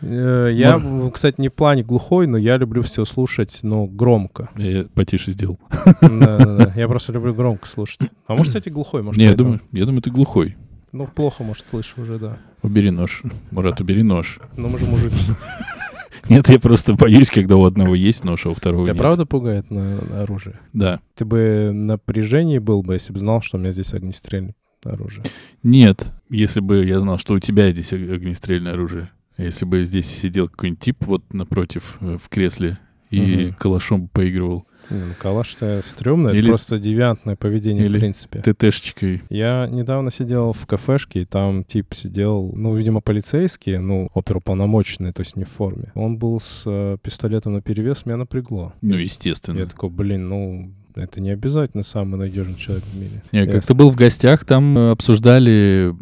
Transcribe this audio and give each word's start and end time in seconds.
Э, 0.00 0.50
Я, 0.52 0.74
м, 0.74 1.10
кстати, 1.10 1.40
не 1.40 1.48
в 1.48 1.52
плане 1.54 1.82
глухой, 1.82 2.26
но 2.26 2.36
я 2.38 2.56
люблю 2.56 2.82
все 2.82 3.04
слушать, 3.04 3.60
но 3.62 3.86
громко. 3.86 4.50
Я 4.56 4.84
потише 4.94 5.32
сделал. 5.32 5.58
Да-да-да. 6.02 6.72
Я 6.76 6.86
просто 6.88 7.12
люблю 7.12 7.34
громко 7.34 7.66
слушать. 7.68 8.00
А 8.26 8.32
может, 8.32 8.46
кстати, 8.48 8.68
глухой, 8.68 9.02
может, 9.02 9.18
Не, 9.18 9.26
я 9.26 9.34
думаю, 9.34 9.60
я 9.72 9.84
думаю, 9.86 10.02
ты 10.02 10.10
глухой. 10.10 10.56
Ну, 10.92 11.06
плохо, 11.06 11.42
может, 11.44 11.66
слышу 11.66 12.00
уже, 12.00 12.18
да. 12.18 12.38
Убери 12.62 12.90
нож. 12.90 13.22
Мурат, 13.50 13.80
убери 13.80 14.02
нож. 14.02 14.38
Ну, 14.56 14.68
мы 14.68 14.78
же 14.78 14.86
мужик. 14.86 15.12
Нет, 16.30 16.48
я 16.50 16.58
просто 16.58 16.94
боюсь, 16.94 17.30
когда 17.30 17.56
у 17.56 17.64
одного 17.64 17.94
есть 17.94 18.22
нож, 18.24 18.44
а 18.46 18.50
у 18.50 18.54
второго 18.54 18.84
Тебя 18.84 18.92
нет. 18.94 19.00
правда 19.00 19.24
пугает 19.24 19.70
на 19.70 19.98
оружие? 20.22 20.58
Да. 20.74 21.00
Ты 21.14 21.24
бы 21.24 21.70
на 21.72 21.94
напряжении 21.94 22.58
был 22.58 22.82
бы, 22.82 22.94
если 22.94 23.14
бы 23.14 23.18
знал, 23.18 23.40
что 23.40 23.56
у 23.56 23.60
меня 23.60 23.70
здесь 23.72 23.94
огнестрельное 23.94 24.54
оружие. 24.84 25.24
Нет, 25.62 26.12
если 26.28 26.60
бы 26.60 26.84
я 26.84 27.00
знал, 27.00 27.16
что 27.18 27.32
у 27.34 27.38
тебя 27.38 27.70
здесь 27.72 27.92
ог- 27.94 28.10
огнестрельное 28.10 28.72
оружие. 28.74 29.10
Если 29.38 29.64
бы 29.64 29.84
здесь 29.84 30.06
сидел 30.06 30.48
какой-нибудь 30.48 30.80
тип 30.80 30.96
вот 31.06 31.32
напротив 31.32 31.96
э, 32.00 32.16
в 32.22 32.28
кресле 32.28 32.78
и 33.10 33.20
Мгм. 33.46 33.54
калашом 33.54 34.08
поигрывал, 34.08 34.66
Не, 34.90 34.98
ну, 35.04 35.12
калаш-то 35.18 35.80
стрёмное, 35.84 36.32
Или- 36.32 36.40
это 36.40 36.48
просто 36.48 36.78
девиантное 36.78 37.36
поведение, 37.36 37.84
или 37.86 37.98
в 37.98 38.00
принципе. 38.00 38.40
ТТшечкой. 38.40 39.22
Я 39.28 39.68
недавно 39.70 40.10
сидел 40.10 40.52
в 40.54 40.64
кафешке, 40.66 41.22
и 41.22 41.24
там 41.26 41.62
тип 41.62 41.92
сидел, 41.94 42.50
ну, 42.54 42.74
видимо, 42.74 43.00
полицейский, 43.02 43.76
ну, 43.78 44.08
оперуполномоченный, 44.14 45.12
то 45.12 45.20
есть 45.20 45.36
не 45.36 45.44
в 45.44 45.50
форме. 45.50 45.92
Он 45.94 46.16
был 46.16 46.40
с 46.40 46.62
э, 46.64 46.96
пистолетом 47.02 47.52
на 47.52 47.60
перевес, 47.60 48.06
меня 48.06 48.16
напрягло. 48.16 48.72
Ну, 48.80 48.96
естественно. 48.96 49.58
Я 49.58 49.66
такой, 49.66 49.90
блин, 49.90 50.28
ну, 50.28 50.72
это 50.94 51.20
не 51.20 51.30
обязательно 51.30 51.82
самый 51.82 52.16
надежный 52.16 52.54
человек 52.56 52.84
в 52.84 52.98
мире. 52.98 53.22
Я 53.30 53.42
Я 53.44 53.52
как-то 53.52 53.74
был 53.74 53.90
в 53.90 53.94
гостях, 53.94 54.44
там 54.46 54.76
э, 54.78 54.90
обсуждали, 54.90 55.94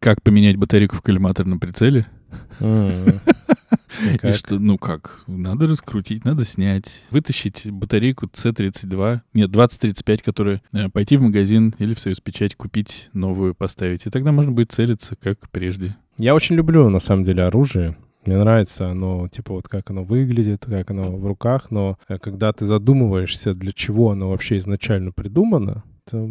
как 0.00 0.22
поменять 0.22 0.56
батарейку 0.56 0.96
в 0.96 1.02
коллиматорном 1.02 1.58
прицеле. 1.60 2.06
И 4.22 4.32
что, 4.32 4.58
ну 4.58 4.78
как, 4.78 5.22
надо 5.26 5.66
раскрутить, 5.66 6.24
надо 6.24 6.44
снять, 6.44 7.04
вытащить 7.10 7.70
батарейку 7.70 8.26
C32, 8.26 9.20
нет, 9.34 9.50
2035, 9.50 10.22
которая, 10.22 10.62
э, 10.72 10.88
пойти 10.88 11.16
в 11.16 11.22
магазин 11.22 11.74
или 11.78 11.94
в 11.94 12.00
Союз 12.00 12.20
Печать 12.20 12.56
купить 12.56 13.08
новую, 13.12 13.54
поставить. 13.54 14.06
И 14.06 14.10
тогда 14.10 14.32
можно 14.32 14.52
будет 14.52 14.72
целиться, 14.72 15.16
как 15.16 15.50
прежде. 15.50 15.96
Я 16.18 16.34
очень 16.34 16.56
люблю, 16.56 16.88
на 16.88 16.98
самом 16.98 17.24
деле, 17.24 17.44
оружие. 17.44 17.96
Мне 18.24 18.36
нравится 18.38 18.90
оно, 18.90 19.28
типа, 19.28 19.54
вот 19.54 19.68
как 19.68 19.88
оно 19.90 20.02
выглядит, 20.02 20.64
как 20.66 20.90
оно 20.90 21.16
в 21.16 21.26
руках, 21.26 21.70
но 21.70 21.98
э, 22.08 22.18
когда 22.18 22.52
ты 22.52 22.64
задумываешься, 22.64 23.54
для 23.54 23.72
чего 23.72 24.10
оно 24.10 24.30
вообще 24.30 24.58
изначально 24.58 25.12
придумано, 25.12 25.84
это 26.06 26.30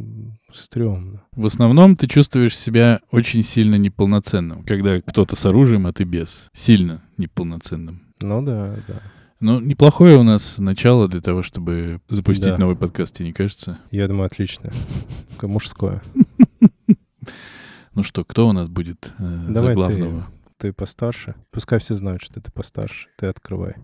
стрёмно. 0.54 1.24
В 1.34 1.46
основном 1.46 1.96
ты 1.96 2.08
чувствуешь 2.08 2.58
себя 2.58 3.00
очень 3.12 3.44
сильно 3.44 3.76
неполноценным, 3.76 4.64
когда 4.64 5.02
кто-то 5.02 5.36
с 5.36 5.46
оружием, 5.46 5.86
а 5.86 5.94
ты 5.94 6.04
без. 6.04 6.50
Сильно 6.54 7.04
неполноценным. 7.18 8.02
Ну 8.22 8.42
да, 8.42 8.76
да. 8.88 9.02
Ну, 9.42 9.60
неплохое 9.60 10.18
у 10.18 10.24
нас 10.24 10.60
начало 10.60 11.10
для 11.10 11.20
того, 11.20 11.44
чтобы 11.44 12.00
запустить 12.08 12.46
Да. 12.46 12.58
новый 12.58 12.78
подкаст, 12.78 13.16
тебе 13.16 13.28
не 13.28 13.34
кажется? 13.34 13.80
Я 13.92 14.08
думаю, 14.08 14.28
отлично. 14.28 14.72
Мужское. 15.42 16.02
Ну 17.94 18.04
что, 18.04 18.26
кто 18.26 18.50
у 18.50 18.52
нас 18.52 18.68
будет 18.68 19.14
э, 19.20 19.54
за 19.56 19.74
главного? 19.74 20.28
Ты 20.58 20.74
постарше. 20.74 21.34
Пускай 21.50 21.80
все 21.80 21.96
знают, 21.96 22.22
что 22.22 22.42
ты 22.42 22.52
постарше. 22.52 23.08
Ты 23.18 23.28
открывай. 23.28 23.76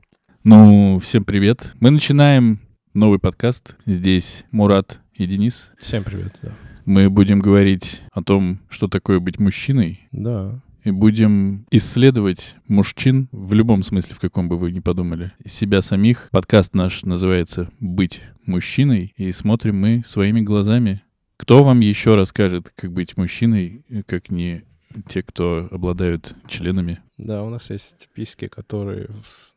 Ну, 0.43 0.99
всем 1.01 1.23
привет. 1.23 1.73
Мы 1.79 1.91
начинаем 1.91 2.59
новый 2.93 3.19
подкаст. 3.19 3.77
Здесь 3.85 4.43
Мурат 4.51 4.99
и 5.21 5.27
Денис. 5.27 5.71
Всем 5.77 6.03
привет. 6.03 6.33
Да. 6.41 6.51
Мы 6.85 7.09
будем 7.11 7.41
говорить 7.41 8.01
о 8.11 8.23
том, 8.23 8.59
что 8.69 8.87
такое 8.87 9.19
быть 9.19 9.39
мужчиной, 9.39 10.07
да. 10.11 10.59
и 10.83 10.89
будем 10.89 11.67
исследовать 11.69 12.55
мужчин 12.67 13.29
в 13.31 13.53
любом 13.53 13.83
смысле, 13.83 14.15
в 14.15 14.19
каком 14.19 14.49
бы 14.49 14.57
вы 14.57 14.71
ни 14.71 14.79
подумали, 14.79 15.31
себя 15.45 15.81
самих. 15.81 16.29
Подкаст 16.31 16.73
наш 16.73 17.03
называется 17.03 17.69
«Быть 17.79 18.23
мужчиной», 18.47 19.13
и 19.15 19.31
смотрим 19.31 19.79
мы 19.79 20.01
своими 20.03 20.41
глазами. 20.41 21.03
Кто 21.37 21.63
вам 21.63 21.81
еще 21.81 22.15
расскажет, 22.15 22.71
как 22.75 22.91
быть 22.91 23.15
мужчиной, 23.15 23.85
как 24.07 24.31
не 24.31 24.63
те, 25.07 25.21
кто 25.21 25.67
обладают 25.69 26.35
членами? 26.47 26.99
Да, 27.19 27.43
у 27.43 27.49
нас 27.49 27.69
есть 27.69 28.09
письки, 28.15 28.47
которые 28.47 29.09
с- 29.23 29.55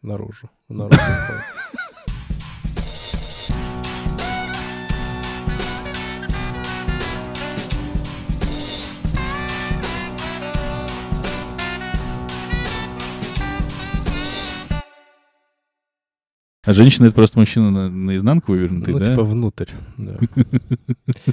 А 16.65 16.73
женщина— 16.73 17.07
это 17.07 17.15
просто 17.15 17.39
мужчина 17.39 17.71
на, 17.71 17.91
наизнанку 17.91 18.53
вывернутый, 18.53 18.95
Ну, 18.95 19.01
да? 19.01 19.05
типа 19.11 19.23
внутрь. 19.23 19.71
да. 19.97 20.19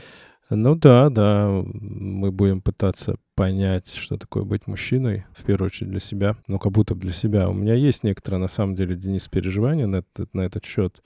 Ну 0.54 0.76
да, 0.76 1.10
да, 1.10 1.48
мы 1.64 2.30
будем 2.34 2.60
пытаться 2.60 3.16
понять, 3.36 3.94
что 3.96 4.18
такое 4.18 4.44
быть 4.44 4.68
мужчиной, 4.68 5.24
в 5.32 5.46
первую 5.46 5.68
очередь 5.68 5.92
для 5.92 6.02
себя, 6.02 6.36
ну 6.48 6.60
как 6.60 6.74
будто 6.74 6.94
бы 6.94 7.00
для 7.00 7.14
себя. 7.14 7.48
У 7.50 7.54
меня 7.54 7.74
есть 7.74 8.04
некоторые, 8.04 8.42
на 8.42 8.50
самом 8.50 8.76
деле, 8.76 8.98
Денис, 8.98 9.30
переживания 9.30 9.88
на 9.88 9.98
этот, 9.98 10.34
на 10.34 10.42
этот 10.42 10.66
счет, 10.66 11.02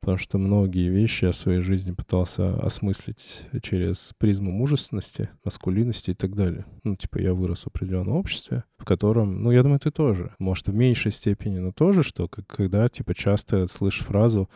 потому 0.00 0.18
что 0.18 0.38
многие 0.38 0.88
вещи 0.88 1.26
я 1.26 1.32
в 1.32 1.36
своей 1.36 1.60
жизни 1.60 1.92
пытался 1.92 2.54
осмыслить 2.60 3.42
через 3.62 4.12
призму 4.18 4.50
мужественности, 4.50 5.30
маскулинности 5.44 6.10
и 6.10 6.14
так 6.14 6.34
далее. 6.34 6.64
Ну, 6.84 6.96
типа, 6.96 7.18
я 7.18 7.34
вырос 7.34 7.64
в 7.64 7.66
определенном 7.68 8.14
обществе, 8.14 8.64
в 8.78 8.84
котором, 8.84 9.42
ну, 9.42 9.50
я 9.50 9.62
думаю, 9.62 9.80
ты 9.80 9.90
тоже, 9.90 10.34
может, 10.38 10.68
в 10.68 10.74
меньшей 10.74 11.12
степени, 11.12 11.58
но 11.58 11.72
тоже, 11.72 12.02
что 12.02 12.28
как- 12.28 12.46
когда, 12.46 12.88
типа, 12.88 13.14
часто 13.14 13.66
слышишь 13.66 14.04
фразу 14.06 14.48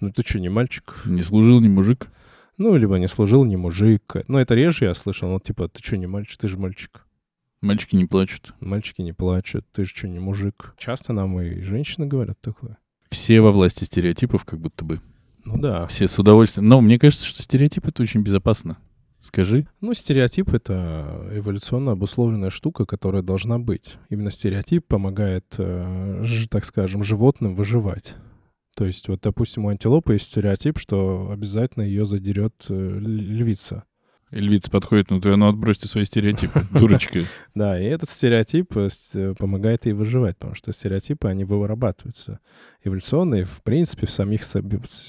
ну 0.00 0.10
ты 0.10 0.22
что, 0.22 0.40
не 0.40 0.48
мальчик? 0.48 0.96
Не 1.04 1.20
служил 1.20 1.60
ни 1.60 1.68
мужик. 1.68 2.08
Ну, 2.56 2.74
либо 2.76 2.98
не 2.98 3.06
служил, 3.06 3.44
не 3.44 3.56
мужик. 3.56 4.16
Ну, 4.28 4.38
это 4.38 4.54
реже 4.54 4.86
я 4.86 4.94
слышал, 4.94 5.28
ну, 5.28 5.40
типа, 5.40 5.68
ты 5.68 5.82
что, 5.82 5.96
не 5.98 6.06
мальчик, 6.06 6.38
ты 6.40 6.48
же 6.48 6.56
мальчик. 6.56 7.06
Мальчики 7.60 7.96
не 7.96 8.06
плачут. 8.06 8.54
Мальчики 8.60 9.02
не 9.02 9.12
плачут, 9.12 9.66
ты 9.72 9.84
же 9.84 9.90
что, 9.94 10.08
не 10.08 10.18
мужик. 10.18 10.74
Часто 10.78 11.12
нам 11.12 11.38
и 11.40 11.60
женщины 11.60 12.06
говорят 12.06 12.40
такое. 12.40 12.78
Все 13.10 13.40
во 13.40 13.50
власти 13.52 13.84
стереотипов, 13.84 14.44
как 14.44 14.60
будто 14.60 14.84
бы. 14.84 15.00
Ну 15.44 15.58
да. 15.58 15.86
Все 15.86 16.06
с 16.08 16.18
удовольствием. 16.18 16.68
Но 16.68 16.80
мне 16.80 16.98
кажется, 16.98 17.26
что 17.26 17.42
стереотип— 17.42 17.86
это 17.88 18.02
очень 18.02 18.22
безопасно. 18.22 18.78
Скажи. 19.20 19.66
Ну, 19.80 19.92
стереотип— 19.92 20.48
это 20.54 21.28
эволюционно 21.34 21.92
обусловленная 21.92 22.50
штука, 22.50 22.86
которая 22.86 23.22
должна 23.22 23.58
быть. 23.58 23.98
Именно 24.08 24.30
стереотип 24.30 24.86
помогает, 24.86 25.44
э, 25.58 26.22
ж- 26.24 26.48
так 26.48 26.64
скажем, 26.64 27.02
животным 27.02 27.54
выживать. 27.54 28.14
То 28.74 28.86
есть, 28.86 29.08
вот, 29.08 29.20
допустим, 29.20 29.66
у 29.66 29.68
антилопы 29.68 30.14
есть 30.14 30.26
стереотип, 30.26 30.78
что 30.78 31.30
обязательно 31.32 31.82
ее 31.82 32.06
задерет 32.06 32.54
э, 32.70 32.98
львица. 32.98 33.84
Львица 34.30 34.70
подходит, 34.70 35.10
ну 35.10 35.20
ты, 35.20 35.34
ну 35.34 35.48
отбросьте 35.48 35.88
свои 35.88 36.04
стереотипы, 36.04 36.64
дурочка. 36.70 37.20
Да, 37.54 37.80
и 37.80 37.84
этот 37.84 38.10
стереотип 38.10 38.76
э, 38.76 38.88
э, 39.14 39.34
помогает 39.36 39.86
ей 39.86 39.92
выживать, 39.92 40.36
потому 40.36 40.54
что 40.54 40.72
стереотипы, 40.72 41.28
они 41.28 41.44
вырабатываются 41.44 42.38
эволюционно, 42.84 43.36
и, 43.36 43.44
в 43.44 43.62
принципе, 43.62 44.06
в 44.06 44.10
самих 44.10 44.42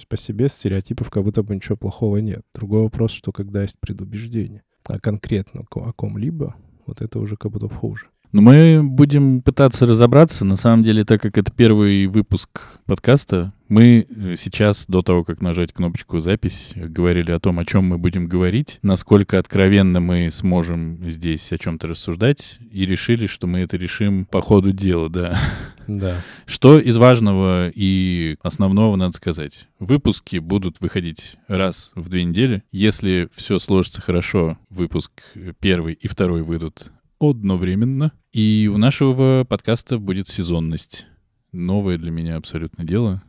по 0.09 0.17
себе 0.17 0.49
стереотипов 0.49 1.09
как 1.09 1.23
будто 1.23 1.43
бы 1.43 1.55
ничего 1.55 1.77
плохого 1.77 2.17
нет. 2.17 2.41
Другой 2.55 2.81
вопрос, 2.81 3.11
что 3.11 3.31
когда 3.31 3.61
есть 3.61 3.79
предубеждение, 3.79 4.63
а 4.85 4.99
конкретно 4.99 5.65
ко- 5.65 5.89
о 5.89 5.93
ком-либо, 5.93 6.55
вот 6.87 7.01
это 7.01 7.19
уже 7.19 7.37
как 7.37 7.51
будто 7.51 7.69
хуже. 7.69 8.07
Но 8.31 8.41
мы 8.41 8.81
будем 8.81 9.41
пытаться 9.41 9.85
разобраться. 9.85 10.45
На 10.45 10.55
самом 10.55 10.83
деле, 10.83 11.03
так 11.03 11.21
как 11.21 11.37
это 11.37 11.51
первый 11.51 12.07
выпуск 12.07 12.79
подкаста, 12.85 13.53
мы 13.67 14.05
э, 14.09 14.35
сейчас, 14.37 14.85
до 14.87 15.01
того, 15.01 15.23
как 15.23 15.41
нажать 15.41 15.73
кнопочку 15.73 16.19
«Запись», 16.21 16.73
говорили 16.75 17.31
о 17.31 17.39
том, 17.39 17.59
о 17.59 17.65
чем 17.65 17.85
мы 17.85 17.97
будем 17.97 18.27
говорить, 18.27 18.79
насколько 18.83 19.37
откровенно 19.37 19.99
мы 19.99 20.29
сможем 20.31 20.99
здесь 21.09 21.51
о 21.51 21.57
чем-то 21.57 21.87
рассуждать, 21.87 22.57
и 22.71 22.85
решили, 22.85 23.27
что 23.27 23.47
мы 23.47 23.59
это 23.59 23.75
решим 23.75 24.25
по 24.25 24.41
ходу 24.41 24.71
дела, 24.71 25.09
да. 25.09 25.39
Да. 25.87 26.21
Что 26.45 26.79
из 26.79 26.95
важного 26.95 27.69
и 27.73 28.37
основного 28.41 28.95
надо 28.95 29.13
сказать? 29.13 29.67
Выпуски 29.79 30.37
будут 30.37 30.79
выходить 30.79 31.35
раз 31.47 31.91
в 31.95 32.07
две 32.07 32.23
недели. 32.23 32.63
Если 32.71 33.29
все 33.35 33.59
сложится 33.59 34.01
хорошо, 34.01 34.57
выпуск 34.69 35.11
первый 35.59 35.93
и 35.95 36.07
второй 36.07 36.43
выйдут 36.43 36.91
одновременно. 37.19 38.11
И 38.33 38.69
у 38.73 38.77
нашего 38.77 39.45
подкаста 39.47 39.97
будет 39.97 40.27
сезонность. 40.29 41.07
Новое 41.51 41.97
для 41.97 42.11
меня 42.11 42.37
абсолютно 42.37 42.83
дело. 42.85 43.21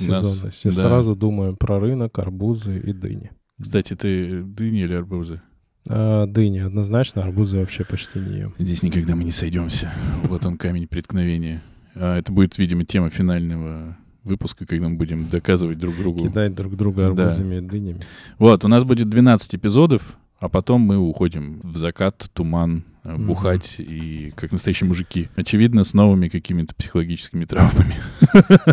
У 0.00 0.04
нас- 0.10 0.26
Сезонность. 0.26 0.64
Я 0.64 0.70
да. 0.70 0.76
сразу 0.76 1.14
думаю 1.14 1.56
про 1.56 1.78
рынок, 1.78 2.18
арбузы 2.18 2.78
и 2.78 2.92
дыни. 2.92 3.30
Кстати, 3.60 3.94
ты 3.94 4.42
дыни 4.42 4.80
или 4.80 4.94
арбузы? 4.94 5.42
А, 5.88 6.26
дыни 6.26 6.58
однозначно, 6.58 7.22
арбузы 7.22 7.58
вообще 7.58 7.84
почти 7.84 8.18
не 8.18 8.38
ем. 8.40 8.54
Здесь 8.58 8.82
никогда 8.82 9.14
мы 9.14 9.24
не 9.24 9.30
сойдемся. 9.30 9.92
Вот 10.24 10.44
он 10.46 10.56
камень 10.58 10.86
преткновения. 10.86 11.62
А 11.94 12.18
это 12.18 12.32
будет, 12.32 12.58
видимо, 12.58 12.84
тема 12.84 13.08
финального 13.10 13.96
выпуска, 14.24 14.66
когда 14.66 14.88
мы 14.88 14.96
будем 14.96 15.28
доказывать 15.28 15.78
друг 15.78 15.96
другу. 15.96 16.24
Кидать 16.28 16.54
друг 16.54 16.76
друга 16.76 17.02
Да. 17.02 17.06
арбузами 17.26 17.56
и 17.56 17.60
дынями. 17.60 18.00
Вот, 18.38 18.64
у 18.64 18.68
нас 18.68 18.84
будет 18.84 19.08
12 19.08 19.54
эпизодов, 19.54 20.18
а 20.38 20.48
потом 20.48 20.80
мы 20.80 20.98
уходим 20.98 21.60
в 21.62 21.76
закат, 21.76 22.28
туман, 22.34 22.84
бухать 23.18 23.76
и 23.78 24.32
как 24.36 24.52
настоящие 24.52 24.88
мужики. 24.88 25.28
Очевидно, 25.36 25.84
с 25.84 25.94
новыми 25.94 26.28
какими-то 26.28 26.74
психологическими 26.74 27.44
травмами. 27.44 27.96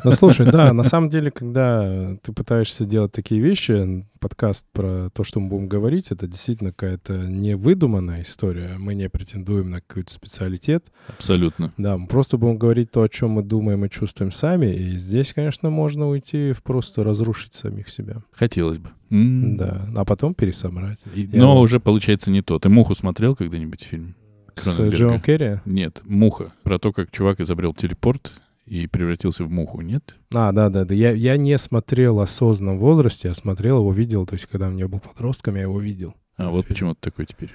Ну, 0.03 0.12
слушай, 0.12 0.50
да, 0.50 0.74
на 0.74 0.83
самом 0.83 1.09
деле, 1.09 1.31
когда 1.31 2.15
ты 2.24 2.33
пытаешься 2.33 2.85
делать 2.85 3.12
такие 3.12 3.41
вещи, 3.41 4.06
подкаст 4.19 4.65
про 4.71 5.09
то, 5.09 5.25
что 5.25 5.41
мы 5.41 5.50
будем 5.50 5.68
говорить, 5.68 6.12
это 6.12 6.27
действительно 6.27 6.71
какая-то 6.71 7.13
невыдуманная 7.27 8.21
история. 8.21 8.77
Мы 8.77 8.95
не 8.95 9.09
претендуем 9.09 9.69
на 9.69 9.81
какой-то 9.81 10.13
специалитет. 10.13 10.86
Абсолютно. 11.09 11.74
Да, 11.77 11.97
мы 11.97 12.07
просто 12.07 12.38
будем 12.38 12.57
говорить 12.57 12.89
то, 12.89 13.01
о 13.01 13.09
чем 13.09 13.31
мы 13.31 13.44
думаем 13.44 13.83
и 13.83 13.89
чувствуем 13.89 14.31
сами. 14.31 14.68
И 14.68 14.97
здесь, 14.97 15.33
конечно, 15.33 15.69
можно 15.69 16.07
уйти 16.07 16.53
в 16.53 16.63
просто 16.63 17.03
разрушить 17.03 17.53
самих 17.53 17.89
себя. 17.89 18.24
Хотелось 18.31 18.77
бы. 18.77 18.89
Да, 19.09 19.89
а 19.95 20.06
потом 20.06 20.33
пересобрать. 20.33 21.00
И, 21.13 21.29
но 21.33 21.53
Я... 21.53 21.59
уже 21.59 21.79
получается 21.79 22.31
не 22.31 22.41
то. 22.41 22.57
Ты 22.57 22.69
«Муху» 22.69 22.95
смотрел 22.95 23.36
когда-нибудь 23.36 23.83
фильм? 23.83 24.15
С 24.55 24.79
Джимом 24.89 25.21
Керри? 25.21 25.59
Нет, 25.65 26.01
«Муха». 26.05 26.53
Про 26.63 26.79
то, 26.79 26.91
как 26.91 27.11
чувак 27.11 27.39
изобрел 27.39 27.73
телепорт 27.73 28.31
и 28.65 28.88
превратился 28.88 29.44
в 29.44 29.51
муху, 29.51 29.81
нет? 29.81 30.15
А, 30.33 30.51
да, 30.51 30.69
да, 30.69 30.85
да. 30.85 30.94
Я, 30.95 31.11
я 31.11 31.38
не 31.38 31.57
смотрел 31.57 32.15
в 32.15 32.19
осознанном 32.21 32.79
возрасте, 32.79 33.27
я 33.27 33.33
смотрел 33.33 33.79
его, 33.79 33.91
видел. 33.91 34.25
То 34.25 34.33
есть, 34.33 34.45
когда 34.45 34.67
у 34.67 34.71
меня 34.71 34.88
был 34.88 35.00
подростком, 35.00 35.55
я 35.55 35.63
его 35.63 35.79
видел. 35.79 36.15
А 36.38 36.50
вот 36.50 36.67
почему 36.67 36.95
ты 36.95 37.01
такой 37.01 37.25
теперь. 37.25 37.51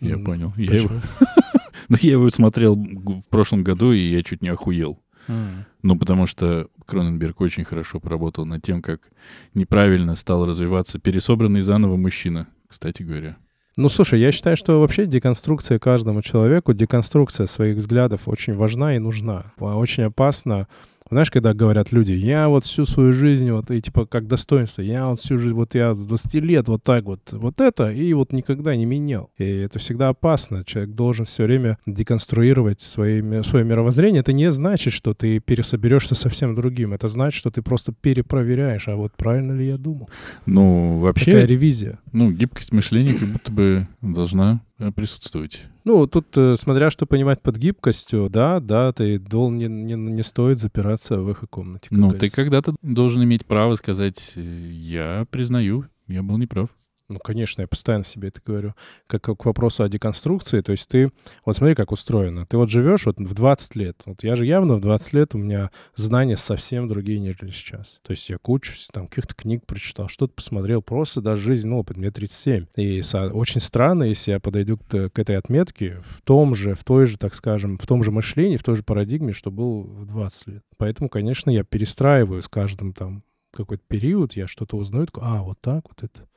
Я 0.00 0.16
mm, 0.16 0.24
понял. 0.24 0.52
Я 0.56 0.76
его... 0.76 0.90
ну, 1.88 1.96
я 2.00 2.12
его 2.12 2.28
смотрел 2.30 2.74
в 2.74 3.28
прошлом 3.28 3.62
году, 3.62 3.92
и 3.92 4.00
я 4.00 4.22
чуть 4.22 4.42
не 4.42 4.48
охуел. 4.48 4.98
Mm. 5.28 5.64
Ну, 5.82 5.98
потому 5.98 6.26
что 6.26 6.68
Кроненберг 6.86 7.40
очень 7.40 7.64
хорошо 7.64 8.00
поработал 8.00 8.44
над 8.44 8.62
тем, 8.62 8.82
как 8.82 9.10
неправильно 9.54 10.14
стал 10.14 10.46
развиваться 10.46 10.98
пересобранный 10.98 11.62
заново 11.62 11.96
мужчина, 11.96 12.48
кстати 12.66 13.02
говоря. 13.02 13.36
Ну, 13.76 13.88
слушай, 13.88 14.20
я 14.20 14.32
считаю, 14.32 14.56
что 14.56 14.80
вообще 14.80 15.06
деконструкция 15.06 15.78
каждому 15.78 16.22
человеку, 16.22 16.72
деконструкция 16.72 17.46
своих 17.46 17.76
взглядов 17.76 18.22
очень 18.26 18.54
важна 18.54 18.96
и 18.96 18.98
нужна. 18.98 19.52
Очень 19.58 20.04
опасно 20.04 20.66
знаешь, 21.10 21.30
когда 21.30 21.54
говорят 21.54 21.92
люди, 21.92 22.12
я 22.12 22.48
вот 22.48 22.64
всю 22.64 22.84
свою 22.84 23.12
жизнь, 23.12 23.50
вот, 23.50 23.70
и 23.70 23.80
типа 23.82 24.06
как 24.06 24.26
достоинство, 24.26 24.82
я 24.82 25.08
вот 25.08 25.20
всю 25.20 25.38
жизнь, 25.38 25.54
вот 25.54 25.74
я 25.74 25.94
с 25.94 25.98
20 25.98 26.34
лет 26.34 26.68
вот 26.68 26.82
так 26.82 27.04
вот, 27.04 27.20
вот 27.32 27.60
это, 27.60 27.90
и 27.90 28.12
вот 28.12 28.32
никогда 28.32 28.76
не 28.76 28.86
менял. 28.86 29.30
И 29.38 29.44
это 29.44 29.78
всегда 29.78 30.08
опасно. 30.08 30.64
Человек 30.64 30.94
должен 30.94 31.24
все 31.24 31.44
время 31.44 31.78
деконструировать 31.86 32.80
свои, 32.80 33.22
свое 33.42 33.64
мировоззрение. 33.64 34.20
Это 34.20 34.32
не 34.32 34.50
значит, 34.50 34.92
что 34.92 35.14
ты 35.14 35.40
пересоберешься 35.40 36.14
совсем 36.14 36.54
другим. 36.54 36.92
Это 36.92 37.08
значит, 37.08 37.38
что 37.38 37.50
ты 37.50 37.62
просто 37.62 37.92
перепроверяешь, 37.92 38.88
а 38.88 38.96
вот 38.96 39.12
правильно 39.16 39.52
ли 39.52 39.66
я 39.66 39.78
думал. 39.78 40.08
Ну, 40.46 40.98
вообще... 40.98 41.32
Такая 41.32 41.46
ревизия. 41.46 41.98
Ну, 42.12 42.30
гибкость 42.30 42.72
мышления 42.72 43.14
как 43.14 43.28
будто 43.28 43.52
бы 43.52 43.88
должна 44.00 44.60
присутствовать. 44.94 45.62
Ну, 45.84 46.06
тут, 46.06 46.36
э, 46.36 46.56
смотря 46.56 46.90
что 46.90 47.06
понимать 47.06 47.42
под 47.42 47.56
гибкостью, 47.56 48.28
да, 48.30 48.60
да, 48.60 48.92
ты 48.92 49.18
должен, 49.18 49.58
не, 49.58 49.66
не, 49.66 49.94
не 49.94 50.22
стоит 50.22 50.58
запираться 50.58 51.18
в 51.18 51.30
их 51.30 51.44
комнате. 51.50 51.88
Ну, 51.90 52.12
ты 52.12 52.30
когда-то 52.30 52.74
должен 52.82 53.22
иметь 53.24 53.46
право 53.46 53.74
сказать, 53.74 54.34
э, 54.36 54.40
я 54.72 55.26
признаю, 55.30 55.86
я 56.06 56.22
был 56.22 56.38
неправ. 56.38 56.70
Ну, 57.10 57.18
конечно, 57.18 57.62
я 57.62 57.68
постоянно 57.68 58.04
себе 58.04 58.28
это 58.28 58.40
говорю. 58.44 58.74
Как, 59.06 59.22
к 59.22 59.44
вопросу 59.44 59.82
о 59.82 59.88
деконструкции. 59.88 60.60
То 60.60 60.72
есть 60.72 60.88
ты... 60.88 61.10
Вот 61.44 61.56
смотри, 61.56 61.74
как 61.74 61.92
устроено. 61.92 62.46
Ты 62.46 62.56
вот 62.56 62.70
живешь 62.70 63.06
вот 63.06 63.18
в 63.18 63.34
20 63.34 63.74
лет. 63.74 63.96
Вот 64.06 64.22
я 64.22 64.36
же 64.36 64.46
явно 64.46 64.76
в 64.76 64.80
20 64.80 65.12
лет 65.12 65.34
у 65.34 65.38
меня 65.38 65.70
знания 65.96 66.36
совсем 66.36 66.88
другие, 66.88 67.18
нежели 67.18 67.50
сейчас. 67.50 68.00
То 68.02 68.12
есть 68.12 68.28
я 68.30 68.38
кучу 68.38 68.72
там 68.92 69.08
каких-то 69.08 69.34
книг 69.34 69.66
прочитал, 69.66 70.08
что-то 70.08 70.34
посмотрел. 70.34 70.82
Просто 70.82 71.20
даже 71.20 71.42
жизненный 71.42 71.76
опыт. 71.76 71.96
Мне 71.96 72.10
37. 72.10 72.66
И 72.76 73.02
очень 73.32 73.60
странно, 73.60 74.04
если 74.04 74.30
я 74.30 74.40
подойду 74.40 74.78
к, 74.78 75.10
к 75.10 75.18
этой 75.18 75.36
отметке 75.36 76.02
в 76.16 76.22
том 76.22 76.54
же, 76.54 76.74
в 76.74 76.84
той 76.84 77.06
же, 77.06 77.18
так 77.18 77.34
скажем, 77.34 77.76
в 77.78 77.86
том 77.86 78.04
же 78.04 78.12
мышлении, 78.12 78.56
в 78.56 78.62
той 78.62 78.76
же 78.76 78.82
парадигме, 78.82 79.32
что 79.32 79.50
был 79.50 79.82
в 79.82 80.06
20 80.06 80.46
лет. 80.46 80.62
Поэтому, 80.76 81.08
конечно, 81.08 81.50
я 81.50 81.64
перестраиваю 81.64 82.40
с 82.42 82.48
каждым 82.48 82.92
там 82.92 83.24
какой-то 83.52 83.82
период, 83.88 84.34
я 84.34 84.46
что-то 84.46 84.76
узнаю, 84.76 85.06
такой, 85.06 85.24
а, 85.26 85.42
вот 85.42 85.60
так 85.60 85.84
вот 85.88 86.02
это. 86.02 86.28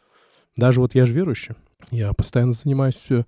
Даже 0.55 0.81
вот 0.81 0.95
я 0.95 1.05
же 1.05 1.13
верующий. 1.13 1.55
Я 1.91 2.13
постоянно 2.13 2.53
занимаюсь 2.53 3.05
э, 3.09 3.23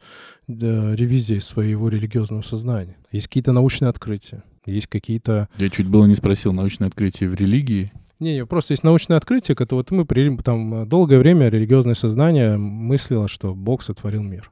ревизией 0.48 1.42
своего 1.42 1.90
религиозного 1.90 2.42
сознания. 2.42 2.98
Есть 3.12 3.28
какие-то 3.28 3.52
научные 3.52 3.90
открытия, 3.90 4.44
есть 4.66 4.88
какие-то... 4.88 5.50
Я 5.58 5.70
чуть 5.70 5.88
было 5.88 6.06
не 6.06 6.16
спросил, 6.16 6.54
научные 6.54 6.88
открытия 6.88 7.28
в 7.28 7.36
религии? 7.36 7.92
Не, 8.20 8.36
не, 8.36 8.46
просто 8.46 8.74
есть 8.74 8.84
научное 8.84 9.18
открытие, 9.18 9.58
это 9.60 9.76
вот 9.76 9.92
мы 9.92 10.06
при, 10.06 10.36
там 10.38 10.88
долгое 10.88 11.20
время 11.20 11.50
религиозное 11.50 11.96
сознание 11.96 12.58
мыслило, 12.58 13.28
что 13.28 13.54
Бог 13.54 13.84
сотворил 13.84 14.24
мир. 14.24 14.52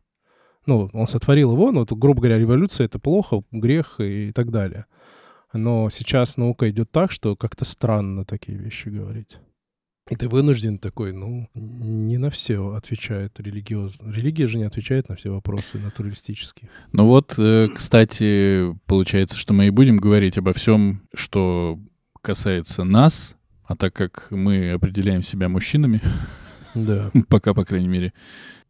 Ну, 0.66 0.90
он 0.94 1.08
сотворил 1.08 1.54
его, 1.54 1.72
но, 1.72 1.82
вот, 1.82 1.92
грубо 1.94 2.22
говоря, 2.22 2.40
революция— 2.40 2.86
это 2.88 3.00
плохо, 3.00 3.44
грех 3.52 4.00
и 4.00 4.32
так 4.34 4.52
далее. 4.52 4.86
Но 5.54 5.90
сейчас 5.90 6.38
наука 6.38 6.70
идет 6.70 6.92
так, 6.92 7.12
что 7.12 7.36
как-то 7.36 7.64
странно 7.64 8.26
такие 8.26 8.58
вещи 8.58 8.90
говорить. 8.90 9.38
И 10.10 10.16
ты 10.16 10.28
вынужден 10.28 10.80
такой, 10.80 11.14
ну, 11.14 11.50
не 11.54 12.18
на 12.18 12.30
все 12.30 12.74
отвечает 12.74 13.40
религиозно. 13.40 14.12
Религия 14.12 14.48
же 14.48 14.58
не 14.58 14.66
отвечает 14.66 15.08
на 15.08 15.16
все 15.16 15.30
вопросы 15.30 15.80
натуралистические. 15.80 16.70
Ну 16.92 17.06
вот, 17.08 17.36
э, 17.38 17.70
кстати, 17.74 18.76
получается, 18.86 19.38
что 19.38 19.54
мы 19.54 19.68
и 19.68 19.70
будем 19.70 19.98
говорить 19.98 20.38
обо 20.38 20.52
всем, 20.52 21.04
что 21.14 21.80
касается 22.22 22.84
нас, 22.84 23.38
а 23.64 23.78
так 23.78 23.94
как 23.94 24.28
мы 24.30 24.72
определяем 24.72 25.24
себя 25.24 25.48
мужчинами, 25.48 26.02
да. 26.76 27.10
пока, 27.30 27.54
по 27.54 27.64
крайней 27.64 27.88
мере, 27.88 28.14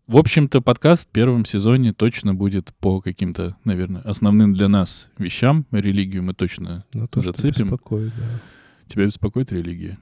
в 0.06 0.18
общем-то, 0.18 0.62
подкаст 0.62 1.09
в 1.09 1.12
первом 1.12 1.45
сезоне 1.45 1.94
точно 1.94 2.36
будет 2.36 2.74
по 2.79 3.01
каким-то, 3.01 3.56
наверное, 3.63 4.01
основным 4.01 4.53
для 4.53 4.68
нас 4.68 5.09
вещам. 5.18 5.65
Религию 5.71 6.21
мы 6.21 6.33
точно 6.33 6.86
ну, 6.94 7.07
то, 7.07 7.21
зацепим. 7.21 7.71
Беспокоит, 7.71 8.12
да. 8.18 8.41
Тебя 8.88 9.06
беспокоит 9.06 9.51
религия? 9.51 9.97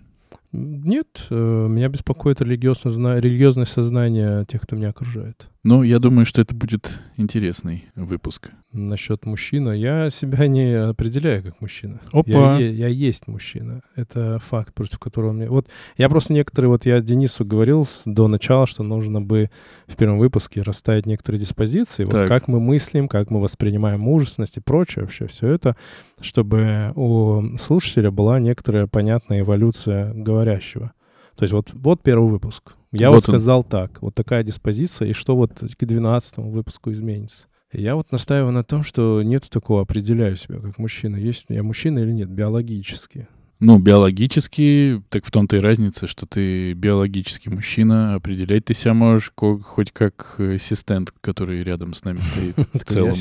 Нет, 0.53 1.27
э, 1.29 1.35
меня 1.35 1.87
беспокоит 1.87 2.41
религиозное, 2.41 3.19
религиозное 3.19 3.65
сознание 3.65 4.45
тех, 4.45 4.61
кто 4.61 4.75
меня 4.75 4.89
окружает. 4.89 5.49
Ну, 5.63 5.83
я 5.83 5.99
думаю, 5.99 6.25
что 6.25 6.41
это 6.41 6.55
будет 6.55 7.01
интересный 7.17 7.85
выпуск. 7.95 8.49
Насчет 8.71 9.27
мужчина. 9.27 9.69
Я 9.69 10.09
себя 10.09 10.47
не 10.47 10.73
определяю 10.73 11.43
как 11.43 11.61
мужчина. 11.61 11.99
Опа! 12.11 12.57
Я, 12.57 12.67
я 12.67 12.87
есть 12.87 13.27
мужчина. 13.27 13.81
Это 13.95 14.39
факт, 14.39 14.73
против 14.73 14.97
которого 14.97 15.33
мне... 15.33 15.47
Вот 15.47 15.67
я 15.97 16.09
просто 16.09 16.33
некоторые... 16.33 16.69
Вот 16.69 16.87
я 16.87 16.99
Денису 16.99 17.45
говорил 17.45 17.87
до 18.05 18.27
начала, 18.27 18.65
что 18.65 18.81
нужно 18.81 19.21
бы 19.21 19.51
в 19.85 19.95
первом 19.97 20.17
выпуске 20.17 20.63
расставить 20.63 21.05
некоторые 21.05 21.39
диспозиции. 21.39 22.05
Так. 22.05 22.13
Вот 22.13 22.27
как 22.27 22.47
мы 22.47 22.59
мыслим, 22.59 23.07
как 23.07 23.29
мы 23.29 23.39
воспринимаем 23.39 23.99
мужественность 23.99 24.57
и 24.57 24.61
прочее 24.61 25.03
вообще 25.03 25.27
все 25.27 25.47
это, 25.49 25.75
чтобы 26.21 26.91
у 26.95 27.55
слушателя 27.59 28.09
была 28.09 28.39
некоторая 28.39 28.87
понятная 28.87 29.41
эволюция 29.41 30.11
говорящего. 30.11 30.93
То 31.41 31.45
есть 31.45 31.53
вот, 31.53 31.71
вот 31.73 32.03
первый 32.03 32.29
выпуск. 32.29 32.73
Я 32.91 33.09
вот, 33.09 33.15
вот 33.15 33.23
сказал 33.23 33.61
он. 33.61 33.63
так, 33.63 33.99
вот 34.03 34.13
такая 34.13 34.43
диспозиция, 34.43 35.07
и 35.07 35.13
что 35.13 35.35
вот 35.35 35.53
к 35.53 35.83
12 35.83 36.37
выпуску 36.37 36.91
изменится. 36.91 37.47
Я 37.73 37.95
вот 37.95 38.11
настаиваю 38.11 38.51
на 38.51 38.63
том, 38.63 38.83
что 38.83 39.23
нет 39.23 39.49
такого, 39.49 39.81
определяю 39.81 40.35
себя 40.35 40.59
как 40.59 40.77
мужчина. 40.77 41.15
Есть 41.15 41.47
я 41.49 41.63
мужчина 41.63 41.97
или 41.97 42.11
нет, 42.11 42.29
биологически. 42.29 43.27
Ну, 43.59 43.79
биологически, 43.79 45.01
так 45.09 45.25
в 45.25 45.31
том-то 45.31 45.57
и 45.57 45.61
разница, 45.61 46.05
что 46.05 46.27
ты 46.27 46.73
биологический 46.73 47.49
мужчина, 47.49 48.13
определять 48.13 48.65
ты 48.65 48.75
себя 48.75 48.93
можешь 48.93 49.33
хоть 49.35 49.91
как 49.91 50.39
ассистент, 50.39 51.11
который 51.21 51.63
рядом 51.63 51.95
с 51.95 52.03
нами 52.03 52.21
стоит 52.21 52.55
в 52.71 52.79
целом. 52.85 53.15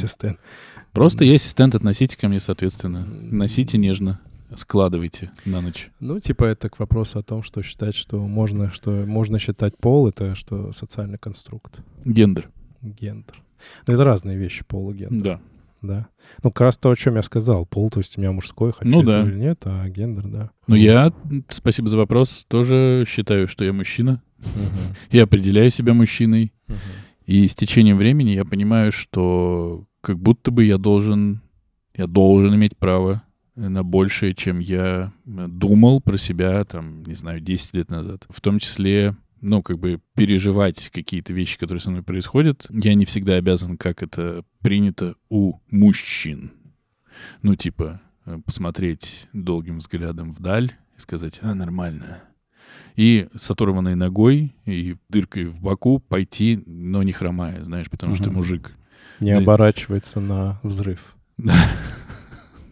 Просто 0.93 1.25
я 1.25 1.37
ассистент, 1.37 1.75
относите 1.75 2.19
ко 2.19 2.29
мне 2.29 2.39
соответственно. 2.39 3.07
Носите 3.07 3.79
нежно 3.79 4.21
складываайте 4.57 5.31
на 5.45 5.61
ночь? 5.61 5.91
Ну, 6.01 6.21
типа 6.21 6.45
это 6.45 6.69
к 6.69 6.79
вопросу 6.79 7.19
о 7.19 7.23
том, 7.23 7.43
что 7.43 7.63
считать, 7.63 7.95
что 7.95 8.19
можно, 8.19 8.71
что 8.71 8.91
можно 8.91 9.39
считать 9.39 9.77
пол, 9.77 10.09
это 10.09 10.35
что 10.35 10.73
социальный 10.73 11.19
конструкт. 11.19 11.81
Гендер. 12.05 12.51
Гендер. 12.83 13.43
Ну, 13.87 13.95
это 13.95 14.05
разные 14.05 14.37
вещи, 14.37 14.65
пол 14.65 14.91
и 14.91 14.95
гендер. 14.95 15.23
Да. 15.23 15.41
Да. 15.83 16.09
Ну, 16.43 16.51
как 16.51 16.61
раз 16.61 16.79
то, 16.79 16.91
о 16.91 16.97
чем 16.97 17.17
я 17.17 17.23
сказал. 17.23 17.65
Пол, 17.65 17.89
то 17.89 18.01
есть 18.01 18.19
у 18.19 18.21
меня 18.21 18.33
мужской, 18.33 18.73
хочу 18.73 18.91
ну, 18.91 19.03
да. 19.03 19.23
или 19.23 19.35
нет, 19.35 19.63
а 19.65 19.89
гендер, 19.89 20.29
да. 20.29 20.51
Ну, 20.67 20.75
я, 20.75 21.13
спасибо 21.49 21.89
за 21.89 21.97
вопрос, 21.97 22.45
тоже 22.49 23.05
считаю, 23.09 23.49
что 23.49 23.65
я 23.65 23.73
мужчина. 23.73 24.23
Uh-huh. 24.39 24.97
Я 25.11 25.25
определяю 25.25 25.71
себя 25.71 25.95
мужчиной. 25.95 26.53
Uh-huh. 26.69 26.77
И 27.25 27.49
с 27.49 27.55
течением 27.55 27.97
времени 27.97 28.31
я 28.31 28.45
понимаю, 28.45 28.93
что 28.93 29.87
как 30.01 30.19
будто 30.19 30.51
бы 30.51 30.65
я 30.65 30.79
должен, 30.79 31.43
я 31.95 32.07
должен 32.07 32.55
иметь 32.55 32.77
право 32.77 33.23
на 33.55 33.83
большее, 33.83 34.35
чем 34.35 34.59
я 34.59 35.13
э, 35.27 35.47
думал 35.49 36.01
про 36.01 36.17
себя, 36.17 36.65
там, 36.65 37.03
не 37.05 37.15
знаю, 37.15 37.41
10 37.41 37.75
лет 37.75 37.91
назад. 37.91 38.27
В 38.29 38.41
том 38.41 38.59
числе, 38.59 39.17
ну, 39.41 39.63
как 39.63 39.79
бы 39.79 40.01
переживать 40.15 40.91
какие-то 40.91 41.33
вещи, 41.33 41.59
которые 41.59 41.81
со 41.81 41.91
мной 41.91 42.03
происходят. 42.03 42.67
Я 42.71 42.95
не 42.95 43.05
всегда 43.05 43.35
обязан, 43.35 43.77
как 43.77 44.03
это 44.03 44.45
принято 44.61 45.15
у 45.29 45.55
мужчин. 45.71 46.53
Ну, 47.43 47.57
типа, 47.57 48.01
э, 48.27 48.39
посмотреть 48.45 49.29
долгим 49.33 49.79
взглядом 49.79 50.33
вдаль 50.33 50.73
и 50.97 51.01
сказать, 51.01 51.39
а, 51.43 51.55
нормально. 51.55 52.23
И 52.97 53.29
с 53.35 53.51
оторванной 53.51 53.95
ногой 53.95 54.55
и 54.67 54.97
дыркой 55.09 55.47
в 55.47 55.61
боку 55.61 56.01
пойти, 56.01 56.63
но 56.67 57.03
не 57.03 57.13
хромая, 57.13 57.65
знаешь, 57.65 57.91
потому 57.91 58.13
uh-huh. 58.13 58.23
что 58.23 58.31
мужик. 58.31 58.73
Не 59.21 59.35
Да. 59.35 59.41
оборачивается 59.41 60.21
на 60.21 60.61
взрыв. 60.63 61.17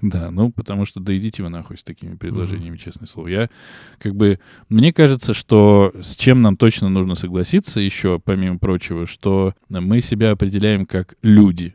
Да, 0.01 0.31
ну, 0.31 0.51
потому 0.53 0.85
что 0.85 1.01
да 1.01 1.17
идите 1.17 1.43
вы 1.43 1.49
нахуй 1.49 1.77
с 1.77 1.83
такими 1.83 2.15
предложениями, 2.15 2.77
честное 2.77 3.07
слово. 3.07 3.29
Я, 3.29 3.51
как 3.99 4.15
бы, 4.15 4.39
мне 4.69 4.93
кажется, 4.93 5.35
что 5.35 5.93
с 6.01 6.15
чем 6.15 6.43
нам 6.43 6.57
точно 6.57 6.89
нужно 6.89 7.15
согласиться 7.15 7.81
еще, 7.81 8.21
помимо 8.21 8.59
прочего, 8.59 9.07
что 9.07 9.55
мы 9.69 10.01
себя 10.01 10.31
определяем 10.31 10.87
как 10.87 11.17
люди. 11.23 11.75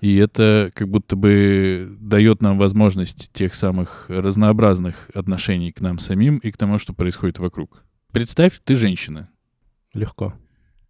И 0.00 0.14
это 0.16 0.70
как 0.74 0.88
будто 0.88 1.16
бы 1.16 1.96
дает 1.98 2.40
нам 2.40 2.58
возможность 2.58 3.32
тех 3.32 3.54
самых 3.54 4.04
разнообразных 4.08 5.10
отношений 5.14 5.72
к 5.72 5.80
нам 5.80 5.98
самим 5.98 6.38
и 6.38 6.50
к 6.50 6.56
тому, 6.56 6.78
что 6.78 6.92
происходит 6.92 7.38
вокруг. 7.38 7.82
Представь, 8.12 8.60
ты 8.64 8.76
женщина. 8.76 9.28
Легко. 9.92 10.34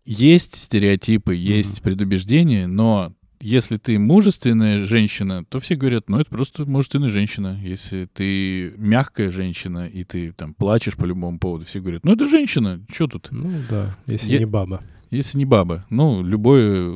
Есть 0.04 0.56
стереотипы, 0.56 1.34
есть 1.34 1.82
предубеждения, 1.82 2.66
но 2.66 3.14
если 3.40 3.76
ты 3.76 3.98
мужественная 3.98 4.84
женщина, 4.84 5.44
то 5.44 5.60
все 5.60 5.76
говорят, 5.76 6.08
ну 6.08 6.18
это 6.18 6.30
просто 6.30 6.64
мужественная 6.68 7.08
женщина. 7.08 7.58
Если 7.62 8.08
ты 8.12 8.72
мягкая 8.76 9.30
женщина 9.30 9.86
и 9.86 10.04
ты 10.04 10.32
там 10.32 10.54
плачешь 10.54 10.96
по 10.96 11.04
любому 11.04 11.38
поводу, 11.38 11.64
все 11.64 11.80
говорят, 11.80 12.04
ну 12.04 12.12
это 12.12 12.26
женщина, 12.26 12.80
что 12.92 13.06
тут? 13.06 13.28
Ну 13.30 13.50
да, 13.70 13.94
если 14.06 14.32
Я- 14.32 14.38
не 14.40 14.46
баба. 14.46 14.82
Если 15.10 15.38
не 15.38 15.44
баба, 15.44 15.86
ну 15.88 16.22
любое 16.22 16.92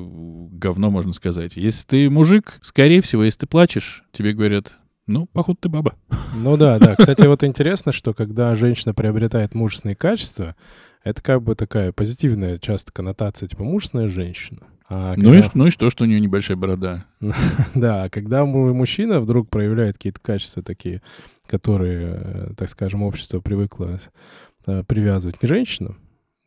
говно 0.51 0.91
можно 0.91 1.13
сказать. 1.13 1.57
Если 1.57 1.87
ты 1.87 2.11
мужик, 2.11 2.59
скорее 2.61 3.03
всего, 3.03 3.23
если 3.23 3.41
ты 3.41 3.47
плачешь, 3.47 4.03
тебе 4.13 4.33
говорят, 4.33 4.75
ну 5.07 5.27
походу 5.27 5.59
ты 5.63 5.69
баба. 5.69 5.95
Ну 6.35 6.57
да, 6.57 6.79
да. 6.79 6.95
Кстати, 6.99 7.27
вот 7.27 7.45
интересно, 7.45 7.93
что 7.93 8.13
когда 8.13 8.57
женщина 8.57 8.95
приобретает 8.95 9.55
мужественные 9.55 9.95
качества, 9.95 10.57
это 11.05 11.23
как 11.23 11.43
бы 11.43 11.55
такая 11.55 11.93
позитивная 11.93 12.59
часто 12.59 12.93
коннотация, 12.93 13.49
типа 13.49 13.63
мужественная 13.63 14.09
женщина. 14.09 14.67
А 14.93 15.15
Ну, 15.17 15.33
и, 15.35 15.41
когда- 15.41 15.51
ну 15.55 15.67
и 15.67 15.71
что, 15.71 15.89
что 15.89 16.03
у 16.05 16.07
нее 16.07 16.21
небольшая 16.21 16.57
борода? 16.57 17.07
Да, 17.75 18.09
когда 18.11 18.45
му- 18.45 18.75
мужчина 18.75 19.21
вдруг 19.21 19.49
проявляет 19.49 19.95
какие-то 19.97 20.21
качества 20.21 20.63
такие, 20.65 21.01
которые, 21.47 22.21
э, 22.23 22.53
так 22.57 22.69
скажем, 22.69 23.03
общество 23.05 23.41
привыкло 23.41 24.01
э, 24.67 24.83
привязывать 24.85 25.39
к 25.39 25.47
женщинам, 25.47 25.97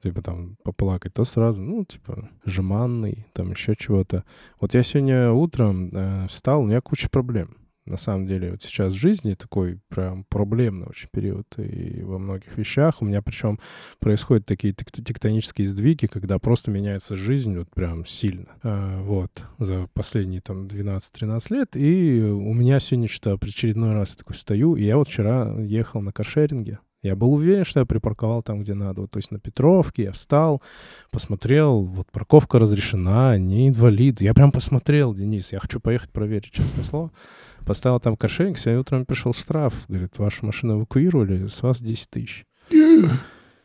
типа 0.01 0.21
там 0.21 0.57
поплакать, 0.63 1.13
то 1.13 1.23
сразу, 1.23 1.61
ну, 1.61 1.85
типа, 1.85 2.29
жеманный, 2.45 3.25
там 3.33 3.51
еще 3.51 3.75
чего-то. 3.77 4.25
Вот 4.59 4.73
я 4.73 4.83
сегодня 4.83 5.31
утром 5.31 5.89
э, 5.93 6.27
встал, 6.27 6.61
у 6.61 6.65
меня 6.65 6.81
куча 6.81 7.07
проблем. 7.09 7.55
На 7.85 7.97
самом 7.97 8.27
деле, 8.27 8.51
вот 8.51 8.61
сейчас 8.61 8.93
в 8.93 8.97
жизни 8.97 9.33
такой 9.33 9.79
прям 9.89 10.23
проблемный 10.23 10.87
очень 10.87 11.09
период 11.11 11.47
и 11.57 12.01
во 12.01 12.17
многих 12.17 12.57
вещах. 12.57 13.01
У 13.01 13.05
меня 13.05 13.21
причем 13.21 13.59
происходят 13.99 14.45
такие 14.45 14.73
тек- 14.73 14.91
тектонические 14.91 15.67
сдвиги, 15.67 16.05
когда 16.05 16.39
просто 16.39 16.71
меняется 16.71 17.15
жизнь 17.15 17.57
вот 17.57 17.69
прям 17.69 18.05
сильно. 18.05 18.47
А, 18.63 19.01
вот, 19.01 19.45
за 19.59 19.87
последние 19.93 20.41
там 20.41 20.67
12-13 20.67 21.53
лет. 21.53 21.75
И 21.75 22.21
у 22.21 22.53
меня 22.53 22.79
сегодня 22.79 23.09
что-то 23.09 23.45
очередной 23.45 23.93
раз 23.93 24.11
я 24.11 24.17
такой 24.17 24.35
встаю, 24.35 24.75
и 24.75 24.83
я 24.83 24.97
вот 24.97 25.09
вчера 25.09 25.53
ехал 25.59 26.01
на 26.01 26.13
каршеринге. 26.13 26.79
Я 27.03 27.17
был 27.17 27.33
уверен, 27.33 27.65
что 27.65 27.81
я 27.81 27.85
припарковал 27.85 28.41
там, 28.41 28.61
где 28.61 28.73
надо. 28.73 29.01
Вот, 29.01 29.11
то 29.11 29.17
есть 29.17 29.29
на 29.29 29.37
Петровке 29.37 30.03
я 30.03 30.11
встал, 30.13 30.61
посмотрел, 31.11 31.83
вот 31.83 32.09
парковка 32.11 32.59
разрешена, 32.59 33.37
не 33.37 33.67
инвалид. 33.67 34.21
Я 34.21 34.33
прям 34.33 34.53
посмотрел, 34.53 35.13
Денис, 35.13 35.51
я 35.51 35.59
хочу 35.59 35.81
поехать 35.81 36.11
проверить, 36.11 36.51
честное 36.51 36.85
слово. 36.85 37.11
Поставил 37.65 37.99
там 37.99 38.15
каршеринг, 38.15 38.57
сегодня 38.57 38.79
утром 38.79 39.05
пришел 39.05 39.33
штраф. 39.33 39.73
Говорит, 39.89 40.17
вашу 40.17 40.45
машину 40.45 40.79
эвакуировали, 40.79 41.47
с 41.47 41.61
вас 41.61 41.81
10 41.81 42.09
тысяч. 42.09 42.45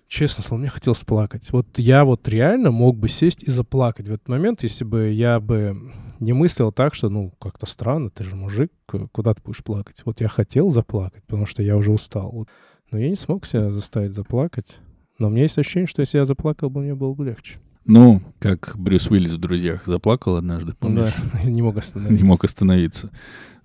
Честно 0.08 0.42
слово, 0.42 0.60
мне 0.60 0.70
хотелось 0.70 1.04
плакать. 1.04 1.52
Вот 1.52 1.78
я 1.78 2.04
вот 2.04 2.26
реально 2.28 2.70
мог 2.70 2.96
бы 2.96 3.08
сесть 3.08 3.42
и 3.42 3.50
заплакать 3.50 4.08
в 4.08 4.12
этот 4.12 4.26
момент, 4.26 4.62
если 4.62 4.82
бы 4.82 5.10
я 5.10 5.38
бы 5.38 5.76
не 6.18 6.32
мыслил 6.32 6.72
так, 6.72 6.94
что, 6.94 7.08
ну, 7.10 7.32
как-то 7.38 7.66
странно, 7.66 8.10
ты 8.10 8.24
же 8.24 8.34
мужик, 8.34 8.72
куда 9.12 9.34
ты 9.34 9.42
будешь 9.42 9.62
плакать? 9.62 10.02
Вот 10.04 10.20
я 10.20 10.28
хотел 10.28 10.70
заплакать, 10.70 11.22
потому 11.24 11.46
что 11.46 11.62
я 11.62 11.76
уже 11.76 11.92
устал. 11.92 12.48
Но 12.90 12.98
я 12.98 13.08
не 13.08 13.16
смог 13.16 13.46
себя 13.46 13.70
заставить 13.70 14.14
заплакать. 14.14 14.78
Но 15.18 15.28
у 15.28 15.30
меня 15.30 15.42
есть 15.42 15.58
ощущение, 15.58 15.86
что 15.86 16.00
если 16.00 16.18
я 16.18 16.24
заплакал 16.24 16.70
бы, 16.70 16.80
мне 16.80 16.94
было 16.94 17.12
бы 17.12 17.24
легче. 17.24 17.58
Ну, 17.84 18.22
как 18.38 18.74
Брюс 18.76 19.08
Уиллис 19.08 19.34
в 19.34 19.38
«Друзьях» 19.38 19.86
заплакал 19.86 20.36
однажды, 20.36 20.74
помнишь? 20.78 21.14
Да, 21.32 21.42
не 21.50 21.62
мог 21.62 21.76
остановиться. 21.76 22.22
Не 22.22 22.28
мог 22.28 22.44
остановиться. 22.44 23.10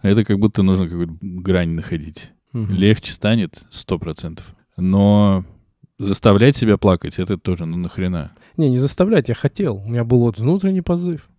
Это 0.02 0.24
как 0.24 0.40
будто 0.40 0.64
нужно 0.64 0.88
какую-то 0.88 1.14
грань 1.22 1.72
находить. 1.72 2.32
Мгм. 2.54 2.74
Легче 2.74 3.12
станет, 3.12 3.64
сто 3.70 4.00
процентов. 4.00 4.56
Но 4.78 5.44
заставлять 6.00 6.56
себя 6.56 6.78
плакать, 6.78 7.20
это 7.20 7.38
тоже, 7.38 7.66
ну 7.66 7.78
нахрена. 7.78 8.32
Не, 8.58 8.70
не 8.70 8.80
заставлять, 8.80 9.30
я 9.30 9.36
хотел. 9.36 9.78
У 9.78 9.90
меня 9.90 10.04
был 10.04 10.20
вот 10.20 10.40
внутренний 10.40 10.82
позыв. 10.82 11.30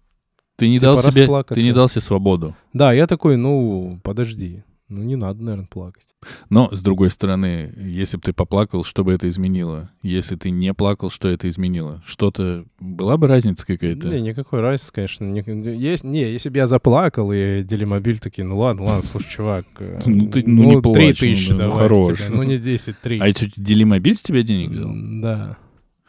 Ты 0.56 0.68
не 0.68 0.76
Типа 0.76 0.94
дал 0.94 0.98
себе, 0.98 1.26
ты 1.48 1.62
не 1.62 1.72
дал 1.72 1.88
себе 1.88 2.00
свободу. 2.00 2.54
Да, 2.72 2.92
я 2.92 3.06
такой, 3.06 3.36
ну, 3.36 3.98
подожди. 4.04 4.62
Ну, 4.88 5.02
не 5.02 5.16
надо, 5.16 5.42
наверное, 5.42 5.66
плакать. 5.66 6.06
Но, 6.50 6.68
с 6.70 6.82
другой 6.82 7.08
стороны, 7.10 7.72
если 7.76 8.18
бы 8.18 8.22
ты 8.22 8.32
поплакал, 8.34 8.84
что 8.84 9.02
бы 9.02 9.12
это 9.12 9.28
изменило? 9.28 9.90
Если 10.02 10.36
ты 10.36 10.50
не 10.50 10.74
плакал, 10.74 11.10
что 11.10 11.28
это 11.28 11.48
изменило? 11.48 12.02
Что-то... 12.06 12.66
Была 12.78 13.16
бы 13.16 13.26
разница 13.26 13.66
какая-то? 13.66 14.08
Не, 14.08 14.20
никакой 14.20 14.60
разницы, 14.60 14.92
конечно. 14.92 15.24
Не, 15.24 15.42
есть, 15.76 16.04
не, 16.04 16.30
если 16.30 16.50
бы 16.50 16.58
я 16.58 16.66
заплакал, 16.66 17.32
и 17.32 17.62
делимобиль 17.62 18.18
такие, 18.18 18.44
ну 18.44 18.58
ладно, 18.58 18.84
ладно, 18.84 19.02
слушай, 19.02 19.30
чувак. 19.30 19.64
э, 19.78 20.00
Ну 20.04 20.28
ты, 20.28 20.44
ну, 20.46 20.64
не 20.64 20.70
три 20.72 20.82
плачь, 20.82 21.20
ну, 21.20 21.28
тысячи 21.28 21.52
ну, 21.52 21.58
давай 21.58 21.74
с 21.74 21.78
хорош. 21.78 22.18
тебя. 22.18 22.36
Ну 22.36 22.42
не 22.42 22.58
10, 22.58 22.98
3. 23.00 23.18
А 23.20 23.28
это 23.28 23.46
Делимобиль 23.56 24.16
с 24.16 24.22
тебя 24.22 24.42
денег 24.42 24.70
взял? 24.70 24.90
Да. 24.94 25.56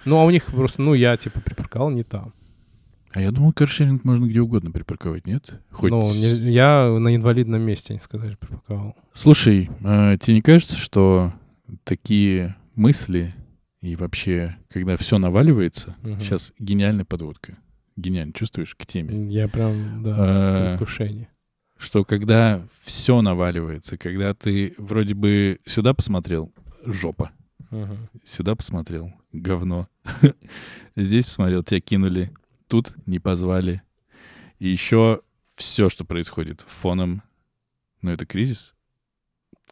Ну, 0.04 0.18
а 0.18 0.26
у 0.26 0.30
них 0.30 0.46
просто, 0.46 0.82
ну, 0.82 0.94
я, 0.94 1.16
типа, 1.18 1.40
припарковал 1.40 1.90
не 1.90 2.04
там. 2.04 2.34
А 3.16 3.22
я 3.22 3.32
думал, 3.32 3.54
каршеринг 3.54 4.04
можно 4.04 4.26
где 4.26 4.42
угодно 4.42 4.72
припарковать, 4.72 5.26
нет? 5.26 5.62
Хоть... 5.72 5.90
Ну, 5.90 6.02
не- 6.14 6.52
я 6.52 6.90
на 7.00 7.16
инвалидном 7.16 7.62
месте, 7.62 7.94
они 7.94 8.00
сказали, 8.02 8.36
припарковал. 8.36 8.94
Слушай, 9.14 9.70
а 9.86 10.18
тебе 10.18 10.36
не 10.36 10.42
кажется, 10.42 10.76
что 10.78 11.34
такие 11.86 12.56
мысли 12.76 13.34
и 13.82 13.96
вообще, 13.96 14.58
когда 14.70 14.98
все 14.98 15.18
наваливается, 15.18 15.96
Мгм. 16.02 16.20
сейчас 16.20 16.52
гениальная 16.60 17.06
подводка. 17.06 17.58
Гениально, 17.96 18.34
чувствуешь, 18.34 18.76
к 18.76 18.86
теме. 18.86 19.32
Я 19.32 19.48
прям, 19.48 20.04
да, 20.04 20.16
А, 20.18 20.68
предвкушении. 20.72 21.30
Что 21.78 22.04
когда 22.04 22.68
все 22.84 23.22
наваливается, 23.22 23.98
когда 23.98 24.34
ты 24.34 24.74
вроде 24.78 25.14
бы 25.14 25.60
сюда 25.66 25.94
посмотрел, 25.94 26.52
жопа. 26.86 27.32
Мгм. 27.72 28.10
Сюда 28.26 28.56
посмотрел, 28.56 29.14
говно. 29.32 29.88
Здесь 30.98 31.26
посмотрел, 31.26 31.64
тебя 31.64 31.80
кинули, 31.80 32.32
тут 32.76 32.96
не 33.06 33.20
позвали. 33.20 33.82
И 34.60 34.68
еще 34.68 35.22
все, 35.56 35.90
что 35.90 36.04
происходит 36.04 36.62
фоном, 36.68 37.24
ну 38.02 38.12
это 38.12 38.26
кризис. 38.26 38.76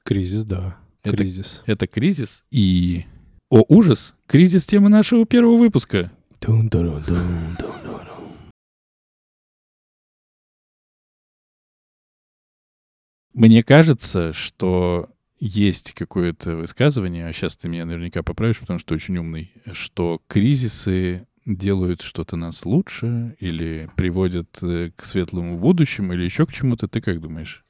Кризис, 0.04 0.46
да. 0.46 0.78
Это 1.04 1.18
Кризис. 1.18 1.62
Это 1.66 1.86
кризис 1.86 2.46
и... 2.50 3.06
О, 3.50 3.64
ужас! 3.68 4.16
Кризис 4.26 4.66
темы 4.66 4.88
нашего 4.88 5.26
первого 5.26 5.58
выпуска. 5.58 6.12
Мне 13.34 13.64
кажется, 13.64 14.32
что 14.32 15.10
есть 15.40 15.92
какое-то 15.92 16.56
высказывание, 16.56 17.28
а 17.28 17.34
сейчас 17.34 17.58
ты 17.58 17.68
меня 17.68 17.86
наверняка 17.86 18.24
поправишь, 18.24 18.60
потому 18.60 18.80
что 18.80 18.90
ты 18.90 18.96
очень 18.96 19.18
умный, 19.18 19.52
что 19.74 20.22
кризисы 20.28 21.28
делают 21.46 22.02
что-то 22.02 22.36
нас 22.36 22.66
лучше 22.66 23.36
или 23.40 23.90
приводят 23.96 24.60
э, 24.62 24.92
к 24.96 25.06
светлому 25.06 25.58
будущему 25.58 26.14
или 26.14 26.24
еще 26.24 26.46
к 26.46 26.54
чему-то. 26.54 26.88
Ты 26.88 27.02
как 27.02 27.20
думаешь? 27.20 27.63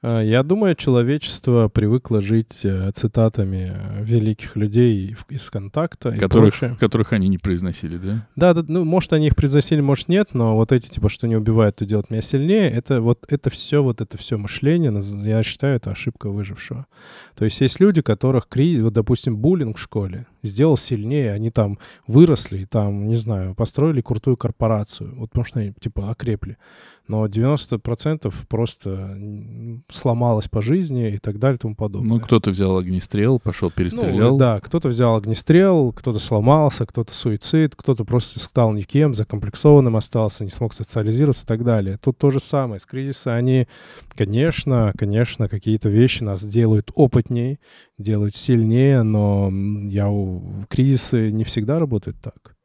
А, 0.00 0.20
Я 0.20 0.42
думаю, 0.44 0.76
человечество 0.76 1.68
привыкло 1.68 2.20
жить 2.20 2.60
э, 2.64 2.90
цитатами 2.94 3.72
э, 3.74 4.04
великих 4.04 4.54
людей 4.54 5.16
из 5.28 5.50
контакта 5.50 6.10
и 6.10 6.18
Которых, 6.18 6.56
прочее. 6.56 6.76
которых 6.78 7.12
они 7.12 7.28
не 7.28 7.38
произносили, 7.38 7.96
да? 7.96 8.28
Да, 8.36 8.54
да, 8.54 8.64
ну, 8.68 8.84
может, 8.84 9.12
они 9.12 9.26
их 9.26 9.34
произносили, 9.34 9.80
может, 9.80 10.08
нет, 10.08 10.34
но 10.34 10.54
вот 10.54 10.70
эти, 10.70 10.88
типа, 10.88 11.08
что 11.08 11.26
не 11.26 11.34
убивает, 11.36 11.76
то 11.76 11.84
делает 11.84 12.10
меня 12.10 12.22
сильнее, 12.22 12.70
это 12.70 13.00
вот 13.00 13.24
это 13.28 13.50
все, 13.50 13.82
вот 13.82 14.00
это 14.00 14.16
все 14.16 14.36
мышление, 14.38 14.92
я 15.24 15.42
считаю, 15.42 15.76
это 15.76 15.90
ошибка 15.90 16.30
выжившего. 16.30 16.86
То 17.34 17.44
есть 17.44 17.60
есть 17.60 17.80
люди, 17.80 18.00
которых 18.00 18.46
кризис, 18.48 18.82
вот, 18.84 18.92
допустим, 18.92 19.36
буллинг 19.36 19.78
в 19.78 19.80
школе 19.80 20.26
сделал 20.44 20.76
сильнее, 20.76 21.32
они 21.32 21.50
там 21.50 21.78
выросли, 22.06 22.64
там, 22.66 23.08
не 23.08 23.16
знаю, 23.16 23.56
построили 23.56 24.00
крутую 24.00 24.36
корпорацию, 24.36 25.14
вот 25.16 25.30
потому 25.30 25.44
что 25.44 25.58
они, 25.58 25.72
типа, 25.80 26.10
окрепли. 26.10 26.56
Но 27.08 27.26
90% 27.26 28.32
просто 28.48 29.16
м, 29.88 29.94
сломалось 29.94 30.48
по 30.48 30.62
жизни 30.62 31.14
и 31.14 31.18
так 31.18 31.38
далее 31.38 31.56
и 31.56 31.58
тому 31.58 31.74
подобное. 31.74 32.18
Ну, 32.18 32.20
кто-то 32.20 32.50
взял 32.50 32.76
огнестрел, 32.76 33.38
пошел 33.38 33.70
перестрелял. 33.70 34.32
Ну, 34.32 34.36
да, 34.38 34.60
кто-то 34.60 34.88
взял 34.88 35.16
огнестрел, 35.16 35.92
кто-то 35.92 36.18
сломался, 36.18 36.86
кто-то 36.86 37.14
суицид, 37.14 37.74
кто-то 37.74 38.04
просто 38.04 38.40
стал 38.40 38.72
никем, 38.72 39.14
закомплексованным 39.14 39.96
остался, 39.96 40.44
не 40.44 40.50
смог 40.50 40.74
социализироваться 40.74 41.44
и 41.44 41.46
так 41.46 41.64
далее. 41.64 41.98
Тут 42.02 42.18
то 42.18 42.30
же 42.30 42.40
самое. 42.40 42.80
С 42.80 42.86
кризиса 42.86 43.34
они, 43.34 43.66
конечно, 44.14 44.92
конечно, 44.96 45.48
какие-то 45.48 45.88
вещи 45.88 46.22
нас 46.22 46.44
делают 46.44 46.90
опытнее, 46.94 47.58
делают 47.98 48.34
сильнее, 48.36 49.02
но 49.02 49.50
я 49.88 50.08
у... 50.08 50.64
кризисы 50.68 51.30
не 51.30 51.44
всегда 51.44 51.78
работают 51.78 52.18
так. 52.20 52.57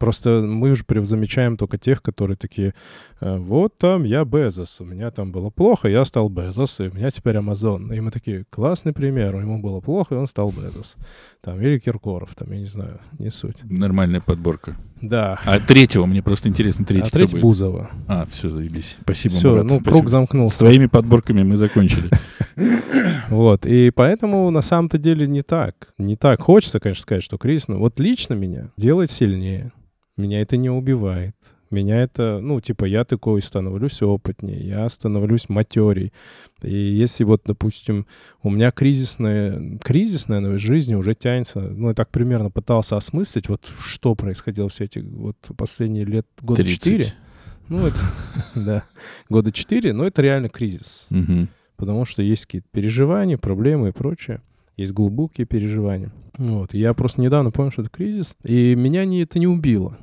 Просто 0.00 0.40
мы 0.40 0.74
же 0.74 0.82
замечаем 1.04 1.58
только 1.58 1.76
тех, 1.76 2.00
которые 2.02 2.38
такие, 2.38 2.72
«Э, 3.20 3.36
вот 3.36 3.76
там 3.76 4.04
я 4.04 4.24
Безос, 4.24 4.80
у 4.80 4.84
меня 4.86 5.10
там 5.10 5.30
было 5.30 5.50
плохо, 5.50 5.88
я 5.88 6.06
стал 6.06 6.30
Безос, 6.30 6.80
и 6.80 6.84
у 6.84 6.94
меня 6.94 7.10
теперь 7.10 7.36
Амазон. 7.36 7.92
И 7.92 8.00
мы 8.00 8.10
такие, 8.10 8.46
классный 8.48 8.94
пример, 8.94 9.36
ему 9.36 9.60
было 9.60 9.80
плохо, 9.80 10.14
и 10.14 10.18
он 10.18 10.26
стал 10.26 10.52
Безос. 10.52 10.96
Там, 11.42 11.60
или 11.60 11.78
Киркоров, 11.78 12.34
там, 12.34 12.50
я 12.50 12.60
не 12.60 12.66
знаю, 12.66 12.98
не 13.18 13.30
суть. 13.30 13.58
Нормальная 13.64 14.22
подборка. 14.22 14.74
Да. 15.02 15.38
А 15.44 15.60
третьего, 15.60 16.06
мне 16.06 16.22
просто 16.22 16.48
интересно, 16.48 16.86
третий 16.86 17.08
а 17.08 17.12
третий? 17.12 17.38
Бузова. 17.38 17.90
А, 18.08 18.26
все, 18.30 18.48
заебись. 18.48 18.96
Спасибо, 19.02 19.34
Все, 19.34 19.50
Мурат, 19.50 19.64
ну, 19.64 19.74
спасибо. 19.74 19.90
круг 19.92 20.08
замкнулся. 20.08 20.54
С 20.54 20.58
твоими 20.58 20.86
подборками 20.86 21.42
мы 21.42 21.58
закончили. 21.58 22.08
Вот, 23.30 23.64
и 23.64 23.90
поэтому 23.90 24.50
на 24.50 24.60
самом-то 24.60 24.98
деле 24.98 25.26
не 25.26 25.42
так. 25.42 25.94
Не 25.98 26.16
так. 26.16 26.42
Хочется, 26.42 26.80
конечно, 26.80 27.02
сказать, 27.02 27.22
что 27.22 27.38
кризис, 27.38 27.68
но 27.68 27.78
вот 27.78 28.00
лично 28.00 28.34
меня 28.34 28.70
делает 28.76 29.10
сильнее. 29.10 29.72
Меня 30.20 30.40
это 30.40 30.56
не 30.56 30.70
убивает. 30.70 31.34
Меня 31.70 32.02
это, 32.02 32.40
ну, 32.40 32.60
типа, 32.60 32.84
я 32.84 33.04
такой 33.04 33.40
становлюсь 33.42 34.02
опытнее, 34.02 34.58
я 34.58 34.88
становлюсь 34.88 35.48
матерей. 35.48 36.12
И 36.62 36.74
если 36.74 37.22
вот, 37.22 37.42
допустим, 37.44 38.06
у 38.42 38.50
меня 38.50 38.72
кризисная, 38.72 39.78
кризис, 39.78 40.26
наверное, 40.26 40.56
в 40.56 40.60
жизни 40.60 40.96
уже 40.96 41.14
тянется, 41.14 41.60
ну, 41.60 41.88
я 41.88 41.94
так 41.94 42.10
примерно 42.10 42.50
пытался 42.50 42.96
осмыслить, 42.96 43.48
вот 43.48 43.70
что 43.78 44.16
происходило 44.16 44.68
все 44.68 44.84
эти 44.84 44.98
вот 44.98 45.36
последние 45.56 46.04
лет, 46.04 46.26
года 46.42 46.62
30. 46.62 46.82
четыре. 46.82 47.06
Ну, 47.68 47.86
это, 47.86 47.98
да, 48.56 48.84
года 49.28 49.52
четыре, 49.52 49.92
но 49.92 50.04
это 50.04 50.22
реально 50.22 50.48
кризис 50.48 51.06
потому 51.80 52.04
что 52.04 52.22
есть 52.22 52.44
какие-то 52.44 52.68
переживания, 52.70 53.38
проблемы 53.38 53.88
и 53.88 53.92
прочее. 53.92 54.42
Есть 54.80 54.92
глубокие 54.92 55.46
переживания. 55.46 56.10
Вот. 56.38 56.72
Я 56.72 56.94
просто 56.94 57.20
недавно 57.20 57.50
понял, 57.50 57.70
что 57.70 57.82
это 57.82 57.90
кризис, 57.90 58.34
и 58.42 58.74
меня 58.74 59.04
не, 59.04 59.24
это 59.24 59.38
не 59.38 59.46
убило. 59.46 59.98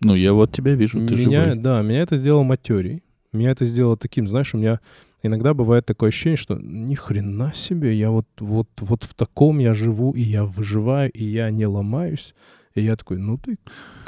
Ну, 0.00 0.16
я 0.16 0.32
вот 0.32 0.50
тебя 0.50 0.74
вижу, 0.74 0.98
ты 1.06 1.14
меня, 1.14 1.44
живой. 1.44 1.58
да, 1.60 1.80
меня 1.82 2.00
это 2.00 2.16
сделало 2.16 2.42
матерей. 2.42 3.04
Меня 3.32 3.52
это 3.52 3.64
сделало 3.64 3.96
таким, 3.96 4.26
знаешь, 4.26 4.52
у 4.52 4.58
меня 4.58 4.80
иногда 5.22 5.54
бывает 5.54 5.86
такое 5.86 6.08
ощущение, 6.08 6.36
что 6.36 6.58
ни 6.60 6.96
хрена 6.96 7.52
себе, 7.54 7.94
я 7.94 8.10
вот, 8.10 8.26
вот, 8.40 8.68
вот 8.80 9.04
в 9.04 9.14
таком 9.14 9.60
я 9.60 9.74
живу, 9.74 10.10
и 10.10 10.22
я 10.22 10.44
выживаю, 10.44 11.12
и 11.12 11.24
я 11.24 11.48
не 11.50 11.66
ломаюсь. 11.66 12.34
И 12.74 12.82
я 12.82 12.96
такой, 12.96 13.18
ну 13.18 13.38
ты 13.38 13.58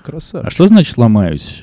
красавчик. 0.03 0.49
А 0.49 0.51
что 0.51 0.67
значит 0.67 0.99
ломаюсь? 0.99 1.63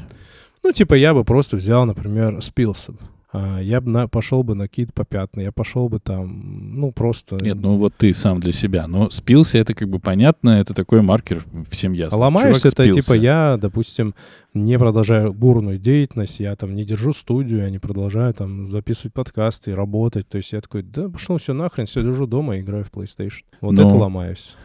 Ну, 0.63 0.71
типа, 0.71 0.93
я 0.93 1.13
бы 1.13 1.25
просто 1.25 1.57
взял, 1.57 1.85
например, 1.85 2.41
спился 2.41 2.93
бы. 2.93 3.00
А, 3.32 3.60
Я 3.60 3.82
бы 3.82 3.89
на, 3.89 4.08
пошел 4.08 4.44
бы 4.44 4.55
на 4.55 4.67
какие-то 4.67 4.94
попятные, 4.94 5.46
я 5.46 5.51
пошел 5.51 5.89
бы 5.89 6.00
там, 6.00 6.79
ну, 6.79 6.91
просто... 6.91 7.38
Нет, 7.41 7.58
ну 7.58 7.77
вот 7.77 7.94
ты 7.96 8.13
сам 8.13 8.39
для 8.39 8.51
себя. 8.51 8.88
Но 8.88 9.10
спился, 9.10 9.58
это 9.58 9.74
как 9.74 9.89
бы 9.89 10.00
понятно, 10.00 10.51
это 10.51 10.74
такой 10.74 11.01
маркер, 11.01 11.44
всем 11.70 11.94
ясно. 11.94 12.17
А 12.17 12.22
ломаюсь, 12.22 12.60
Чувак 12.62 12.74
это 12.74 12.84
спился. 12.84 13.01
типа 13.01 13.13
я, 13.15 13.58
допустим, 13.60 14.15
не 14.53 14.77
продолжаю 14.79 15.34
бурную 15.34 15.77
деятельность, 15.77 16.39
я 16.39 16.55
там 16.55 16.75
не 16.75 16.86
держу 16.86 17.13
студию, 17.13 17.60
я 17.60 17.70
не 17.70 17.79
продолжаю 17.79 18.34
там 18.34 18.67
записывать 18.67 19.13
подкасты 19.13 19.72
и 19.72 19.74
работать. 19.74 20.27
То 20.29 20.38
есть 20.38 20.53
я 20.53 20.62
такой, 20.62 20.84
да 20.84 21.10
пошел 21.10 21.38
все 21.38 21.53
нахрен, 21.53 21.86
все 21.86 22.01
держу 22.03 22.27
дома 22.27 22.58
и 22.58 22.62
играю 22.62 22.84
в 22.86 22.91
PlayStation. 22.91 23.44
Вот 23.62 23.74
Но- 23.74 23.86
это 23.86 23.96
ломаюсь. 23.96 24.55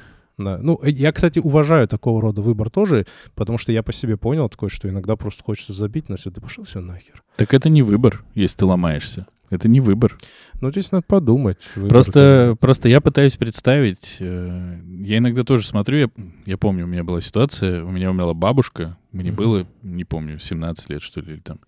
Да. 0.44 0.58
Ну, 0.62 0.78
э, 0.82 0.90
я, 0.90 1.12
кстати, 1.12 1.38
уважаю 1.38 1.86
такого 1.88 2.20
рода 2.20 2.42
выбор 2.42 2.70
тоже, 2.70 3.06
потому 3.34 3.58
что 3.58 3.72
я 3.72 3.82
по 3.82 3.92
себе 3.92 4.16
понял 4.16 4.48
такое, 4.48 4.70
что 4.70 4.88
иногда 4.88 5.16
просто 5.16 5.42
хочется 5.44 5.72
забить, 5.72 6.08
но 6.08 6.16
все, 6.16 6.30
да 6.30 6.40
пошел 6.40 6.64
все 6.64 6.80
нахер. 6.80 7.22
Так 7.36 7.54
это 7.54 7.68
не 7.68 7.82
выбор, 7.82 8.24
если 8.34 8.58
ты 8.58 8.64
ломаешься. 8.64 9.26
Это 9.50 9.66
не 9.68 9.80
выбор. 9.80 10.16
Ну, 10.60 10.70
здесь 10.70 10.92
надо 10.92 11.02
подумать. 11.08 11.58
Выбор 11.74 11.90
Просто, 11.90 12.56
просто 12.60 12.88
я 12.88 13.00
пытаюсь 13.00 13.36
представить. 13.36 14.18
э, 14.20 14.78
Я 15.00 15.18
иногда 15.18 15.42
тоже 15.42 15.66
смотрю. 15.66 15.98
Я, 15.98 16.08
я 16.46 16.56
помню, 16.56 16.84
у 16.84 16.86
меня 16.86 17.02
была 17.02 17.20
ситуация. 17.20 17.82
У 17.84 17.90
меня 17.90 18.12
умерла 18.12 18.32
бабушка. 18.32 18.96
Мне 19.10 19.30
Мгм. 19.32 19.36
было, 19.36 19.66
не 19.82 20.04
помню, 20.04 20.38
17 20.38 20.88
лет, 20.90 21.02
что 21.02 21.20
ли, 21.20 21.32
или 21.32 21.40
там. 21.40 21.58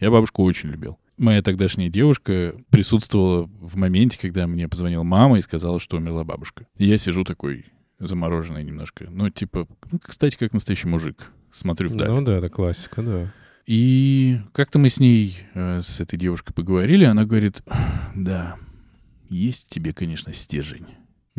Я 0.00 0.10
бабушку 0.10 0.44
очень 0.44 0.68
любил. 0.68 0.98
Моя 1.16 1.40
тогдашняя 1.40 1.88
девушка 1.88 2.54
присутствовала 2.68 3.48
в 3.60 3.74
моменте, 3.76 4.18
когда 4.20 4.46
мне 4.46 4.68
позвонила 4.68 5.02
мама 5.02 5.38
и 5.38 5.42
сказала, 5.42 5.80
что 5.80 5.96
умерла 5.96 6.24
бабушка. 6.24 6.66
И 6.76 6.84
я 6.86 6.98
сижу 6.98 7.24
такой 7.24 7.64
замороженный 8.00 8.64
немножко. 8.64 9.06
Ну, 9.10 9.28
типа, 9.30 9.68
кстати, 10.02 10.36
как 10.36 10.52
настоящий 10.52 10.88
мужик. 10.88 11.30
Смотрю 11.52 11.90
вдаль. 11.90 12.08
Ну 12.08 12.22
да, 12.22 12.38
это 12.38 12.48
классика, 12.48 13.02
да. 13.02 13.32
И 13.66 14.40
как-то 14.52 14.78
мы 14.78 14.88
с 14.88 14.98
ней, 14.98 15.38
э, 15.54 15.80
с 15.82 16.00
этой 16.00 16.18
девушкой 16.18 16.52
поговорили, 16.54 17.04
она 17.04 17.24
говорит, 17.24 17.62
да, 18.14 18.56
есть 19.28 19.66
в 19.66 19.68
тебе, 19.68 19.92
конечно, 19.92 20.32
стержень. 20.32 20.86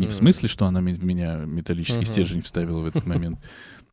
Не 0.02 0.08
в 0.08 0.14
смысле, 0.14 0.48
что 0.48 0.66
она 0.66 0.80
в 0.82 0.84
меня 0.84 1.36
металлический 1.46 2.06
стержень 2.06 2.42
вставила 2.42 2.82
в 2.82 2.88
этот 2.88 3.06
момент. 3.06 3.40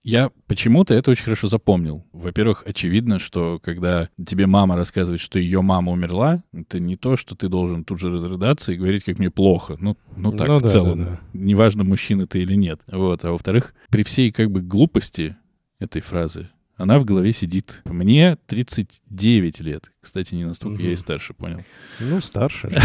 Я 0.05 0.31
почему-то 0.47 0.95
это 0.95 1.11
очень 1.11 1.25
хорошо 1.25 1.49
запомнил. 1.49 2.07
Во-первых, 2.13 2.63
очевидно, 2.67 3.19
что 3.19 3.59
когда 3.63 4.09
тебе 4.27 4.47
мама 4.47 4.75
рассказывает, 4.77 5.21
что 5.21 5.39
ее 5.39 5.61
мама 5.61 5.93
умерла, 5.93 6.43
это 6.53 6.79
не 6.79 6.97
то, 6.97 7.17
что 7.17 7.35
ты 7.35 7.49
должен 7.49 7.85
тут 7.85 8.01
же 8.01 8.11
разрыдаться 8.11 8.73
и 8.73 8.77
говорить, 8.77 9.05
как 9.05 9.19
мне 9.19 9.31
плохо. 9.31 9.77
Ну, 9.79 9.99
ну 10.17 10.33
так, 10.33 10.49
Ну 10.49 10.59
в 10.59 10.63
да, 10.63 10.69
целом. 10.69 10.99
да, 10.99 11.11
да. 11.11 11.21
Неважно, 11.35 11.85
мужчина 11.85 12.27
ты 12.27 12.41
или 12.41 12.55
нет. 12.55 12.81
Вот. 12.91 13.25
А 13.25 13.33
во-вторых, 13.33 13.75
при 13.91 14.03
всей 14.03 14.33
как 14.33 14.51
бы 14.51 14.63
глупости 14.63 15.37
этой 15.79 16.01
фразы, 16.01 16.49
она 16.77 16.99
в 17.01 17.05
голове 17.05 17.33
сидит. 17.33 17.83
Мне 17.85 18.39
39 18.47 19.61
лет. 19.61 19.91
Кстати, 20.01 20.35
не 20.37 20.45
настолько, 20.45 20.81
я 20.81 20.93
и 20.93 20.97
старше, 20.97 21.35
понял. 21.35 21.61
Ну, 22.01 22.21
старше. 22.21 22.71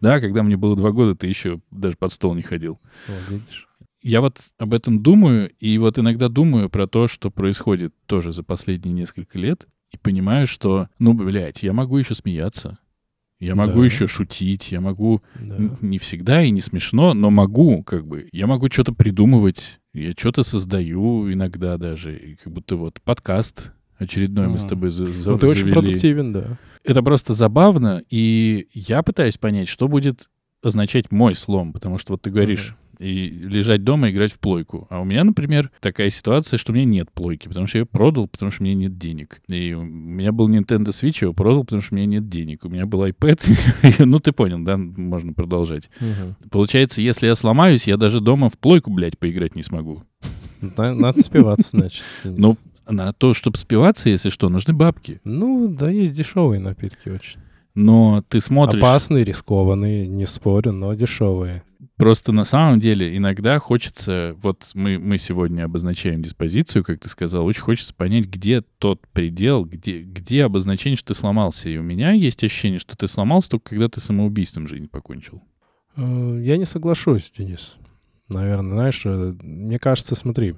Да, 0.00 0.20
когда 0.20 0.42
мне 0.42 0.56
было 0.56 0.76
два 0.76 0.90
года, 0.92 1.14
ты 1.14 1.26
еще 1.26 1.60
даже 1.70 1.96
под 1.96 2.12
стол 2.12 2.34
не 2.34 2.42
ходил. 2.42 2.80
Вот 3.08 3.30
видишь. 3.30 3.68
Я 4.02 4.20
вот 4.20 4.38
об 4.58 4.72
этом 4.72 5.02
думаю, 5.02 5.50
и 5.58 5.78
вот 5.78 5.98
иногда 5.98 6.28
думаю 6.28 6.70
про 6.70 6.86
то, 6.86 7.08
что 7.08 7.30
происходит 7.30 7.92
тоже 8.06 8.32
за 8.32 8.42
последние 8.44 8.92
несколько 8.94 9.38
лет, 9.38 9.66
и 9.90 9.98
понимаю, 9.98 10.46
что, 10.46 10.88
ну, 10.98 11.12
блядь, 11.14 11.62
я 11.62 11.72
могу 11.72 11.96
еще 11.96 12.14
смеяться, 12.14 12.78
я 13.40 13.54
могу 13.54 13.80
Да. 13.80 13.84
еще 13.84 14.06
шутить, 14.06 14.70
я 14.72 14.80
могу 14.80 15.22
Да. 15.34 15.56
Не 15.80 15.98
всегда 15.98 16.42
и 16.42 16.50
не 16.50 16.60
смешно, 16.60 17.14
но 17.14 17.30
могу, 17.30 17.82
как 17.82 18.06
бы. 18.06 18.28
Я 18.32 18.46
могу 18.46 18.70
что-то 18.70 18.92
придумывать, 18.92 19.80
я 19.92 20.12
что-то 20.16 20.42
создаю 20.44 21.32
иногда 21.32 21.76
даже. 21.76 22.16
И 22.16 22.36
как 22.36 22.52
будто 22.52 22.76
вот 22.76 23.00
подкаст 23.02 23.72
очередной 23.98 24.48
мы 24.48 24.58
с 24.58 24.64
тобой 24.64 24.90
за- 24.90 25.06
за- 25.06 25.32
Ну, 25.32 25.38
ты 25.38 25.46
очень 25.46 25.70
продуктивен, 25.70 26.32
да. 26.32 26.58
Это 26.84 27.02
просто 27.02 27.34
забавно, 27.34 28.02
и 28.10 28.68
я 28.72 29.02
пытаюсь 29.02 29.38
понять, 29.38 29.68
что 29.68 29.88
будет 29.88 30.28
означать 30.62 31.10
мой 31.12 31.34
слом, 31.34 31.72
потому 31.72 31.98
что 31.98 32.12
вот 32.14 32.22
ты 32.22 32.30
говоришь, 32.30 32.74
и 32.98 33.28
лежать 33.28 33.84
дома 33.84 34.08
и 34.08 34.12
играть 34.12 34.32
в 34.32 34.38
плойку. 34.38 34.86
А 34.88 35.00
у 35.00 35.04
меня, 35.04 35.22
например, 35.22 35.70
такая 35.80 36.08
ситуация, 36.08 36.56
что 36.56 36.72
у 36.72 36.74
меня 36.74 36.86
нет 36.86 37.10
плойки, 37.12 37.46
потому 37.46 37.66
что 37.66 37.76
я 37.76 37.80
ее 37.82 37.86
продал, 37.86 38.26
потому 38.26 38.50
что 38.50 38.62
у 38.62 38.64
меня 38.64 38.74
нет 38.74 38.96
денег. 38.96 39.42
И 39.50 39.74
у 39.74 39.82
меня 39.82 40.32
был 40.32 40.48
Nintendo 40.48 40.86
Switch, 40.88 41.18
я 41.20 41.26
его 41.26 41.34
продал, 41.34 41.64
потому 41.64 41.82
что 41.82 41.94
у 41.94 41.98
меня 41.98 42.06
нет 42.06 42.28
денег. 42.30 42.64
У 42.64 42.70
меня 42.70 42.86
был 42.86 43.04
iPad, 43.04 43.40
ну 44.06 44.18
ты 44.18 44.32
понял, 44.32 44.60
да, 44.64 44.78
можно 44.78 45.34
продолжать. 45.34 45.90
Мгм. 46.00 46.36
Получается, 46.50 47.02
если 47.02 47.26
я 47.26 47.34
сломаюсь, 47.34 47.86
я 47.86 47.98
даже 47.98 48.20
дома 48.22 48.48
в 48.48 48.56
плойку, 48.56 48.90
блядь, 48.90 49.18
поиграть 49.18 49.56
не 49.56 49.62
смогу. 49.62 50.02
На- 50.78 50.94
Надо 50.94 51.20
спиваться, 51.20 51.68
значит. 51.72 52.02
Ну, 52.24 52.56
на 52.88 53.12
то, 53.12 53.34
чтобы 53.34 53.56
спиваться, 53.56 54.08
если 54.08 54.28
что, 54.28 54.48
нужны 54.48 54.74
бабки. 54.74 55.20
Ну, 55.24 55.68
да, 55.68 55.90
есть 55.90 56.14
дешевые 56.14 56.60
напитки 56.60 57.08
очень. 57.08 57.40
Но 57.74 58.24
ты 58.28 58.40
смотришь... 58.40 58.80
Опасные, 58.80 59.24
рискованные, 59.24 60.08
не 60.08 60.26
спорю, 60.26 60.72
но 60.72 60.94
дешевые. 60.94 61.62
Просто 61.96 62.32
на 62.32 62.44
самом 62.44 62.80
деле 62.80 63.16
иногда 63.16 63.58
хочется... 63.58 64.34
Вот 64.42 64.70
мы, 64.74 64.98
мы 64.98 65.18
сегодня 65.18 65.64
обозначаем 65.64 66.22
диспозицию, 66.22 66.84
как 66.84 67.00
ты 67.00 67.08
сказал. 67.08 67.44
Очень 67.44 67.62
хочется 67.62 67.94
понять, 67.94 68.26
где 68.26 68.62
тот 68.78 69.06
предел, 69.12 69.64
где, 69.64 70.00
где 70.00 70.44
обозначение, 70.44 70.96
что 70.96 71.08
ты 71.08 71.14
сломался. 71.14 71.68
И 71.68 71.76
у 71.76 71.82
меня 71.82 72.12
есть 72.12 72.42
ощущение, 72.44 72.78
что 72.78 72.96
ты 72.96 73.08
сломался 73.08 73.50
только 73.50 73.70
когда 73.70 73.88
ты 73.88 74.00
самоубийством 74.00 74.66
жизнь 74.68 74.88
покончил. 74.88 75.42
Э, 75.96 76.40
Я 76.42 76.56
не 76.56 76.64
соглашусь, 76.64 77.30
Денис. 77.30 77.76
Наверное, 78.28 78.72
знаешь, 78.72 79.02
э, 79.04 79.34
мне 79.42 79.78
кажется, 79.78 80.14
смотри, 80.14 80.54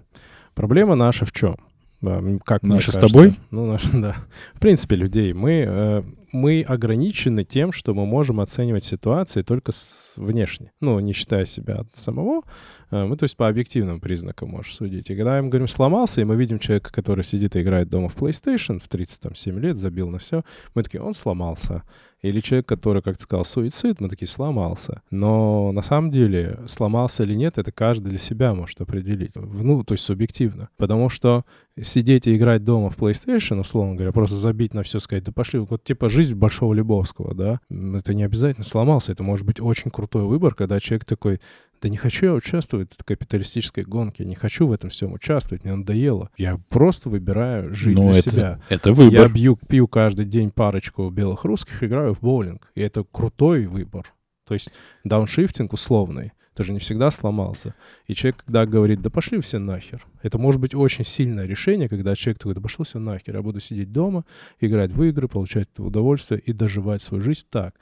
проблема 0.55 0.95
наша 0.95 1.25
в 1.25 1.33
чем? 1.33 1.57
М, 2.03 2.39
как 2.41 2.63
Наша 2.63 2.93
с 2.93 2.97
тобой? 2.97 3.39
Ну, 3.51 3.67
наша, 3.67 3.89
да. 4.01 4.17
В 4.55 4.61
принципе, 4.61 4.97
людей. 4.97 5.33
Мы, 5.33 5.65
э, 5.67 6.03
мы 6.33 6.63
ограничены 6.63 7.45
тем, 7.45 7.73
что 7.73 7.95
мы 7.95 8.07
можем 8.07 8.41
оценивать 8.41 8.85
ситуации 8.85 9.43
только 9.43 9.73
с 9.73 10.15
внешне. 10.17 10.73
Ну, 10.81 11.01
не 11.01 11.13
считая 11.13 11.45
себя 11.45 11.77
от 11.81 11.97
самого. 11.97 12.43
Э, 12.91 13.05
Мы, 13.05 13.17
то 13.17 13.25
есть, 13.25 13.37
по 13.37 13.49
объективным 13.49 14.01
признакам 14.01 14.51
можешь 14.51 14.77
судить. 14.77 15.11
И 15.11 15.17
когда 15.17 15.43
мы 15.43 15.49
говорим 15.49 15.69
«сломался», 15.69 16.21
и 16.21 16.25
мы 16.25 16.37
видим 16.37 16.59
человека, 16.59 16.93
который 16.93 17.25
сидит 17.25 17.57
и 17.57 17.63
играет 17.63 17.89
дома 17.89 18.09
в 18.09 18.17
PlayStation 18.17 18.79
в 18.79 18.89
37 18.89 19.59
лет, 19.59 19.77
забил 19.77 20.09
на 20.09 20.19
все, 20.19 20.45
мы 20.75 20.83
такие 20.83 21.03
«он 21.03 21.13
сломался». 21.13 21.83
Или 22.23 22.41
человек, 22.41 22.67
который, 22.67 23.01
как 23.01 23.17
ты 23.17 23.23
сказал, 23.23 23.45
суицид, 23.45 24.01
мы 24.01 24.09
такие 24.09 24.29
«сломался». 24.29 25.03
Но 25.11 25.71
на 25.73 25.83
самом 25.83 26.11
деле, 26.11 26.61
сломался 26.67 27.23
или 27.23 27.35
нет, 27.35 27.59
это 27.59 27.71
каждый 27.71 28.09
для 28.09 28.19
себя 28.19 28.55
может 28.55 28.81
определить. 28.81 29.37
Ну, 29.37 29.85
то 29.85 29.93
есть 29.93 30.05
субъективно. 30.05 30.69
Потому 30.77 31.09
что 31.09 31.45
сидеть 31.81 32.27
и 32.27 32.37
играть 32.37 32.65
дома 32.65 32.91
в 32.91 32.99
PlayStation, 32.99 33.61
условно 33.61 33.95
говоря, 33.95 34.13
просто 34.13 34.37
забить 34.37 34.75
на 34.75 34.83
все, 34.83 34.99
сказать, 34.99 35.25
да 35.25 35.33
пошли, 35.33 35.61
вот 35.61 35.85
типа 35.85 36.09
жизнь 36.09 36.35
Большого 36.35 36.75
Лебовского, 36.75 37.35
да, 37.35 37.61
это 37.71 38.15
не 38.15 38.25
обязательно 38.25 38.65
сломался, 38.65 39.13
это 39.13 39.23
может 39.23 39.47
быть 39.47 39.61
очень 39.61 39.91
крутой 39.91 40.25
выбор, 40.25 40.55
когда 40.55 40.81
человек 40.81 41.05
такой, 41.05 41.41
Да 41.81 41.89
не 41.89 41.97
хочу 41.97 42.27
я 42.27 42.35
участвовать 42.35 42.93
в 42.99 43.05
капиталистической 43.05 43.85
гонке, 43.85 44.25
я 44.25 44.29
не 44.29 44.35
хочу 44.35 44.67
в 44.67 44.73
этом 44.73 44.91
всем 44.91 45.13
участвовать, 45.13 45.65
мне 45.65 45.75
надоело. 45.75 46.31
Я 46.37 46.59
просто 46.69 47.09
выбираю 47.09 47.75
жить 47.75 47.97
Ну, 47.97 48.11
для 48.11 48.19
это, 48.19 48.31
себя. 48.31 48.61
это 48.69 48.91
Я 48.91 48.95
выбор. 48.95 49.33
бью, 49.33 49.57
пью 49.69 49.87
каждый 49.87 50.25
день 50.25 50.51
парочку 50.51 51.09
белых 51.11 51.45
русских, 51.45 51.83
играю 51.85 52.15
в 52.15 52.21
боулинг. 52.21 52.71
И 52.75 52.81
это 52.81 53.05
крутой 53.05 53.67
выбор. 53.67 54.13
То 54.47 54.55
есть 54.55 54.71
дауншифтинг 55.05 55.73
условный. 55.73 56.33
Ты 56.55 56.65
же 56.65 56.73
не 56.73 56.81
всегда 56.81 57.13
сломался. 57.13 57.77
И 58.09 58.17
человек, 58.17 58.43
когда 58.45 58.67
говорит, 58.67 59.01
да 59.01 59.11
пошли 59.11 59.41
все 59.41 59.59
нахер. 59.61 60.05
Это 60.23 60.39
может 60.39 60.61
быть 60.61 60.75
очень 60.75 61.05
сильное 61.05 61.47
решение, 61.47 61.89
когда 61.89 62.17
человек 62.17 62.39
такой, 62.41 62.55
да 62.55 62.61
пошли 62.61 62.85
все 62.85 62.99
нахер. 62.99 63.37
Я 63.37 63.43
буду 63.43 63.61
сидеть 63.61 63.93
дома, 63.93 64.25
играть 64.59 64.91
в 64.91 65.01
игры, 65.05 65.29
получать 65.29 65.69
удовольствие 65.79 66.41
и 66.41 66.53
доживать 66.53 67.01
свою 67.01 67.23
жизнь 67.23 67.47
так. 67.49 67.77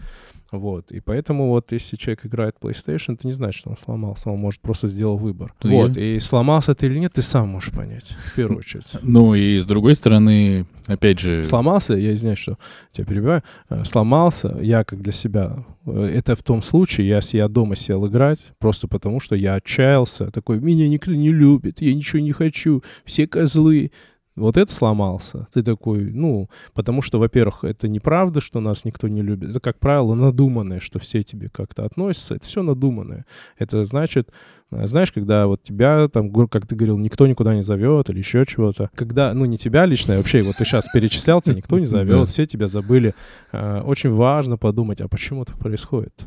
Вот. 0.53 0.93
И 0.93 1.01
поэтому 1.01 1.49
вот 1.49 1.73
если 1.73 1.97
человек 1.97 2.27
играет 2.27 2.57
PlayStation, 2.61 3.15
это 3.15 3.27
не 3.27 3.33
значит, 3.33 3.61
что 3.61 3.71
он 3.71 3.77
сломался. 3.77 4.31
Он 4.31 4.39
может 4.39 4.61
просто 4.61 4.87
сделал 4.87 5.17
выбор. 5.17 5.55
Ну, 5.63 5.71
Вот. 5.71 5.97
И 5.97 6.21
сломался 6.21 6.75
ты 6.75 6.87
или 6.87 6.99
нет, 6.99 7.13
ты 7.15 7.23
сам 7.23 7.49
можешь 7.49 7.73
понять. 7.73 8.15
В 8.33 8.37
первую 8.37 8.59
очередь. 8.59 8.87
Ну 9.03 9.35
и 9.35 9.59
с 9.59 9.67
другой 9.67 9.95
стороны, 9.95 10.67
опять 10.87 11.19
же, 11.21 11.43
Сломался, 11.45 11.95
я 11.95 12.15
извиняюсь, 12.15 12.39
что 12.39 12.59
тебя 12.93 13.07
перебиваю, 13.07 13.43
э, 13.71 13.85
сломался 13.85 14.57
я 14.61 14.85
как 14.85 15.01
для 15.03 15.13
себя. 15.13 15.65
Э, 15.87 16.05
Это 16.15 16.37
в 16.37 16.43
том 16.43 16.63
случае, 16.63 17.09
если 17.09 17.39
я 17.39 17.49
дома 17.49 17.77
сел 17.77 18.07
играть, 18.07 18.53
просто 18.59 18.89
потому 18.89 19.21
что 19.21 19.35
я 19.37 19.55
отчаялся, 19.55 20.31
такой, 20.31 20.61
меня 20.61 20.89
никто 20.89 21.13
не 21.13 21.33
любит, 21.33 21.81
я 21.81 21.95
ничего 21.95 22.21
не 22.21 22.33
хочу, 22.33 22.83
все 23.05 23.27
козлы. 23.27 23.91
Вот 24.37 24.59
это 24.59 24.70
сломался. 24.70 25.49
Ты 25.55 25.62
такой, 25.62 26.12
ну, 26.12 26.51
потому 26.75 27.01
что, 27.01 27.18
во-первых, 27.18 27.64
это 27.64 27.88
неправда, 27.88 28.42
что 28.42 28.61
нас 28.61 28.85
никто 28.85 29.09
не 29.09 29.22
любит. 29.22 29.51
Это, 29.51 29.61
как 29.61 29.79
правило, 29.79 30.14
надуманное, 30.14 30.79
что 30.79 30.99
все 30.99 31.22
тебе 31.22 31.49
как-то 31.49 31.85
относятся. 31.87 32.35
Это 32.35 32.46
все 32.46 32.62
надуманное. 32.62 33.25
Это 33.59 33.83
значит, 33.85 34.31
э, 34.70 34.87
знаешь, 34.87 35.11
когда 35.11 35.46
вот 35.46 35.62
тебя, 35.62 36.09
там, 36.09 36.31
как 36.49 36.66
ты 36.66 36.77
говорил, 36.77 36.99
никто 36.99 37.27
никуда 37.27 37.55
не 37.55 37.62
зовет 37.62 38.11
или 38.11 38.18
еще 38.18 38.44
чего-то. 38.46 38.90
Когда, 38.94 39.33
ну, 39.33 39.46
не 39.46 39.57
тебя 39.57 39.87
лично, 39.87 40.14
а 40.14 40.16
вообще, 40.18 40.42
вот 40.42 40.57
ты 40.57 40.64
сейчас 40.66 40.87
перечислял, 40.92 41.40
тебя 41.40 41.57
никто 41.57 41.79
не 41.79 41.87
зовет, 41.87 42.29
все 42.29 42.44
тебя 42.44 42.68
забыли. 42.68 43.14
Э, 43.53 43.81
Очень 43.81 44.12
важно 44.12 44.59
подумать, 44.59 45.01
а 45.01 45.09
почему 45.09 45.46
так 45.46 45.59
происходит? 45.59 46.27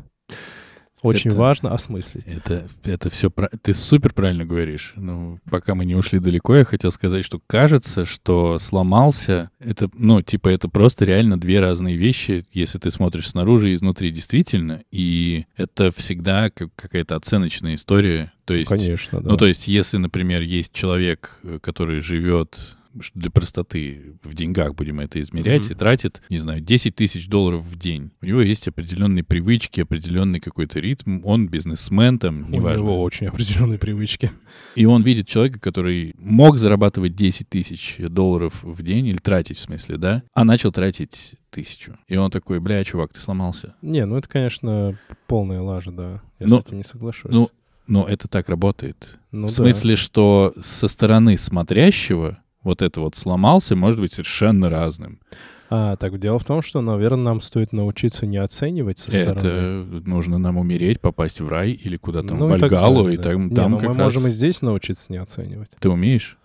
Очень 1.02 1.30
Это- 1.30 1.38
важно 1.38 1.72
осмыслить. 1.74 2.26
Это, 2.26 2.68
это 2.84 3.10
все... 3.10 3.30
Ты 3.62 3.74
супер 3.74 4.12
правильно 4.12 4.44
говоришь. 4.44 4.92
Ну, 4.96 5.38
пока 5.50 5.74
мы 5.74 5.84
не 5.84 5.94
ушли 5.94 6.18
далеко, 6.18 6.56
я 6.56 6.64
хотел 6.64 6.92
сказать, 6.92 7.24
что 7.24 7.40
кажется, 7.46 8.04
что 8.04 8.58
сломался, 8.58 9.50
это, 9.58 9.88
ну, 9.94 10.20
типа, 10.22 10.48
это 10.48 10.68
просто 10.68 11.04
реально 11.04 11.40
две 11.40 11.60
разные 11.60 11.96
вещи, 11.96 12.46
если 12.52 12.78
ты 12.78 12.90
смотришь 12.90 13.28
снаружи 13.28 13.70
и 13.70 13.74
изнутри 13.74 14.10
действительно, 14.10 14.82
и 14.90 15.46
это 15.56 15.90
всегда 15.92 16.50
как 16.50 16.74
какая-то 16.74 17.16
оценочная 17.16 17.74
история. 17.74 18.32
То 18.44 18.54
есть, 18.54 18.70
Конечно, 18.70 19.20
да. 19.20 19.30
ну, 19.30 19.36
то 19.36 19.46
есть, 19.46 19.68
если, 19.68 19.96
например, 19.96 20.42
есть 20.42 20.72
человек, 20.72 21.38
э, 21.44 21.58
который 21.62 22.00
живет 22.00 22.76
для 23.14 23.30
простоты 23.30 24.14
в 24.22 24.34
деньгах 24.34 24.74
будем 24.74 25.00
это 25.00 25.20
измерять, 25.20 25.64
Мгм. 25.66 25.72
и 25.72 25.78
тратит, 25.78 26.22
не 26.28 26.38
знаю, 26.38 26.60
10 26.60 26.94
тысяч 26.96 27.28
долларов 27.28 27.62
в 27.62 27.78
день. 27.78 28.10
У 28.20 28.26
него 28.26 28.40
есть 28.40 28.66
определенные 28.68 29.22
привычки, 29.24 29.80
определенный 29.80 30.40
какой-то 30.40 30.80
ритм, 30.80 31.20
он 31.24 31.48
бизнесмен 31.48 32.18
там, 32.18 32.44
У 32.44 32.48
неважно. 32.50 32.84
него 32.84 33.02
очень 33.02 33.28
определенные 33.28 33.78
привычки. 33.78 34.30
И 34.74 34.84
он 34.84 35.02
видит 35.02 35.28
человека, 35.28 35.60
который 35.60 36.14
мог 36.18 36.56
зарабатывать 36.58 37.14
10 37.14 37.48
тысяч 37.48 37.96
долларов 37.98 38.62
в 38.62 38.82
день, 38.82 39.06
или 39.06 39.18
тратить, 39.18 39.58
в 39.58 39.60
смысле, 39.60 39.96
да, 39.96 40.22
а 40.34 40.44
начал 40.44 40.72
тратить 40.72 41.34
тысячу. 41.50 41.96
И 42.08 42.16
он 42.16 42.30
такой, 42.30 42.60
бля, 42.60 42.82
чувак, 42.84 43.12
ты 43.12 43.20
сломался. 43.20 43.74
Не, 43.82 44.04
ну 44.06 44.16
это, 44.16 44.28
конечно, 44.28 44.98
полная 45.26 45.60
лажа, 45.60 45.90
да. 45.92 46.22
Я 46.38 46.46
Ну, 46.46 46.60
с 46.60 46.64
этим 46.66 46.78
не 46.78 46.84
соглашусь. 46.84 47.30
Ну, 47.32 47.50
но 47.86 48.06
это 48.06 48.28
так 48.28 48.48
работает. 48.48 49.18
Ну 49.32 49.46
в 49.46 49.50
да. 49.50 49.54
смысле, 49.56 49.96
что 49.96 50.52
со 50.60 50.86
стороны 50.86 51.36
смотрящего 51.36 52.38
вот 52.62 52.82
это 52.82 53.00
вот 53.00 53.16
сломался, 53.16 53.76
может 53.76 54.00
быть 54.00 54.12
совершенно 54.12 54.68
разным. 54.70 55.20
А, 55.72 55.96
так 55.96 56.18
дело 56.18 56.38
в 56.40 56.44
том, 56.44 56.62
что, 56.62 56.80
наверное, 56.80 57.22
нам 57.24 57.40
стоит 57.40 57.72
научиться 57.72 58.26
не 58.26 58.38
оценивать 58.38 58.98
со 58.98 59.12
стороны. 59.12 59.38
Это 59.38 59.86
нужно 60.04 60.38
нам 60.38 60.56
умереть, 60.56 61.00
попасть 61.00 61.40
в 61.40 61.48
рай 61.48 61.70
или 61.70 61.96
куда 61.96 62.22
там, 62.22 62.38
Ну, 62.38 62.46
в 62.48 62.56
и 62.56 62.58
так 62.58 62.72
Альгалу, 62.72 63.04
далее, 63.04 63.14
и 63.14 63.16
да. 63.18 63.22
там, 63.22 63.48
Не, 63.48 63.54
там 63.54 63.70
ну, 63.70 63.78
как 63.78 63.88
мы 63.90 63.94
раз... 63.94 64.04
можем 64.04 64.26
и 64.26 64.30
здесь 64.30 64.62
научиться 64.62 65.12
не 65.12 65.18
оценивать. 65.18 65.70
Ты 65.78 65.88
умеешь? 65.88 66.38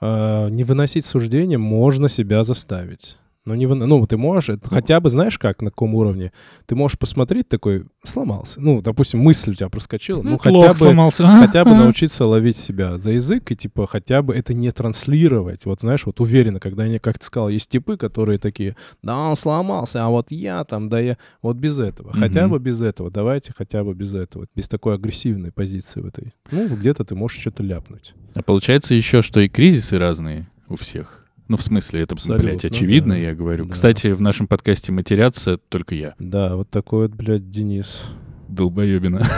А, 0.00 0.48
не 0.48 0.64
выносить 0.64 1.06
суждения 1.06 1.56
можно 1.56 2.08
себя 2.08 2.42
заставить. 2.42 3.16
Но 3.46 3.54
не 3.54 3.66
ну, 3.66 4.06
ты 4.06 4.16
можешь, 4.16 4.48
это 4.48 4.70
хотя 4.70 5.00
бы, 5.00 5.10
знаешь 5.10 5.38
как, 5.38 5.60
на 5.60 5.68
каком 5.68 5.94
уровне? 5.94 6.32
Ты 6.64 6.74
можешь 6.74 6.98
посмотреть 6.98 7.46
такой, 7.46 7.84
сломался. 8.02 8.58
Ну, 8.58 8.80
допустим, 8.80 9.20
мысль 9.20 9.50
у 9.50 9.54
тебя 9.54 9.68
проскочила. 9.68 10.22
Ну, 10.22 10.38
хотя 10.38 10.50
плохо 10.50 10.70
бы, 10.70 10.76
сломался. 10.76 11.26
хотя 11.40 11.64
бы 11.64 11.72
научиться 11.72 12.24
ловить 12.24 12.56
себя 12.56 12.96
за 12.96 13.10
язык 13.10 13.52
и, 13.52 13.56
типа, 13.56 13.86
хотя 13.86 14.22
бы 14.22 14.34
это 14.34 14.54
не 14.54 14.70
транслировать. 14.70 15.66
Вот, 15.66 15.80
знаешь, 15.80 16.06
вот 16.06 16.20
уверенно, 16.20 16.58
когда 16.58 16.84
они, 16.84 16.98
как 16.98 17.18
ты 17.18 17.26
сказал, 17.26 17.50
есть 17.50 17.68
типы, 17.68 17.98
которые 17.98 18.38
такие, 18.38 18.76
да, 19.02 19.18
он 19.18 19.36
сломался, 19.36 20.06
а 20.06 20.08
вот 20.08 20.30
я 20.30 20.64
там, 20.64 20.88
да 20.88 21.00
я... 21.00 21.18
Вот 21.42 21.56
без 21.56 21.78
этого. 21.78 22.14
Хотя 22.14 22.48
бы 22.48 22.58
без 22.58 22.80
этого. 22.80 23.10
Давайте 23.10 23.52
хотя 23.54 23.84
бы 23.84 23.92
без 23.92 24.14
этого. 24.14 24.46
Без 24.54 24.68
такой 24.68 24.94
агрессивной 24.94 25.52
позиции 25.52 26.00
в 26.00 26.06
этой. 26.06 26.32
Ну, 26.50 26.68
где-то 26.68 27.04
ты 27.04 27.14
можешь 27.14 27.40
что-то 27.40 27.62
ляпнуть. 27.62 28.14
А 28.34 28.42
получается 28.42 28.94
еще, 28.94 29.20
что 29.20 29.40
и 29.40 29.48
кризисы 29.48 29.98
разные 29.98 30.48
у 30.68 30.76
всех. 30.76 31.23
Ну, 31.48 31.56
в 31.58 31.62
смысле, 31.62 32.00
это, 32.00 32.14
Абсолютно, 32.14 32.48
блядь, 32.48 32.64
очевидно, 32.64 33.14
да. 33.14 33.20
я 33.20 33.34
говорю. 33.34 33.66
Да. 33.66 33.72
Кстати, 33.72 34.08
в 34.08 34.20
нашем 34.20 34.46
подкасте 34.46 34.92
матерятся 34.92 35.58
только 35.68 35.94
я, 35.94 36.14
Да, 36.18 36.56
вот 36.56 36.70
такой 36.70 37.08
вот, 37.08 37.16
блядь, 37.16 37.50
Денис. 37.50 38.02
долбоебина. 38.48 39.22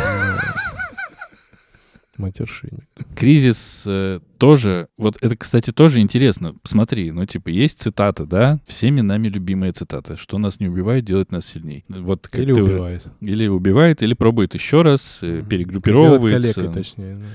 Матершинник. 2.16 2.84
Кризис 3.14 3.84
э, 3.86 4.20
тоже, 4.38 4.88
вот 4.96 5.18
это, 5.20 5.36
кстати, 5.36 5.70
тоже 5.70 6.00
интересно. 6.00 6.54
Посмотри, 6.62 7.10
ну, 7.10 7.26
типа, 7.26 7.50
есть 7.50 7.80
цитата, 7.82 8.24
да? 8.24 8.58
Всеми 8.64 9.02
нами 9.02 9.28
любимая 9.28 9.74
цитата. 9.74 10.16
Что 10.16 10.38
нас 10.38 10.58
не 10.58 10.68
убивает, 10.68 11.04
делает 11.04 11.30
нас 11.30 11.44
сильней. 11.44 11.84
Вот 11.90 12.26
как 12.28 12.40
Или 12.40 12.54
ты 12.54 12.62
уже- 12.62 12.72
убивает. 12.72 13.04
Или 13.20 13.48
убивает, 13.48 14.02
или 14.02 14.14
пробует 14.14 14.54
еще 14.54 14.80
раз, 14.80 15.18
э, 15.22 15.42
перегруппировывается. 15.46 16.54
Делает 16.54 16.72
калекой, 16.74 16.82
точнее. 16.82 17.16
да. 17.16 17.26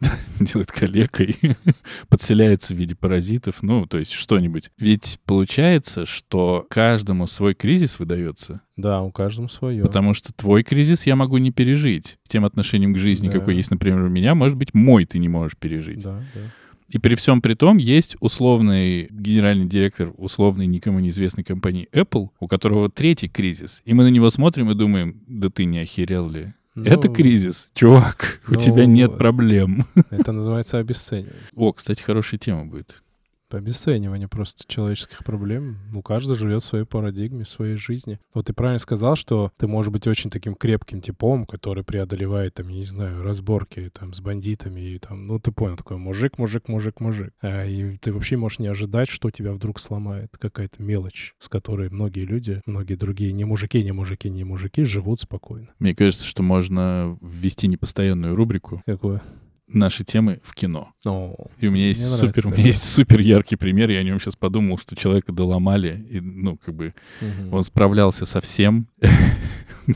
делает 0.40 0.70
калекой, 0.72 1.36
подселяется 2.08 2.74
в 2.74 2.76
виде 2.78 2.94
паразитов, 2.94 3.62
ну, 3.62 3.86
то 3.86 3.98
есть 3.98 4.12
что-нибудь. 4.12 4.70
Ведь 4.78 5.18
получается, 5.24 6.04
что 6.06 6.66
каждому 6.68 7.26
свой 7.26 7.54
кризис 7.54 7.98
выдается, 7.98 8.60
Да, 8.76 9.02
у 9.02 9.10
каждого 9.10 9.48
свое. 9.48 9.82
потому 9.82 10.12
что 10.14 10.32
твой 10.32 10.62
кризис 10.62 11.06
я 11.06 11.16
могу 11.16 11.38
не 11.38 11.50
пережить. 11.50 12.18
С 12.24 12.28
тем 12.28 12.44
отношением 12.44 12.94
к 12.94 12.98
жизни, 12.98 13.28
Да. 13.28 13.38
какой 13.38 13.56
есть, 13.56 13.70
например, 13.70 14.02
у 14.02 14.08
меня, 14.08 14.34
может 14.34 14.56
быть, 14.56 14.74
мой 14.74 15.04
ты 15.06 15.18
не 15.18 15.28
можешь 15.28 15.56
пережить. 15.56 16.02
Да, 16.02 16.22
да. 16.34 16.40
И 16.88 16.98
при 16.98 17.16
всем 17.16 17.42
при 17.42 17.54
том 17.54 17.78
есть 17.78 18.16
условный 18.20 19.08
генеральный 19.10 19.66
директор 19.66 20.12
условной 20.16 20.66
никому 20.68 21.00
неизвестной 21.00 21.42
компании 21.42 21.88
Apple, 21.92 22.28
у 22.38 22.46
которого 22.46 22.88
третий 22.88 23.28
кризис. 23.28 23.82
И 23.84 23.92
мы 23.92 24.04
на 24.04 24.08
него 24.08 24.30
смотрим 24.30 24.70
и 24.70 24.74
думаем, 24.76 25.20
да 25.26 25.50
ты 25.50 25.64
не 25.64 25.80
охерел 25.80 26.30
ли? 26.30 26.52
Это 26.84 27.08
Ну, 27.08 27.14
кризис, 27.14 27.70
чувак, 27.74 28.40
у 28.48 28.52
ну, 28.52 28.60
тебя 28.60 28.86
нет 28.86 29.16
проблем. 29.16 29.86
Это 30.10 30.32
называется 30.32 30.78
обесценивание. 30.78 31.40
О, 31.54 31.72
кстати, 31.72 32.02
хорошая 32.02 32.38
тема 32.38 32.66
будет. 32.66 33.02
Обесценивание 33.50 34.28
просто 34.28 34.64
человеческих 34.66 35.24
проблем. 35.24 35.78
У 35.94 36.02
каждого 36.02 36.36
живет 36.36 36.62
в 36.62 36.66
своей 36.66 36.84
парадигме, 36.84 37.44
в 37.44 37.48
своей 37.48 37.76
жизни. 37.76 38.18
Вот 38.34 38.46
ты 38.46 38.52
правильно 38.52 38.78
сказал, 38.78 39.16
что 39.16 39.52
ты 39.56 39.66
можешь 39.66 39.92
быть 39.92 40.06
очень 40.06 40.30
таким 40.30 40.54
крепким 40.54 41.00
типом, 41.00 41.46
который 41.46 41.84
преодолевает, 41.84 42.54
там, 42.54 42.68
я 42.68 42.76
не 42.76 42.84
знаю, 42.84 43.22
разборки 43.22 43.90
там 43.98 44.14
с 44.14 44.20
бандитами 44.20 44.80
и 44.80 44.98
там, 44.98 45.26
ну 45.26 45.38
ты 45.38 45.52
понял, 45.52 45.76
такой 45.76 45.96
мужик, 45.96 46.38
мужик, 46.38 46.68
мужик, 46.68 47.00
мужик. 47.00 47.32
А, 47.40 47.64
и 47.64 47.96
ты 47.98 48.12
вообще 48.12 48.36
можешь 48.36 48.58
не 48.58 48.68
ожидать, 48.68 49.08
что 49.08 49.30
тебя 49.30 49.52
вдруг 49.52 49.78
сломает. 49.78 50.30
Какая-то 50.38 50.82
мелочь, 50.82 51.34
с 51.38 51.48
которой 51.48 51.88
многие 51.88 52.24
люди, 52.24 52.60
многие 52.66 52.94
другие, 52.94 53.32
не 53.32 53.44
мужики, 53.44 53.82
не 53.82 53.92
мужики, 53.92 54.28
не 54.28 54.44
мужики, 54.44 54.84
живут 54.84 55.20
спокойно. 55.20 55.68
Мне 55.78 55.94
кажется, 55.94 56.26
что 56.26 56.42
можно 56.42 57.18
ввести 57.20 57.68
непостоянную 57.68 58.34
рубрику 58.34 58.82
Какое? 58.86 59.22
Наши 59.68 60.04
темы 60.04 60.40
в 60.42 60.54
кино. 60.54 60.92
Ну, 61.04 61.36
И 61.58 61.66
у 61.66 61.70
меня 61.70 61.86
есть 61.88 62.04
супер, 62.04 62.44
нравится 62.44 62.46
у 62.46 62.50
меня 62.50 62.56
такое. 62.56 62.66
есть 62.66 62.84
супер 62.84 63.20
яркий 63.20 63.56
пример. 63.56 63.90
Я 63.90 64.00
о 64.00 64.02
нем 64.02 64.20
сейчас 64.20 64.36
подумал, 64.36 64.78
что 64.78 64.94
человека 64.96 65.32
доломали, 65.32 66.06
и, 66.08 66.20
ну, 66.20 66.56
как 66.56 66.74
бы, 66.74 66.94
мгм. 67.20 67.52
он 67.54 67.62
справлялся 67.62 68.26
со 68.26 68.40
всем. 68.40 68.88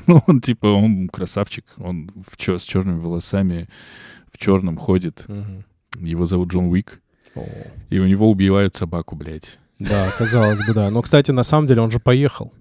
Ну, 0.07 0.23
он, 0.29 0.41
типа, 0.41 0.67
он 0.69 1.09
красавчик, 1.09 1.65
он 1.77 2.13
в 2.25 2.37
чё, 2.37 2.59
с 2.61 2.63
черными 2.63 3.01
волосами, 3.01 3.69
в 4.33 4.39
черном 4.39 4.77
ходит. 4.77 5.25
Мгм. 5.27 5.65
Его 5.99 6.27
зовут 6.27 6.53
Джон 6.53 6.67
Уик. 6.67 7.03
О. 7.35 7.45
И 7.89 7.99
у 7.99 8.07
него 8.07 8.31
убивают 8.31 8.77
собаку, 8.77 9.17
блядь. 9.17 9.59
Да, 9.81 10.09
казалось 10.17 10.65
бы, 10.65 10.75
да. 10.75 10.91
Но, 10.91 11.03
кстати, 11.03 11.33
на 11.33 11.43
самом 11.43 11.67
деле 11.67 11.81
он 11.81 11.91
же 11.91 11.99
поехал. 11.99 12.53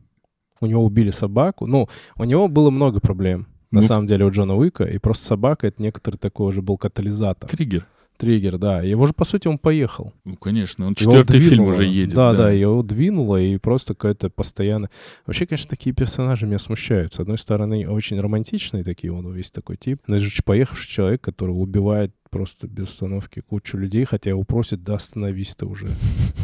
У 0.60 0.66
него 0.66 0.84
убили 0.84 1.12
собаку. 1.12 1.68
Ну, 1.68 1.88
у 2.16 2.24
него 2.24 2.48
было 2.48 2.72
много 2.72 3.00
проблем. 3.00 3.46
На 3.72 3.82
Ну, 3.82 3.88
самом 3.88 4.08
деле 4.08 4.26
у 4.26 4.32
Джона 4.32 4.56
Уика. 4.56 4.84
И 4.84 4.98
просто 4.98 5.26
собака— 5.26 5.68
это 5.68 5.82
некоторый 5.82 6.18
такой 6.18 6.48
уже 6.48 6.62
был 6.62 6.78
катализатор. 6.78 7.50
Триггер. 7.50 7.86
Триггер, 8.18 8.58
да. 8.58 8.82
Его 8.82 9.06
же, 9.06 9.14
по 9.14 9.24
сути, 9.24 9.48
он 9.48 9.58
поехал. 9.58 10.12
Ну, 10.26 10.36
конечно, 10.36 10.86
он 10.86 10.94
четвертый 10.96 11.40
фильм 11.40 11.64
уже 11.64 11.86
едет. 11.86 12.16
Да, 12.16 12.34
да, 12.34 12.50
его 12.52 12.84
двинуло, 12.84 13.38
и 13.38 13.56
просто 13.58 13.94
какое-то 13.94 14.30
постоянно... 14.30 14.90
Вообще, 15.26 15.46
конечно, 15.46 15.70
такие 15.70 15.96
персонажи 15.96 16.46
меня 16.46 16.60
смущают. 16.60 17.14
С 17.14 17.20
одной 17.22 17.38
стороны, 17.38 17.88
очень 17.88 18.20
романтичные 18.20 18.84
такие, 18.84 19.14
он 19.14 19.32
весь 19.32 19.52
такой 19.52 19.78
тип. 19.78 20.02
Но 20.08 20.18
это 20.18 20.26
же 20.26 20.44
поехавший 20.44 20.90
человек, 20.92 21.22
который 21.22 21.52
убивает 21.52 22.14
просто 22.30 22.68
без 22.68 22.90
остановки 22.90 23.40
кучу 23.40 23.78
людей, 23.78 24.04
хотя 24.04 24.32
его 24.32 24.44
просят, 24.44 24.84
да 24.84 24.96
остановись 24.96 25.56
ты 25.56 25.66
уже. 25.66 25.88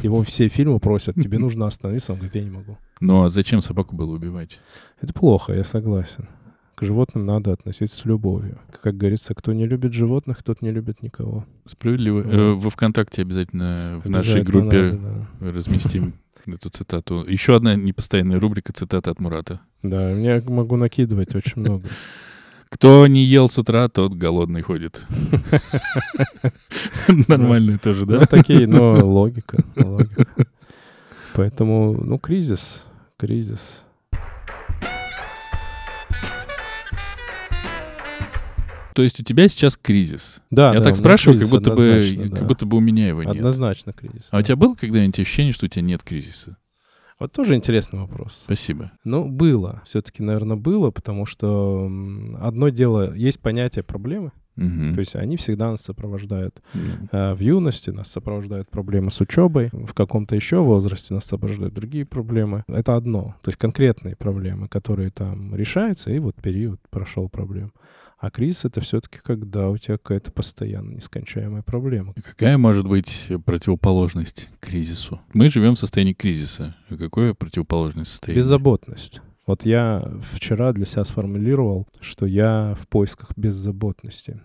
Его 0.01 0.23
все 0.23 0.47
фильмы 0.47 0.79
просят, 0.79 1.15
тебе 1.15 1.37
нужно 1.39 1.67
остановиться, 1.67 2.13
он 2.13 2.19
говорит, 2.19 2.35
я 2.35 2.41
не 2.43 2.51
могу. 2.51 2.77
Ну, 3.01 3.23
а 3.23 3.29
зачем 3.29 3.59
собаку 3.59 3.97
было 3.97 4.13
убивать? 4.15 4.59
Это 5.01 5.13
плохо, 5.13 5.53
я 5.53 5.65
согласен. 5.65 6.29
К 6.75 6.83
животным 6.83 7.25
надо 7.25 7.53
относиться 7.53 7.95
с 8.01 8.05
любовью. 8.05 8.59
Как 8.83 8.97
говорится, 8.97 9.33
кто 9.33 9.53
не 9.53 9.65
любит 9.65 9.93
животных, 9.93 10.43
тот 10.43 10.61
не 10.61 10.71
любит 10.71 11.01
никого. 11.01 11.45
Справедливо. 11.65 12.23
Да. 12.23 12.29
Э, 12.31 12.53
Во 12.53 12.69
ВКонтакте 12.69 13.21
обязательно 13.21 14.01
в 14.03 14.09
нашей 14.09 14.41
Обязательно 14.41 14.43
группе 14.61 14.81
надо, 14.81 15.27
да. 15.39 15.51
разместим 15.51 16.15
эту 16.45 16.69
цитату. 16.69 17.23
Еще 17.27 17.55
одна 17.55 17.75
непостоянная 17.75 18.39
рубрика 18.41 18.73
цитата 18.73 19.09
от 19.09 19.21
Мурата. 19.21 19.61
Да, 19.83 20.09
я 20.11 20.41
могу 20.45 20.75
накидывать 20.75 21.33
очень 21.33 21.61
много. 21.61 21.87
Кто 22.69 23.07
не 23.07 23.23
ел 23.23 23.47
с 23.47 23.57
утра, 23.57 23.87
тот 23.87 24.13
голодный 24.13 24.61
ходит. 24.61 25.05
Нормально 27.29 27.77
тоже, 27.77 28.01
Ну, 28.05 28.19
да? 28.19 28.25
такие, 28.25 28.67
но 28.67 29.05
логика. 29.05 29.63
Поэтому, 31.35 31.93
ну, 31.93 32.17
кризис, 32.19 32.85
кризис. 33.17 33.83
То 38.95 39.03
есть 39.03 39.19
у 39.19 39.23
тебя 39.23 39.49
сейчас 39.49 39.75
кризис. 39.75 40.41
Да, 40.51 40.69
Я 40.73 40.79
да, 40.79 40.85
так 40.85 40.93
у 40.93 40.95
спрашиваю, 40.95 41.37
как 41.37 41.49
будто 41.49 41.71
бы, 41.75 42.29
да. 42.29 42.37
как 42.37 42.47
будто 42.47 42.65
бы 42.65 42.77
у 42.77 42.79
меня 42.79 43.09
его 43.09 43.23
нет. 43.23 43.35
Однозначно 43.35 43.91
кризис. 43.91 44.29
А 44.31 44.37
у 44.37 44.39
да. 44.39 44.43
тебя 44.43 44.55
было 44.55 44.73
когда-нибудь 44.75 45.19
ощущение, 45.19 45.51
что 45.51 45.65
у 45.65 45.69
тебя 45.69 45.81
нет 45.81 46.01
кризиса? 46.01 46.57
Вот 47.19 47.33
тоже 47.33 47.55
интересный 47.55 47.99
вопрос. 47.99 48.43
Спасибо. 48.45 48.93
Ну, 49.03 49.27
было. 49.27 49.81
Все-таки, 49.85 50.23
наверное, 50.23 50.55
было, 50.55 50.91
потому 50.91 51.25
что 51.25 51.91
одно 52.39 52.69
дело, 52.69 53.13
есть 53.13 53.41
понятие 53.41 53.83
проблемы, 53.83 54.31
Мгм. 54.55 54.93
то 54.93 54.99
есть 54.99 55.17
они 55.17 55.35
всегда 55.35 55.71
нас 55.71 55.81
сопровождают. 55.81 56.61
Э, 57.11 57.33
В 57.33 57.39
юности 57.41 57.89
нас 57.89 58.09
сопровождают 58.09 58.69
проблемы 58.69 59.11
с 59.11 59.19
учебой, 59.19 59.69
в 59.73 59.93
каком-то 59.93 60.37
еще 60.37 60.61
возрасте 60.61 61.13
нас 61.13 61.25
сопровождают 61.25 61.73
другие 61.73 62.05
проблемы. 62.05 62.63
Это 62.69 62.95
одно, 62.95 63.35
то 63.43 63.49
есть 63.49 63.57
конкретные 63.59 64.15
проблемы, 64.15 64.69
которые 64.69 65.09
там 65.09 65.53
решаются, 65.53 66.11
и 66.11 66.19
вот 66.19 66.35
период 66.41 66.79
прошел 66.89 67.27
проблем. 67.27 67.73
А 68.25 68.31
кризис— 68.31 68.61
это 68.65 68.81
все-таки 68.81 69.19
когда 69.19 69.69
у 69.69 69.77
тебя 69.77 69.99
какая-то 69.99 70.31
постоянно 70.31 70.95
нескончаемая 70.95 71.61
проблема. 71.61 72.15
Какая 72.15 72.57
может 72.57 72.87
быть 72.87 73.27
противоположность 73.45 74.49
кризису? 74.59 75.21
Мы 75.35 75.47
живем 75.49 75.75
в 75.75 75.79
состоянии 75.79 76.13
кризиса. 76.13 76.75
А 76.89 76.97
какое 76.97 77.35
противоположное 77.35 78.03
состояние? 78.03 78.41
Беззаботность. 78.41 79.21
Вот 79.45 79.63
я 79.63 80.11
вчера 80.31 80.73
для 80.73 80.87
себя 80.87 81.05
сформулировал, 81.05 81.87
что 82.01 82.25
я 82.25 82.75
в 82.81 82.87
поисках 82.87 83.29
беззаботности. 83.35 84.41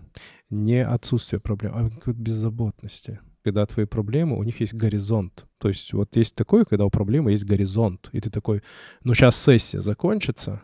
Не 0.51 0.85
отсутствие 0.85 1.39
проблем, 1.39 1.71
а 1.73 1.89
какой-то 1.89 2.19
беззаботности. 2.19 3.19
Когда 3.43 3.65
твои 3.65 3.85
проблемы, 3.85 4.37
у 4.37 4.43
них 4.43 4.59
есть 4.59 4.75
горизонт. 4.75 5.47
То 5.57 5.69
есть 5.69 5.91
вот 5.93 6.15
есть 6.15 6.35
такое, 6.35 6.65
когда 6.65 6.85
у 6.85 6.91
проблемы 6.91 7.31
есть 7.31 7.45
горизонт. 7.45 8.09
И 8.11 8.21
ты 8.21 8.29
такой, 8.29 8.61
ну 9.03 9.15
сейчас 9.15 9.41
сессия 9.41 9.81
закончится, 9.81 10.61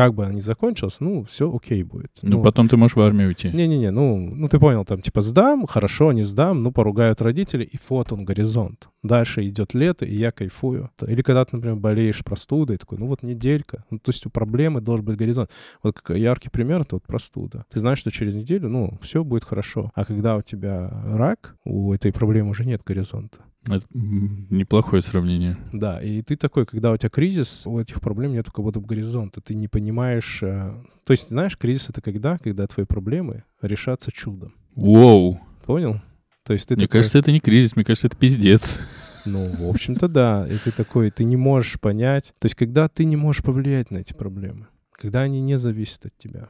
как 0.00 0.14
бы 0.14 0.24
она 0.24 0.32
ни 0.32 0.40
закончилась, 0.40 0.96
ну 1.00 1.24
все 1.24 1.54
окей 1.54 1.82
будет. 1.82 2.10
Ну, 2.22 2.42
потом 2.42 2.68
ты 2.68 2.78
можешь 2.78 2.96
в 2.96 3.00
армию 3.02 3.28
уйти. 3.28 3.50
Не-не-не, 3.50 3.90
ну, 3.90 4.16
ну 4.16 4.48
ты 4.48 4.58
понял, 4.58 4.86
там 4.86 5.02
типа 5.02 5.20
сдам, 5.20 5.66
хорошо, 5.66 6.12
не 6.12 6.22
сдам, 6.22 6.62
ну 6.62 6.72
поругают 6.72 7.20
родители, 7.20 7.64
и 7.64 7.78
вот 7.86 8.10
он 8.10 8.24
горизонт. 8.24 8.88
Дальше 9.02 9.46
идет 9.46 9.74
лето, 9.74 10.06
и 10.06 10.14
я 10.16 10.32
кайфую. 10.32 10.88
Или 11.06 11.20
когда 11.20 11.44
ты, 11.44 11.56
например, 11.56 11.76
болеешь 11.76 12.24
простудой, 12.24 12.78
такой, 12.78 12.96
ну 12.96 13.08
вот 13.08 13.22
неделька. 13.22 13.84
Ну, 13.90 13.98
то 13.98 14.08
есть 14.08 14.24
у 14.24 14.30
проблемы 14.30 14.80
должен 14.80 15.04
быть 15.04 15.18
горизонт. 15.18 15.50
Вот 15.82 16.00
яркий 16.08 16.48
пример— 16.48 16.80
это 16.80 16.96
вот 16.96 17.04
простуда. 17.04 17.66
Ты 17.70 17.78
знаешь, 17.80 17.98
что 17.98 18.10
через 18.10 18.34
неделю, 18.34 18.70
ну, 18.70 18.98
все 19.02 19.22
будет 19.22 19.44
хорошо. 19.44 19.90
А 19.94 20.06
когда 20.06 20.36
у 20.36 20.40
тебя 20.40 20.88
рак, 21.04 21.56
у 21.66 21.92
этой 21.92 22.10
проблемы 22.10 22.48
уже 22.48 22.64
нет 22.64 22.80
горизонта. 22.86 23.40
Это 23.66 23.84
неплохое 23.92 25.02
сравнение. 25.02 25.56
Да, 25.72 26.00
и 26.00 26.22
ты 26.22 26.36
такой, 26.36 26.64
когда 26.66 26.92
у 26.92 26.96
тебя 26.96 27.10
кризис, 27.10 27.66
у 27.66 27.78
этих 27.78 28.00
проблем 28.00 28.32
нет 28.32 28.46
как 28.46 28.64
будто 28.64 28.80
бы 28.80 28.86
горизонта. 28.86 29.40
Ты 29.40 29.54
не 29.54 29.68
понимаешь... 29.68 30.42
э, 30.42 30.72
То 31.04 31.10
есть, 31.12 31.28
знаешь, 31.28 31.58
кризис— 31.58 31.88
это 31.90 32.00
когда? 32.00 32.38
Когда 32.38 32.66
твои 32.66 32.86
проблемы 32.86 33.44
решатся 33.60 34.10
чудом. 34.12 34.54
Воу. 34.74 35.40
Понял? 35.66 36.00
То 36.44 36.54
есть 36.54 36.68
ты 36.68 36.74
Мне 36.74 36.86
такой, 36.86 37.00
кажется, 37.00 37.18
это 37.18 37.32
не 37.32 37.40
кризис, 37.40 37.76
мне 37.76 37.84
кажется, 37.84 38.06
это 38.06 38.16
пиздец. 38.16 38.80
ну, 39.26 39.50
в 39.54 39.68
общем-то, 39.68 40.08
да. 40.08 40.48
И 40.48 40.56
ты 40.56 40.70
такой, 40.72 41.10
ты 41.10 41.24
не 41.24 41.36
можешь 41.36 41.78
понять. 41.78 42.32
То 42.40 42.46
есть, 42.46 42.54
когда 42.54 42.88
ты 42.88 43.04
не 43.04 43.16
можешь 43.16 43.42
повлиять 43.42 43.90
на 43.90 43.98
эти 43.98 44.14
проблемы, 44.14 44.68
когда 44.92 45.20
они 45.20 45.40
не 45.42 45.58
зависят 45.58 46.06
от 46.06 46.16
тебя. 46.16 46.48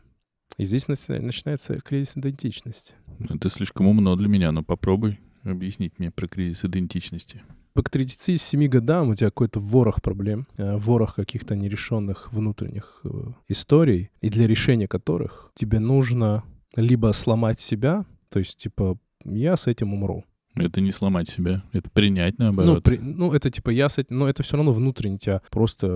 И 0.59 0.64
здесь 0.64 0.87
начи- 0.87 1.18
начинается 1.20 1.81
кризис 1.81 2.16
идентичности. 2.16 2.92
Это 3.29 3.49
слишком 3.51 3.88
умно 3.88 4.14
для 4.16 4.29
меня, 4.29 4.53
но 4.53 4.62
попробуй 4.62 5.18
объяснить 5.44 5.98
мне 5.98 6.11
про 6.11 6.26
кризис 6.29 6.64
идентичности. 6.64 7.42
К 7.74 7.88
37 7.88 8.66
годам 8.66 9.09
у 9.09 9.14
тебя 9.14 9.29
какой-то 9.29 9.59
ворох 9.61 10.03
проблем, 10.03 10.46
э, 10.59 10.76
ворох 10.76 11.14
каких-то 11.14 11.57
нерешенных 11.57 12.31
внутренних 12.33 13.00
э, 13.05 13.09
историй, 13.48 14.11
и 14.20 14.29
для 14.29 14.46
решения 14.46 14.87
которых 14.88 15.50
тебе 15.55 15.79
нужно 15.79 16.42
либо 16.76 17.12
сломать 17.12 17.61
себя, 17.61 18.05
то 18.29 18.38
есть, 18.38 18.59
типа, 18.59 18.98
я 19.24 19.57
с 19.57 19.66
этим 19.66 19.94
умру. 19.94 20.24
Это 20.57 20.81
не 20.81 20.90
сломать 20.90 21.29
себя, 21.29 21.62
это 21.72 21.88
принять 21.90 22.38
Ну, 22.38 22.44
наоборот. 22.46 22.83
при- 22.83 22.98
ну, 22.98 23.33
это 23.33 23.50
типа 23.50 23.70
я 23.70 23.88
с 23.88 23.98
этим, 23.98 24.18
но 24.18 24.29
это 24.29 24.42
все 24.42 24.57
равно 24.57 24.72
внутренне 24.72 25.16
тебя 25.18 25.40
просто 25.50 25.87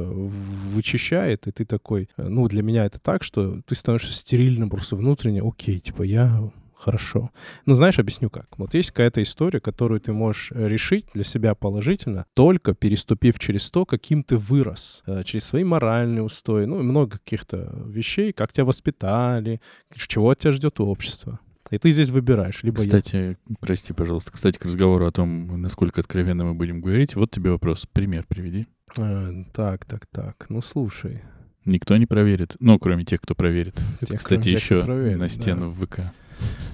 вычищает, 0.68 1.46
и 1.46 1.50
ты 1.50 1.64
такой, 1.64 2.08
э, 2.16 2.28
ну, 2.28 2.46
для 2.48 2.62
меня 2.62 2.84
это 2.84 2.98
так, 3.00 3.22
что 3.24 3.60
ты 3.66 3.74
становишься 3.74 4.12
стерильным 4.12 4.70
просто 4.70 4.96
внутренне, 4.96 5.42
окей, 5.42 5.80
типа 5.80 6.02
я 6.02 6.50
хорошо. 6.76 7.30
Ну, 7.66 7.74
знаешь, 7.74 7.98
объясню 7.98 8.30
как. 8.30 8.46
Вот 8.58 8.74
есть 8.74 8.90
какая-то 8.90 9.22
история, 9.22 9.60
которую 9.60 10.00
ты 10.00 10.12
можешь 10.12 10.52
э, 10.52 10.68
решить 10.68 11.06
для 11.14 11.24
себя 11.24 11.54
положительно, 11.54 12.26
только 12.34 12.74
переступив 12.74 13.38
через 13.38 13.70
то, 13.70 13.84
каким 13.86 14.22
ты 14.22 14.36
вырос, 14.36 15.02
э, 15.06 15.22
через 15.24 15.44
свои 15.44 15.64
моральные 15.64 16.22
устои, 16.22 16.64
ну, 16.66 16.80
и 16.80 16.82
много 16.82 17.18
каких-то 17.18 17.72
вещей, 17.86 18.32
как 18.32 18.52
тебя 18.52 18.64
воспитали, 18.64 19.60
чего 19.94 20.30
от 20.30 20.38
тебя 20.38 20.52
ждет 20.52 20.80
общество. 20.80 21.38
И 21.70 21.78
ты 21.78 21.90
здесь 21.90 22.10
выбираешь, 22.10 22.62
либо 22.62 22.82
я- 22.82 22.86
Кстати, 22.86 23.38
прости, 23.60 23.92
пожалуйста, 23.94 24.32
кстати, 24.32 24.58
к 24.58 24.64
разговору 24.66 25.06
о 25.06 25.12
том, 25.12 25.60
насколько 25.62 26.00
откровенно 26.02 26.44
мы 26.44 26.54
будем 26.54 26.80
говорить, 26.82 27.16
вот 27.16 27.30
тебе 27.30 27.50
вопрос. 27.50 27.86
Пример 27.92 28.26
приведи. 28.28 28.66
Э, 28.98 29.30
так, 29.54 29.84
так, 29.86 30.06
так, 30.06 30.46
ну, 30.50 30.60
слушай. 30.60 31.22
Никто 31.64 31.96
не 31.96 32.04
проверит. 32.04 32.56
Ну, 32.60 32.78
кроме 32.78 33.04
тех, 33.04 33.22
кто 33.22 33.34
проверит. 33.34 33.80
Это, 34.02 34.10
Тех, 34.12 34.18
кстати, 34.20 34.50
тех, 34.50 34.62
кто 34.62 34.74
еще 34.76 34.84
проверит, 34.84 35.18
на 35.18 35.24
да. 35.24 35.28
стену 35.30 35.70
в 35.70 35.86
ВК. 35.86 36.00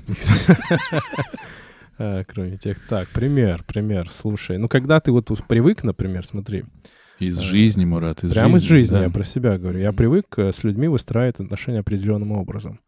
А, 2.03 2.25
Кроме 2.25 2.57
тех. 2.57 2.79
Так, 2.89 3.09
пример, 3.09 3.63
пример. 3.67 4.11
Слушай, 4.11 4.57
ну 4.57 4.69
когда 4.69 5.01
ты 5.01 5.13
вот 5.13 5.29
привык, 5.47 5.83
например, 5.83 6.25
смотри, 6.25 6.65
Из 7.19 7.39
Э, 7.39 7.43
жизни, 7.43 7.85
Мурат, 7.85 8.25
из 8.25 8.33
прямо 8.33 8.57
из 8.57 8.63
жизни, 8.63 8.97
я 8.97 9.11
про 9.11 9.23
себя 9.23 9.59
говорю. 9.59 9.81
Я 9.81 9.93
привык 9.93 10.27
э, 10.39 10.51
с 10.51 10.65
людьми 10.65 10.89
выстраивать 10.89 11.41
отношения 11.41 11.81
определенным 11.81 12.33
образом. 12.33 12.81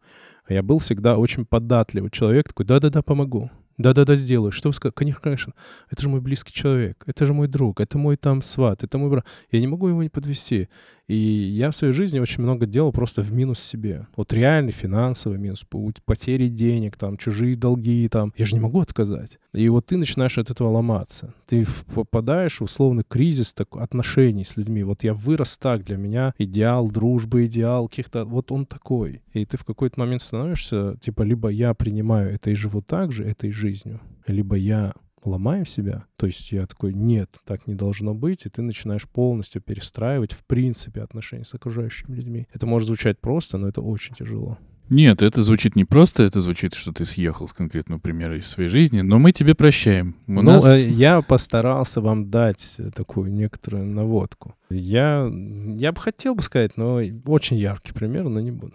А 0.47 0.53
Я 0.53 0.63
был 0.63 0.79
всегда 0.79 1.17
очень 1.17 1.45
податливый 1.45 2.09
человек, 2.09 2.47
такой, 2.47 2.65
да-да-да, 2.65 3.03
помогу. 3.03 3.51
Да-да-да, 3.77 4.15
сделаю. 4.15 4.51
Что 4.51 4.69
вы 4.69 4.73
скажете? 4.73 4.95
Конечно, 4.95 5.21
конечно. 5.21 5.53
Это 5.89 6.01
же 6.01 6.09
мой 6.09 6.21
близкий 6.21 6.53
человек. 6.53 7.03
Это 7.07 7.25
же 7.25 7.33
мой 7.33 7.47
друг. 7.47 7.79
Это 7.79 7.97
мой 7.97 8.17
там 8.17 8.41
сват. 8.41 8.83
Это 8.83 8.97
мой 8.97 9.09
брат. 9.09 9.25
Я 9.51 9.59
не 9.59 9.67
могу 9.67 9.87
его 9.87 10.03
не 10.03 10.09
подвести. 10.09 10.69
И 11.07 11.15
я 11.15 11.71
в 11.71 11.75
своей 11.75 11.93
жизни 11.93 12.19
очень 12.19 12.43
много 12.43 12.65
делал 12.65 12.91
просто 12.91 13.21
в 13.21 13.33
минус 13.33 13.59
себе. 13.59 14.07
Вот 14.15 14.31
реальный 14.31 14.71
финансовый 14.71 15.37
минус, 15.37 15.65
потери 16.05 16.47
денег, 16.47 16.97
там, 16.97 17.17
чужие 17.17 17.55
долги, 17.55 18.07
там. 18.09 18.33
Я 18.37 18.45
же 18.45 18.55
не 18.55 18.61
могу 18.61 18.79
отказать. 18.79 19.37
И 19.53 19.67
вот 19.69 19.85
ты 19.85 19.97
начинаешь 19.97 20.37
от 20.37 20.49
этого 20.49 20.69
ломаться. 20.69 21.33
Ты 21.45 21.65
попадаешь 21.93 22.59
в 22.59 22.63
условный 22.63 23.03
кризис 23.07 23.53
так, 23.53 23.75
отношений 23.75 24.45
с 24.45 24.55
людьми. 24.55 24.83
Вот 24.83 25.03
я 25.03 25.13
вырос 25.13 25.57
так, 25.57 25.83
для 25.83 25.97
меня 25.97 26.33
идеал 26.37 26.89
дружбы, 26.89 27.45
идеал 27.45 27.87
каких-то... 27.89 28.25
Вот 28.25 28.51
он 28.51 28.65
такой. 28.65 29.21
И 29.33 29.45
ты 29.45 29.57
в 29.57 29.65
какой-то 29.65 29.99
момент 29.99 30.21
становишься, 30.21 30.95
типа, 31.01 31.23
либо 31.23 31.49
я 31.49 31.73
принимаю 31.73 32.33
это 32.33 32.49
и 32.49 32.55
живу 32.55 32.81
так 32.81 33.11
же, 33.11 33.25
этой 33.25 33.51
жизнью, 33.51 33.99
либо 34.25 34.55
я 34.55 34.93
ломаю 35.25 35.65
себя, 35.65 36.05
то 36.17 36.25
есть 36.25 36.51
я 36.51 36.65
такой, 36.65 36.93
нет, 36.93 37.29
так 37.45 37.67
не 37.67 37.75
должно 37.75 38.13
быть, 38.13 38.45
и 38.45 38.49
ты 38.49 38.61
начинаешь 38.61 39.07
полностью 39.07 39.61
перестраивать, 39.61 40.33
в 40.33 40.45
принципе, 40.45 41.01
отношения 41.01 41.45
с 41.45 41.53
окружающими 41.53 42.15
людьми. 42.15 42.47
Это 42.53 42.65
может 42.65 42.87
звучать 42.87 43.19
просто, 43.19 43.57
но 43.57 43.67
это 43.67 43.81
очень 43.81 44.15
тяжело. 44.15 44.57
Нет, 44.89 45.21
это 45.21 45.41
звучит 45.43 45.75
не 45.75 45.85
просто, 45.85 46.23
это 46.23 46.41
звучит, 46.41 46.73
что 46.73 46.91
ты 46.91 47.05
съехал 47.05 47.47
с 47.47 47.53
конкретного 47.53 47.99
примера 47.99 48.37
из 48.37 48.47
своей 48.47 48.69
жизни, 48.69 49.01
но 49.01 49.17
мы 49.17 49.31
тебе 49.31 49.55
прощаем. 49.55 50.17
У 50.27 50.33
ну, 50.33 50.41
нас... 50.41 50.73
э, 50.73 50.87
я 50.87 51.21
постарался 51.21 52.01
вам 52.01 52.29
дать 52.29 52.75
э, 52.77 52.91
такую 52.93 53.31
некоторую 53.31 53.85
наводку. 53.85 54.55
Я, 54.69 55.31
я 55.67 55.93
бы 55.93 56.01
хотел 56.01 56.35
бы 56.35 56.43
сказать, 56.43 56.75
но 56.75 56.99
очень 57.25 57.57
яркий 57.57 57.93
пример, 57.93 58.27
но 58.27 58.41
не 58.41 58.51
буду. 58.51 58.73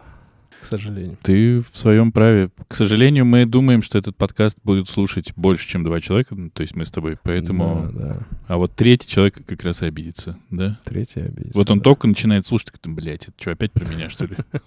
К 0.60 0.64
сожалению. 0.64 1.16
Ты 1.22 1.60
в 1.60 1.76
своем 1.76 2.12
праве. 2.12 2.50
К 2.66 2.74
сожалению, 2.74 3.24
мы 3.24 3.46
думаем, 3.46 3.82
что 3.82 3.98
этот 3.98 4.16
подкаст 4.16 4.58
будет 4.64 4.88
слушать 4.88 5.32
больше, 5.36 5.68
чем 5.68 5.84
два 5.84 6.00
человека, 6.00 6.34
ну, 6.34 6.50
то 6.50 6.62
есть 6.62 6.76
мы 6.76 6.84
с 6.84 6.90
тобой, 6.90 7.16
поэтому... 7.22 7.90
Да, 7.92 8.00
да. 8.00 8.26
А 8.46 8.56
вот 8.56 8.74
третий 8.74 9.08
человек 9.08 9.44
как 9.46 9.62
раз 9.62 9.82
и 9.82 9.86
обидится, 9.86 10.38
да? 10.50 10.78
Третий 10.84 11.20
обидится. 11.20 11.56
Вот 11.56 11.70
он 11.70 11.78
да. 11.78 11.84
только 11.84 12.06
начинает 12.06 12.46
слушать, 12.46 12.72
такой, 12.72 12.92
блядь, 12.92 13.28
это 13.28 13.34
что, 13.38 13.52
опять 13.52 13.72
про 13.72 13.84
меня, 13.86 14.10
что 14.10 14.26
ли? 14.26 14.36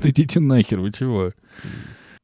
Да 0.00 0.10
идите 0.10 0.38
нахер, 0.38 0.78
вы 0.78 0.92
чего? 0.92 1.32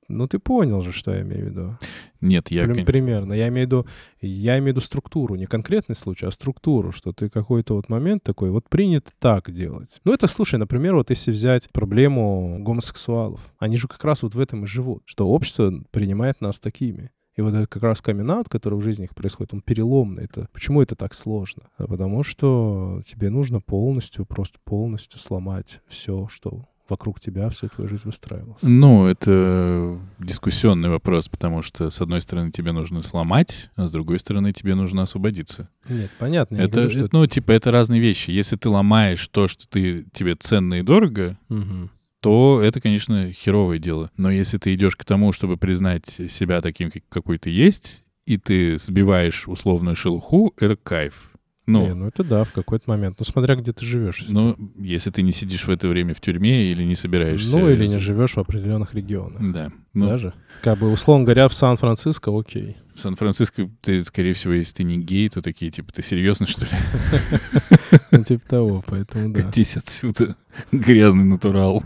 Ну, 0.09 0.27
ты 0.27 0.39
понял 0.39 0.81
же, 0.81 0.93
что 0.93 1.13
я 1.13 1.21
имею 1.21 1.45
в 1.45 1.49
виду. 1.51 1.79
Нет, 2.21 2.51
я... 2.51 2.65
Прим- 2.65 2.87
Примерно. 2.87 3.35
Я 3.35 3.49
имею 3.49 3.67
в 3.67 3.71
виду, 3.71 3.87
я 4.21 4.55
имею 4.55 4.65
в 4.65 4.77
виду 4.77 4.81
структуру, 4.81 5.35
не 5.35 5.47
конкретный 5.47 5.95
случай, 5.95 6.27
а 6.27 6.31
структуру, 6.31 6.93
что 6.93 7.13
ты 7.13 7.29
какой-то 7.29 7.75
вот 7.75 7.89
момент 7.89 8.23
такой, 8.23 8.51
вот 8.51 8.69
принято 8.69 9.11
так 9.19 9.51
делать. 9.51 10.01
Ну, 10.05 10.13
это, 10.13 10.27
слушай, 10.27 10.59
например, 10.59 10.95
вот 10.95 11.11
если 11.11 11.31
взять 11.31 11.71
проблему 11.71 12.59
гомосексуалов, 12.61 13.53
они 13.59 13.77
же 13.77 13.87
как 13.87 14.03
раз 14.05 14.23
вот 14.23 14.35
в 14.35 14.41
этом 14.41 14.65
и 14.65 14.67
живут, 14.67 15.03
что 15.05 15.29
общество 15.29 15.73
принимает 15.91 16.41
нас 16.41 16.59
такими. 16.59 17.11
И 17.37 17.41
вот 17.41 17.55
это 17.55 17.69
как 17.69 17.85
раз 17.85 18.03
камин 18.03 18.43
который 18.49 18.81
в 18.81 18.83
жизни 18.83 19.05
их 19.05 19.15
происходит, 19.15 19.55
он 19.55 19.61
переломный. 19.61 20.25
Это, 20.25 20.49
почему 20.53 20.83
это 20.83 20.97
так 20.97 21.15
сложно? 21.15 21.71
А 21.77 21.87
потому 21.87 22.25
что 22.25 23.03
тебе 23.07 23.31
нужно 23.31 23.61
полностью, 23.61 24.27
просто 24.27 24.59
полностью 24.65 25.21
сломать 25.21 25.81
все, 25.87 26.27
что 26.29 26.65
вокруг 26.89 27.21
тебя, 27.21 27.49
всю 27.51 27.69
твою 27.69 27.89
жизнь 27.89 28.03
выстраивалось. 28.05 28.63
Ну, 28.63 29.07
это 29.07 29.99
дискуссионный 30.19 30.89
вопрос, 30.89 31.29
потому 31.29 31.63
что, 31.63 31.91
с 31.91 32.01
одной 32.01 32.21
стороны, 32.21 32.51
тебе 32.51 32.73
нужно 32.73 33.03
сломать, 33.03 33.71
а 33.77 33.89
с 33.89 33.93
другой 33.93 34.19
стороны, 34.19 34.53
тебе 34.53 34.75
нужно 34.75 35.03
освободиться. 35.03 35.69
Нет, 35.89 36.11
понятно. 36.19 36.57
Это, 36.57 36.73
говорю, 36.81 36.91
что 36.91 36.99
это, 37.01 37.09
ну, 37.17 37.27
типа, 37.27 37.53
это 37.53 37.71
разные 37.71 38.01
вещи. 38.01 38.31
Если 38.31 38.57
ты 38.57 38.69
ломаешь 38.69 39.27
то, 39.29 39.49
что 39.49 39.69
ты, 39.69 40.07
тебе 40.13 40.35
ценно 40.35 40.75
и 40.75 40.83
дорого, 40.83 41.39
Мгм. 41.49 41.91
то 42.21 42.61
это, 42.63 42.81
конечно, 42.81 43.33
херовое 43.33 43.79
дело. 43.79 44.11
Но 44.17 44.31
если 44.31 44.59
ты 44.59 44.75
идешь 44.75 44.97
к 44.97 45.05
тому, 45.05 45.33
чтобы 45.33 45.57
признать 45.57 46.07
себя 46.07 46.61
таким, 46.61 46.91
как- 46.91 47.09
какой 47.09 47.39
ты 47.39 47.51
есть, 47.51 48.03
и 48.27 48.37
ты 48.37 48.77
сбиваешь 48.79 49.47
условную 49.49 49.95
шелуху, 49.97 50.53
это 50.59 50.77
кайф. 50.77 51.31
Ну, 51.69 51.87
Не, 51.87 51.93
ну 51.93 52.07
это 52.07 52.25
да, 52.25 52.45
в 52.45 52.53
какой-то 52.53 52.89
момент. 52.89 53.17
Ну, 53.19 53.27
смотря 53.27 53.55
где 53.55 53.75
ты 53.75 53.85
живешь. 53.85 54.25
ну, 54.31 54.57
если 54.79 55.11
ты 55.11 55.21
не 55.21 55.33
сидишь 55.33 55.67
в 55.67 55.69
это 55.69 55.87
время 55.87 56.15
в 56.15 56.21
тюрьме 56.23 56.71
или 56.71 56.83
не 56.83 56.95
собираешься... 56.95 57.59
Ну, 57.59 57.69
или 57.69 57.87
не 57.87 57.99
живешь 57.99 58.37
в 58.37 58.39
определенных 58.39 58.95
регионах. 58.95 59.53
Да. 59.53 59.71
Ну, 59.93 60.07
Даже. 60.07 60.33
Как 60.63 60.79
бы, 60.79 60.91
условно 60.91 61.27
говоря, 61.27 61.47
в 61.47 61.53
Сан-Франциско, 61.53 62.31
окей. 62.35 62.79
в 62.95 63.01
Сан-Франциско 63.01 63.69
ты, 63.83 64.03
скорее 64.03 64.33
всего, 64.33 64.55
если 64.55 64.77
ты 64.77 64.85
не 64.85 64.97
гей, 64.97 65.29
то 65.29 65.43
такие, 65.43 65.71
типа, 65.71 65.93
ты 65.93 66.01
серьезно, 66.03 66.47
что 66.47 66.65
ли? 66.65 66.71
Ну, 68.13 68.25
типа 68.25 68.49
того, 68.49 68.85
поэтому 68.87 69.35
да. 69.35 69.43
Катись 69.43 69.77
отсюда, 69.77 70.37
грязный 70.73 71.25
натурал. 71.25 71.85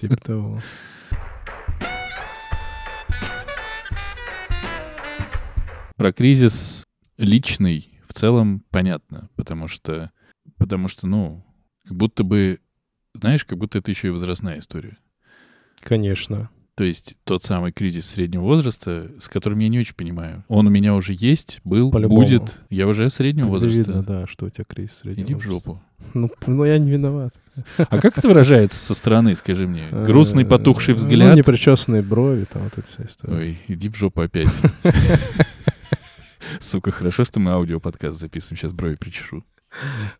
Типа 0.00 0.16
того. 0.16 0.60
Про 5.96 6.12
кризис 6.12 6.84
личный 7.16 7.99
в 8.10 8.12
целом 8.12 8.64
понятно, 8.70 9.28
потому 9.36 9.68
что, 9.68 10.10
потому 10.58 10.88
что, 10.88 11.06
ну, 11.06 11.44
как 11.86 11.96
будто 11.96 12.24
бы, 12.24 12.58
знаешь, 13.14 13.44
как 13.44 13.56
будто 13.56 13.78
это 13.78 13.90
еще 13.92 14.08
и 14.08 14.10
возрастная 14.10 14.58
история. 14.58 14.98
Конечно. 15.80 16.50
То 16.74 16.82
есть 16.84 17.18
тот 17.24 17.42
самый 17.44 17.72
кризис 17.72 18.08
среднего 18.08 18.42
возраста, 18.42 19.10
с 19.20 19.28
которым 19.28 19.58
я 19.60 19.68
не 19.68 19.78
очень 19.78 19.94
понимаю. 19.94 20.44
Он 20.48 20.66
у 20.66 20.70
меня 20.70 20.94
уже 20.94 21.14
есть, 21.16 21.60
был, 21.62 21.90
По-любому. 21.92 22.20
будет. 22.22 22.60
Я 22.68 22.88
уже 22.88 23.08
среднего 23.10 23.46
Тут 23.46 23.52
возраста. 23.62 23.78
видно, 23.92 24.02
да, 24.02 24.26
что 24.26 24.46
у 24.46 24.50
тебя 24.50 24.64
кризис 24.66 24.96
среднего 24.98 25.26
Иди 25.26 25.34
в 25.34 25.36
возраста. 25.44 25.52
жопу. 25.68 25.82
Ну, 26.14 26.28
п- 26.28 26.50
ну, 26.50 26.64
я 26.64 26.78
не 26.78 26.90
виноват. 26.90 27.34
А 27.76 28.00
как 28.00 28.16
это 28.16 28.26
выражается 28.26 28.78
со 28.78 28.94
стороны, 28.94 29.36
скажи 29.36 29.66
мне? 29.68 29.84
Грустный 29.92 30.44
Э, 30.44 30.46
потухший 30.46 30.94
Ну, 30.94 30.98
взгляд? 30.98 31.36
непричесанные 31.36 32.00
брови, 32.02 32.46
там 32.50 32.62
вот 32.62 32.72
эта 32.78 32.86
вся 32.88 33.04
история. 33.04 33.36
Ой, 33.36 33.58
иди 33.68 33.88
в 33.90 33.96
жопу 33.96 34.22
опять. 34.22 34.48
Сука, 36.58 36.90
хорошо, 36.90 37.24
что 37.24 37.40
мы 37.40 37.52
аудиоподкаст 37.52 38.18
записываем. 38.18 38.58
Сейчас 38.58 38.72
брови 38.72 38.96
причешу. 38.96 39.44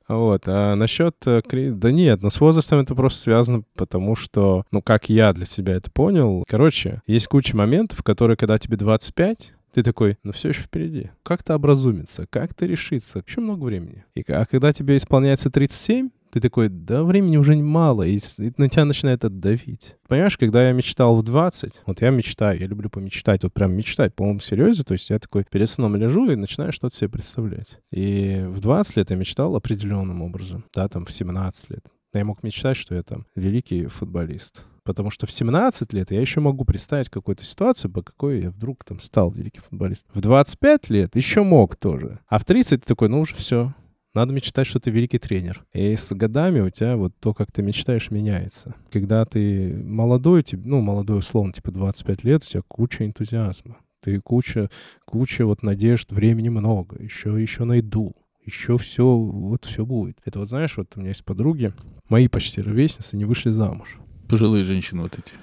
Вот, 0.07 0.43
а 0.47 0.77
насчет 0.77 1.17
э, 1.27 1.43
Да 1.73 1.91
нет, 1.91 2.23
ну 2.23 2.31
с 2.31 2.41
возрастом 2.41 2.79
это 2.79 2.95
просто 2.95 3.21
связано, 3.21 3.63
потому 3.75 4.15
что, 4.15 4.65
ну 4.71 4.81
как 4.81 5.09
я 5.09 5.33
для 5.33 5.45
себя 5.45 5.75
это 5.75 5.91
понял, 5.91 6.45
короче, 6.49 7.03
есть 7.09 7.27
куча 7.27 7.57
моментов, 7.57 8.05
которые, 8.05 8.37
когда 8.37 8.59
тебе 8.59 8.77
25, 8.77 9.53
ты 9.73 9.83
такой, 9.83 10.19
ну 10.23 10.33
все 10.33 10.49
еще 10.51 10.63
впереди. 10.63 11.11
Как-то 11.23 11.55
образумиться, 11.55 12.27
как-то 12.31 12.67
решиться. 12.67 13.23
Еще 13.27 13.41
много 13.41 13.65
времени. 13.65 14.05
И, 14.15 14.23
а 14.29 14.45
когда 14.45 14.73
тебе 14.73 14.97
исполняется 14.97 15.51
37, 15.51 16.11
ты 16.31 16.41
такой, 16.41 16.69
да 16.69 17.05
времени 17.05 17.37
уже 17.37 17.57
мало, 17.57 18.03
и, 18.03 18.17
и 18.17 18.53
на 18.57 18.69
тебя 18.69 18.85
начинает 18.85 19.21
давить. 19.21 19.97
Понимаешь, 20.09 20.39
когда 20.39 20.67
я 20.67 20.73
мечтал 20.73 21.17
в 21.17 21.23
20, 21.23 21.83
вот 21.87 22.01
я 22.01 22.11
мечтаю, 22.11 22.61
я 22.61 22.67
люблю 22.67 22.89
помечтать, 22.89 23.43
вот 23.43 23.53
прям 23.53 23.73
мечтать, 23.73 24.15
по-моему, 24.15 24.41
серьезе, 24.41 24.85
то 24.85 24.93
есть 24.93 25.11
я 25.11 25.19
такой 25.19 25.45
перед 25.51 25.69
сном 25.69 25.97
лежу 25.97 26.31
и 26.31 26.37
начинаю 26.37 26.73
что-то 26.73 26.97
себе 26.97 27.11
представлять. 27.11 27.79
И 27.91 28.45
в 28.49 28.61
20 28.61 28.97
лет 28.97 29.11
я 29.11 29.17
мечтал 29.17 29.57
определенным 29.57 30.23
образом, 30.23 30.65
да, 30.75 30.89
там 30.89 31.05
в 31.05 31.13
17 31.13 31.71
лет. 31.71 31.85
Я 32.13 32.25
мог 32.25 32.43
мечтать, 32.43 32.77
что 32.77 32.95
я 32.95 33.03
там 33.03 33.27
великий 33.37 33.87
футболист. 33.87 34.65
Потому 34.83 35.11
что 35.11 35.27
в 35.27 35.31
17 35.31 35.93
лет 35.93 36.11
я 36.11 36.21
еще 36.21 36.41
могу 36.41 36.65
представить 36.65 37.11
какую-то 37.11 37.45
ситуацию, 37.45 37.93
по 37.93 38.03
какой 38.03 38.41
я 38.41 38.51
вдруг 38.51 38.85
там 38.85 38.99
стал 38.99 39.31
великий 39.31 39.61
футболист. 39.61 40.07
В 40.13 40.21
25 40.21 40.91
лет 40.91 41.17
еще 41.17 41.43
мог 41.43 41.77
тоже. 41.77 42.19
А 42.27 42.39
в 42.39 42.45
30 42.45 42.81
ты 42.81 42.87
такой, 42.87 43.09
ну 43.09 43.21
уже 43.21 43.35
все, 43.35 43.75
надо 44.15 44.33
мечтать, 44.33 44.67
что 44.67 44.81
ты 44.81 44.91
великий 44.91 45.19
тренер. 45.19 45.65
И 45.73 45.95
с 45.95 46.13
годами 46.13 46.61
у 46.61 46.71
тебя 46.71 46.97
вот 46.97 47.13
то, 47.21 47.33
как 47.33 47.53
ты 47.53 47.63
мечтаешь, 47.63 48.11
меняется. 48.11 48.75
Когда 48.91 49.25
ты 49.25 49.73
молодой, 49.85 50.43
тебе, 50.43 50.63
ну, 50.65 50.81
молодой 50.81 51.19
условно, 51.19 51.53
типа 51.53 51.71
25 51.71 52.25
лет, 52.25 52.43
у 52.43 52.47
тебя 52.47 52.63
куча 52.67 53.07
энтузиазма. 53.07 53.79
Ты 54.01 54.21
куча, 54.21 54.71
куча 55.05 55.45
вот 55.45 55.63
надежд, 55.63 56.11
времени 56.11 56.49
много, 56.49 57.03
еще, 57.03 57.41
еще 57.41 57.65
найду. 57.65 58.15
Еще 58.45 58.79
все, 58.79 59.05
вот 59.17 59.67
все 59.67 59.85
будет. 59.85 60.17
Это 60.25 60.39
вот 60.39 60.49
знаешь, 60.49 60.77
вот 60.77 60.89
у 60.97 61.01
меня 61.01 61.11
есть 61.11 61.25
подруги, 61.25 61.75
мои 62.09 62.27
почти 62.27 62.63
ровесницы, 62.63 63.17
не 63.17 63.27
вышли 63.27 63.51
замуж. 63.51 63.99
Пожилые 64.29 64.65
женщины 64.65 65.03
вот 65.03 65.19
эти. 65.19 65.35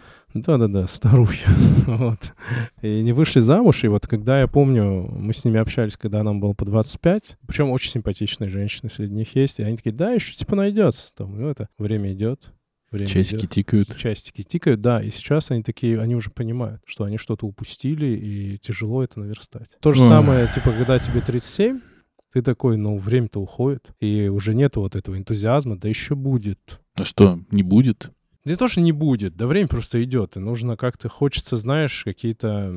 Да-да-да, 0.41 0.87
старухи. 0.87 1.45
вот. 1.87 2.33
И 2.81 3.01
не 3.01 3.13
вышли 3.13 3.39
замуж, 3.39 3.83
и 3.83 3.87
вот 3.87 4.07
когда 4.07 4.39
я 4.39 4.47
помню, 4.47 5.09
мы 5.11 5.33
с 5.33 5.45
ними 5.45 5.59
общались, 5.59 5.97
когда 5.97 6.23
нам 6.23 6.39
было 6.39 6.53
по 6.53 6.65
25, 6.65 7.37
причем 7.47 7.71
очень 7.71 7.91
симпатичные 7.91 8.49
женщины 8.49 8.89
среди 8.89 9.13
них 9.13 9.35
есть, 9.35 9.59
и 9.59 9.63
они 9.63 9.77
такие, 9.77 9.93
да, 9.93 10.11
еще 10.11 10.33
типа 10.33 10.55
найдется. 10.55 11.13
Там, 11.15 11.39
ну, 11.39 11.49
это 11.49 11.69
время 11.77 12.13
идет. 12.13 12.53
Время 12.91 13.07
Часики 13.09 13.41
идет. 13.41 13.49
тикают. 13.49 13.97
Часики 13.97 14.43
тикают, 14.43 14.81
да, 14.81 15.01
и 15.01 15.09
сейчас 15.11 15.51
они 15.51 15.61
такие, 15.61 15.99
они 15.99 16.15
уже 16.15 16.29
понимают, 16.29 16.81
что 16.85 17.03
они 17.03 17.17
что-то 17.17 17.45
упустили, 17.45 18.07
и 18.07 18.57
тяжело 18.59 19.03
это 19.03 19.19
наверстать. 19.19 19.69
То 19.81 19.91
же 19.91 20.01
самое, 20.01 20.47
типа, 20.53 20.71
когда 20.71 20.97
тебе 20.97 21.19
37, 21.19 21.81
ты 22.31 22.41
такой, 22.41 22.77
ну, 22.77 22.97
время-то 22.97 23.41
уходит, 23.41 23.91
и 23.99 24.29
уже 24.29 24.53
нету 24.53 24.81
вот 24.81 24.95
этого 24.95 25.17
энтузиазма, 25.17 25.77
да 25.77 25.89
еще 25.89 26.15
будет. 26.15 26.79
А 26.95 27.03
что, 27.03 27.39
не 27.51 27.63
будет? 27.63 28.11
Да 28.47 28.55
тоже 28.55 28.79
не 28.79 28.93
будет, 28.93 29.35
да 29.35 29.45
время 29.45 29.67
просто 29.67 30.01
идет, 30.03 30.37
и 30.37 30.39
нужно 30.39 30.77
как-то, 30.77 31.09
хочется, 31.09 31.57
знаешь, 31.57 32.03
какие-то... 32.03 32.73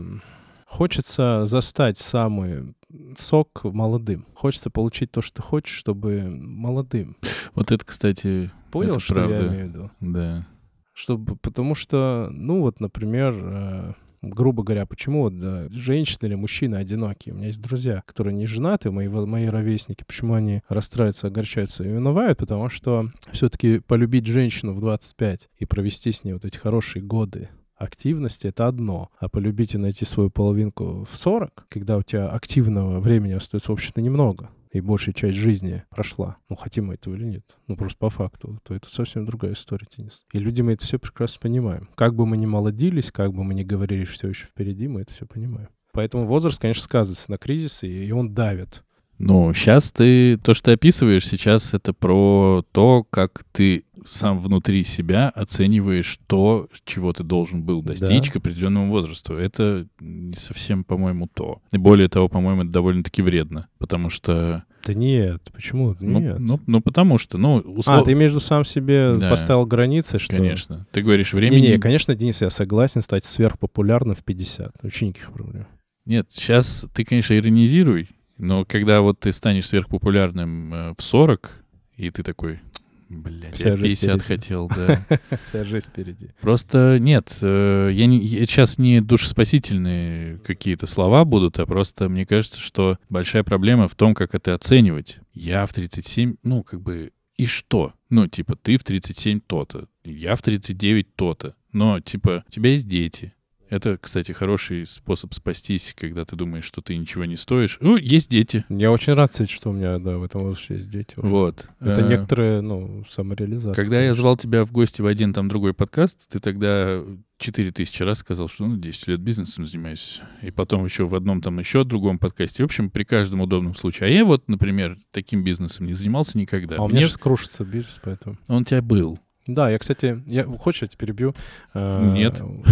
Хочется 0.67 1.47
застать 1.47 1.99
самый 1.99 2.75
сок 3.17 3.63
молодым. 3.65 4.25
Хочется 4.35 4.71
получить 4.71 5.11
то, 5.11 5.21
что 5.21 5.37
ты 5.37 5.43
хочешь, 5.43 5.75
чтобы 5.77 6.23
молодым. 6.29 7.17
Вот 7.55 7.73
это, 7.73 7.85
кстати, 7.85 8.51
Понял, 8.71 8.91
Это 8.93 9.01
что 9.01 9.15
правда. 9.15 9.35
я 9.35 9.49
имею 9.49 9.67
в 9.67 9.69
виду? 9.69 9.91
да. 10.01 10.47
Чтобы, 10.93 11.37
потому 11.37 11.75
что, 11.75 12.29
ну 12.31 12.61
вот, 12.61 12.79
например, 12.81 13.35
э, 13.37 13.93
грубо 14.23 14.63
говоря, 14.63 14.87
почему 14.87 15.31
да, 15.31 15.69
женщины 15.71 16.27
или 16.29 16.35
мужчины 16.35 16.77
одинокие? 16.77 17.35
У 17.35 17.37
меня 17.37 17.49
есть 17.49 17.63
друзья, 17.63 18.03
которые 18.07 18.35
не 18.35 18.47
женаты, 18.47 18.91
мои, 18.91 19.09
мои 19.09 19.47
ровесники. 19.47 20.05
Почему 20.07 20.35
они 20.35 20.63
расстраиваются, 20.69 21.29
огорчаются 21.29 21.85
и 21.85 21.89
виновают? 21.89 22.39
Потому 22.39 22.69
что 22.69 23.11
все-таки 23.33 23.81
полюбить 23.81 24.27
женщину 24.27 24.73
в 24.73 24.81
25 24.81 25.49
и 25.59 25.65
провести 25.65 26.13
с 26.13 26.25
ней 26.25 26.33
вот 26.33 26.45
эти 26.45 26.59
хорошие 26.59 27.03
годы 27.03 27.49
активности— 27.77 28.47
это 28.49 28.67
одно. 28.67 29.11
А 29.19 29.29
полюбить 29.29 29.75
и 29.75 29.79
найти 29.79 30.05
свою 30.05 30.31
половинку 30.31 31.07
в 31.11 31.17
40, 31.17 31.67
когда 31.69 31.97
у 31.97 32.03
тебя 32.03 32.29
активного 32.29 33.01
времени 33.01 33.33
остается, 33.33 33.71
в 33.71 33.75
общем-то, 33.75 34.01
немного, 34.03 34.51
и 34.73 34.81
большая 34.81 35.15
часть 35.15 35.37
жизни 35.37 35.85
прошла, 35.91 36.37
ну, 36.49 36.57
хотим 36.57 36.87
мы 36.87 36.95
этого 36.95 37.15
или 37.15 37.25
нет, 37.25 37.57
ну, 37.67 37.77
просто 37.77 37.99
по 37.99 38.11
факту, 38.11 38.61
то 38.63 38.75
это 38.75 38.91
совсем 38.91 39.25
другая 39.25 39.53
история, 39.53 39.87
Денис. 39.97 40.25
И 40.33 40.39
люди 40.39 40.63
мы 40.63 40.73
это 40.73 40.85
все 40.85 40.99
прекрасно 40.99 41.41
понимаем. 41.41 41.89
Как 41.95 42.15
бы 42.15 42.27
мы 42.27 42.37
ни 42.37 42.47
молодились, 42.47 43.11
как 43.11 43.33
бы 43.33 43.45
мы 43.45 43.55
ни 43.55 43.63
говорили, 43.63 44.05
что 44.05 44.15
все 44.15 44.29
еще 44.29 44.47
впереди, 44.47 44.89
мы 44.89 45.03
это 45.03 45.13
все 45.13 45.27
понимаем. 45.27 45.69
Поэтому 45.93 46.27
возраст, 46.27 46.61
конечно, 46.61 46.83
сказывается 46.83 47.31
на 47.31 47.39
кризисе, 47.39 47.89
и 47.89 48.13
он 48.13 48.33
давит. 48.33 48.85
Ну, 49.21 49.53
сейчас 49.53 49.93
ты, 49.93 50.39
то, 50.39 50.55
что 50.55 50.67
ты 50.67 50.73
описываешь 50.73 51.29
сейчас, 51.29 51.75
это 51.75 51.93
про 51.93 52.65
то, 52.73 53.05
как 53.11 53.45
ты 53.53 53.85
сам 54.07 54.41
внутри 54.41 54.83
себя 54.83 55.29
оцениваешь 55.29 56.19
то, 56.27 56.69
чего 56.87 57.13
ты 57.13 57.23
должен 57.23 57.63
был 57.63 57.83
достичь 57.83 58.29
Да. 58.29 58.33
к 58.33 58.37
определенному 58.37 58.91
возрасту. 58.91 59.35
Это 59.35 59.87
не 60.01 60.37
совсем, 60.37 60.85
по-моему, 60.85 61.29
то. 61.33 61.61
И 61.71 61.77
более 61.77 62.09
того, 62.09 62.29
по-моему, 62.29 62.63
это 62.63 62.71
довольно-таки 62.71 63.21
вредно, 63.21 63.69
потому 63.79 64.09
что... 64.09 64.65
Да 64.87 64.95
нет, 64.95 65.43
почему? 65.53 65.95
Ну, 66.01 66.19
Нет. 66.21 66.39
ну, 66.39 66.59
ну, 66.67 66.81
потому 66.81 67.19
что, 67.19 67.37
ну, 67.37 67.59
а, 67.59 67.61
условно... 67.61 68.05
ты 68.05 68.15
между 68.15 68.41
сам 68.41 68.65
себе 68.65 69.15
Да. 69.19 69.29
поставил 69.29 69.67
границы, 69.67 70.19
что... 70.19 70.35
Конечно. 70.35 70.87
Ты 70.93 71.03
говоришь, 71.03 71.35
времени... 71.35 71.61
Не-не, 71.67 71.79
конечно, 71.79 72.15
Денис, 72.15 72.41
я 72.41 72.49
согласен 72.49 73.03
стать 73.03 73.27
сверхпопулярным 73.27 74.17
в 74.17 74.25
50. 74.25 74.77
Вообще 74.83 75.09
никаких 75.09 75.31
проблем. 75.33 75.67
Нет, 76.07 76.29
сейчас 76.31 76.89
ты, 76.95 77.05
конечно, 77.05 77.35
иронизируй, 77.35 78.09
но 78.41 78.65
когда 78.65 79.01
вот 79.01 79.21
ты 79.21 79.33
станешь 79.33 79.69
сверхпопулярным 79.69 80.75
э, 80.75 80.95
в 80.97 81.03
40, 81.03 81.53
и 81.97 82.11
ты 82.11 82.23
такой, 82.23 82.61
блядь, 83.09 83.55
Вся 83.55 83.69
я 83.69 83.77
в 83.77 83.79
жизнь 83.79 84.07
50 84.07 84.23
впереди». 84.23 84.25
хотел, 84.25 84.69
да. 84.69 85.07
Вся 85.43 85.65
жизнь 85.65 85.89
впереди. 85.89 86.31
Просто 86.41 86.99
нет, 86.99 87.37
э, 87.43 87.91
я, 87.93 88.07
не, 88.07 88.19
я 88.25 88.47
сейчас 88.47 88.79
не 88.79 89.01
душеспасительные 89.01 90.39
какие-то 90.39 90.87
слова 90.87 91.25
будут, 91.25 91.59
а 91.59 91.67
просто 91.67 92.09
мне 92.09 92.25
кажется, 92.25 92.61
что 92.61 92.99
большая 93.11 93.45
проблема 93.45 93.89
в 93.89 93.95
том, 93.95 94.15
как 94.15 94.35
это 94.35 94.55
оценивать. 94.55 95.19
Я 95.35 95.67
в 95.67 95.73
37, 95.73 96.37
ну, 96.43 96.63
как 96.63 96.81
бы, 96.81 97.13
и 97.37 97.47
что? 97.47 97.95
Ну, 98.09 98.27
типа, 98.27 98.57
ты 98.57 98.77
в 98.77 98.85
37 98.85 99.41
то-то, 99.41 99.87
я 100.05 100.37
в 100.37 100.43
39 100.43 101.15
то-то. 101.15 101.55
Но, 101.73 102.01
типа, 102.01 102.45
у 102.49 102.51
тебя 102.51 102.71
есть 102.71 102.89
дети. 102.89 103.33
Это, 103.71 103.97
кстати, 103.99 104.33
хороший 104.33 104.85
способ 104.85 105.33
спастись, 105.33 105.95
когда 105.97 106.25
ты 106.25 106.35
думаешь, 106.37 106.65
что 106.65 106.83
ты 106.83 106.97
ничего 106.97 107.25
не 107.25 107.37
стоишь. 107.37 107.79
Ну, 107.81 107.97
есть 107.97 108.29
дети. 108.29 108.65
Я 108.69 108.91
очень 108.91 109.15
рад, 109.15 109.31
кстати, 109.31 109.51
что 109.51 109.71
у 109.71 109.73
меня, 109.73 109.99
да, 109.99 110.19
в 110.19 110.25
этом 110.25 110.43
возрасте 110.43 110.75
есть 110.75 110.91
дети. 110.91 111.15
уже. 111.17 111.29
Вот. 111.29 111.69
Это 111.79 112.01
Э, 112.01 112.09
некоторые, 112.09 112.61
ну, 112.63 113.05
самореализация. 113.09 113.75
Когда 113.75 113.97
я 113.97 114.03
конечно. 114.09 114.15
звал 114.23 114.37
тебя 114.37 114.65
в 114.65 114.73
гости 114.73 115.01
в 115.01 115.07
один 115.07 115.33
там 115.33 115.49
другой 115.49 115.73
подкаст, 115.73 116.29
ты 116.31 116.41
тогда 116.41 117.01
4000 117.39 118.03
раз 118.03 118.19
сказал, 118.19 118.49
что 118.49 118.67
ну 118.67 118.77
10 118.77 119.07
лет 119.07 119.21
бизнесом 119.21 119.67
занимаюсь. 119.67 120.21
И 120.43 120.51
потом 120.51 120.85
еще 120.85 121.07
в 121.07 121.15
одном 121.15 121.41
там 121.41 121.59
еще 121.61 121.85
другом 121.85 122.19
подкасте. 122.19 122.63
В 122.63 122.67
общем, 122.67 122.91
при 122.91 123.05
каждом 123.05 123.41
удобном 123.41 123.75
случае. 123.77 124.09
А 124.09 124.11
я 124.11 124.25
вот, 124.25 124.49
например, 124.49 124.99
таким 125.13 125.43
бизнесом 125.45 125.87
не 125.87 125.93
занимался 125.93 126.37
никогда. 126.39 126.77
А 126.77 126.83
у 126.83 126.89
Мне- 126.89 126.99
меня 126.99 127.07
сейчас 127.09 127.19
крушится 127.19 127.65
бизнес, 127.65 127.99
поэтому... 128.03 128.37
Он 128.49 128.63
у 128.63 128.65
тебя 128.65 128.83
был. 128.83 129.19
Да, 129.55 129.71
я, 129.71 129.79
кстати, 129.79 130.23
я, 130.27 130.45
хочешь, 130.45 130.83
я 130.83 130.89
тебя 130.89 130.99
перебью? 130.99 131.35
А, 131.75 132.13
Нет. 132.13 132.39
Ну, 132.41 132.63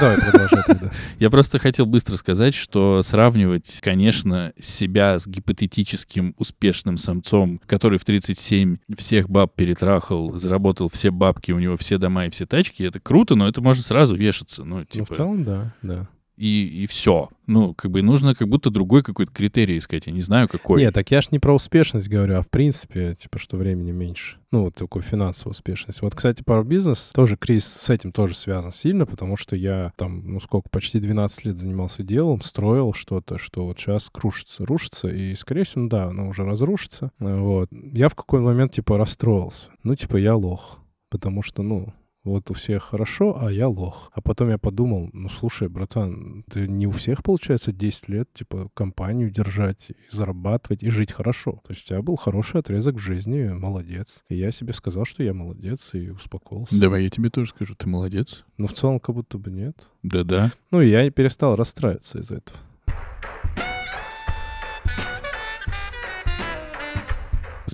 давай, 0.00 0.16
продолжай 0.18 0.62
тогда. 0.66 0.90
Я 1.18 1.30
просто 1.30 1.58
хотел 1.58 1.86
быстро 1.86 2.16
сказать, 2.16 2.54
что 2.54 3.02
сравнивать, 3.02 3.80
конечно, 3.82 4.52
себя 4.58 5.18
с 5.18 5.26
гипотетическим 5.26 6.34
успешным 6.38 6.96
самцом, 6.96 7.60
который 7.66 7.98
в 7.98 8.04
37 8.04 8.78
всех 8.96 9.28
баб 9.28 9.54
перетрахал, 9.54 10.34
заработал 10.38 10.88
все 10.88 11.10
бабки, 11.10 11.52
у 11.52 11.58
него 11.58 11.76
все 11.76 11.98
дома 11.98 12.26
и 12.26 12.30
все 12.30 12.46
тачки, 12.46 12.82
это 12.82 13.00
круто, 13.00 13.34
но 13.34 13.48
это 13.48 13.60
можно 13.60 13.82
сразу 13.82 14.16
вешаться. 14.16 14.64
Ну, 14.64 14.78
Ну, 14.78 14.84
типа, 14.84 15.12
в 15.12 15.16
целом, 15.16 15.44
да, 15.44 15.74
да. 15.82 16.08
И, 16.38 16.84
и 16.84 16.86
все. 16.86 17.28
Ну, 17.48 17.74
как 17.74 17.90
бы 17.90 18.00
нужно 18.00 18.34
как 18.34 18.48
будто 18.48 18.70
другой 18.70 19.02
какой-то 19.02 19.32
критерий 19.32 19.78
искать. 19.78 20.06
Я 20.06 20.12
не 20.12 20.20
знаю, 20.20 20.48
какой. 20.48 20.80
Нет, 20.80 20.94
так 20.94 21.10
я 21.10 21.20
ж 21.20 21.30
не 21.32 21.38
про 21.40 21.52
успешность 21.52 22.08
говорю, 22.08 22.38
а 22.38 22.42
в 22.42 22.48
принципе, 22.48 23.16
типа, 23.16 23.38
что 23.38 23.56
времени 23.56 23.90
меньше. 23.90 24.38
Ну, 24.52 24.64
вот 24.64 24.76
такую 24.76 25.02
финансовую 25.02 25.50
успешность. 25.50 26.00
Вот, 26.00 26.14
кстати, 26.14 26.42
про 26.42 26.62
бизнес 26.62 27.10
тоже 27.12 27.36
кризис 27.36 27.72
с 27.72 27.90
этим 27.90 28.12
тоже 28.12 28.34
связан 28.34 28.70
сильно, 28.70 29.04
потому 29.04 29.36
что 29.36 29.56
я 29.56 29.92
там, 29.96 30.32
ну 30.32 30.40
сколько, 30.40 30.68
почти 30.70 31.00
12 31.00 31.44
лет 31.44 31.58
занимался 31.58 32.02
делом, 32.02 32.40
строил 32.42 32.92
что-то, 32.92 33.36
что 33.36 33.66
вот 33.66 33.78
сейчас 33.78 34.08
крушится, 34.08 34.64
рушится, 34.64 35.08
и, 35.08 35.34
скорее 35.34 35.64
всего, 35.64 35.88
да, 35.88 36.04
оно 36.04 36.28
уже 36.28 36.44
разрушится. 36.44 37.10
Вот. 37.18 37.68
Я 37.72 38.08
в 38.08 38.14
какой-то 38.14 38.44
момент, 38.44 38.72
типа, 38.72 38.96
расстроился. 38.96 39.70
Ну, 39.82 39.96
типа, 39.96 40.16
я 40.16 40.36
лох. 40.36 40.78
Потому 41.10 41.42
что, 41.42 41.62
ну, 41.62 41.94
вот 42.24 42.50
у 42.50 42.54
всех 42.54 42.82
хорошо, 42.82 43.38
а 43.40 43.50
я 43.50 43.68
лох. 43.68 44.10
А 44.14 44.20
потом 44.20 44.50
я 44.50 44.58
подумал, 44.58 45.10
ну, 45.12 45.28
слушай, 45.28 45.68
братан, 45.68 46.44
ты 46.50 46.66
не 46.66 46.86
у 46.86 46.90
всех, 46.90 47.22
получается, 47.22 47.72
10 47.72 48.08
лет, 48.08 48.32
типа, 48.32 48.70
компанию 48.74 49.30
держать, 49.30 49.90
и 49.90 49.94
зарабатывать, 50.10 50.82
и 50.82 50.90
жить 50.90 51.12
хорошо. 51.12 51.60
То 51.64 51.72
есть 51.72 51.84
у 51.84 51.88
тебя 51.88 52.02
был 52.02 52.16
хороший 52.16 52.60
отрезок 52.60 52.96
в 52.96 53.00
жизни, 53.00 53.48
молодец. 53.48 54.24
И 54.28 54.36
я 54.36 54.50
себе 54.50 54.72
сказал, 54.72 55.04
что 55.04 55.22
я 55.22 55.32
молодец, 55.32 55.94
и 55.94 56.10
успокоился. 56.10 56.78
Давай 56.78 57.04
я 57.04 57.10
тебе 57.10 57.30
тоже 57.30 57.50
скажу, 57.50 57.74
ты 57.74 57.88
молодец. 57.88 58.44
Но 58.56 58.66
в 58.66 58.72
целом 58.72 59.00
как 59.00 59.14
будто 59.14 59.38
бы 59.38 59.50
нет. 59.50 59.76
Да-да. 60.02 60.52
Ну, 60.70 60.80
и 60.82 60.88
я 60.88 61.10
перестал 61.10 61.56
расстраиваться 61.56 62.18
из-за 62.18 62.36
этого. 62.36 62.58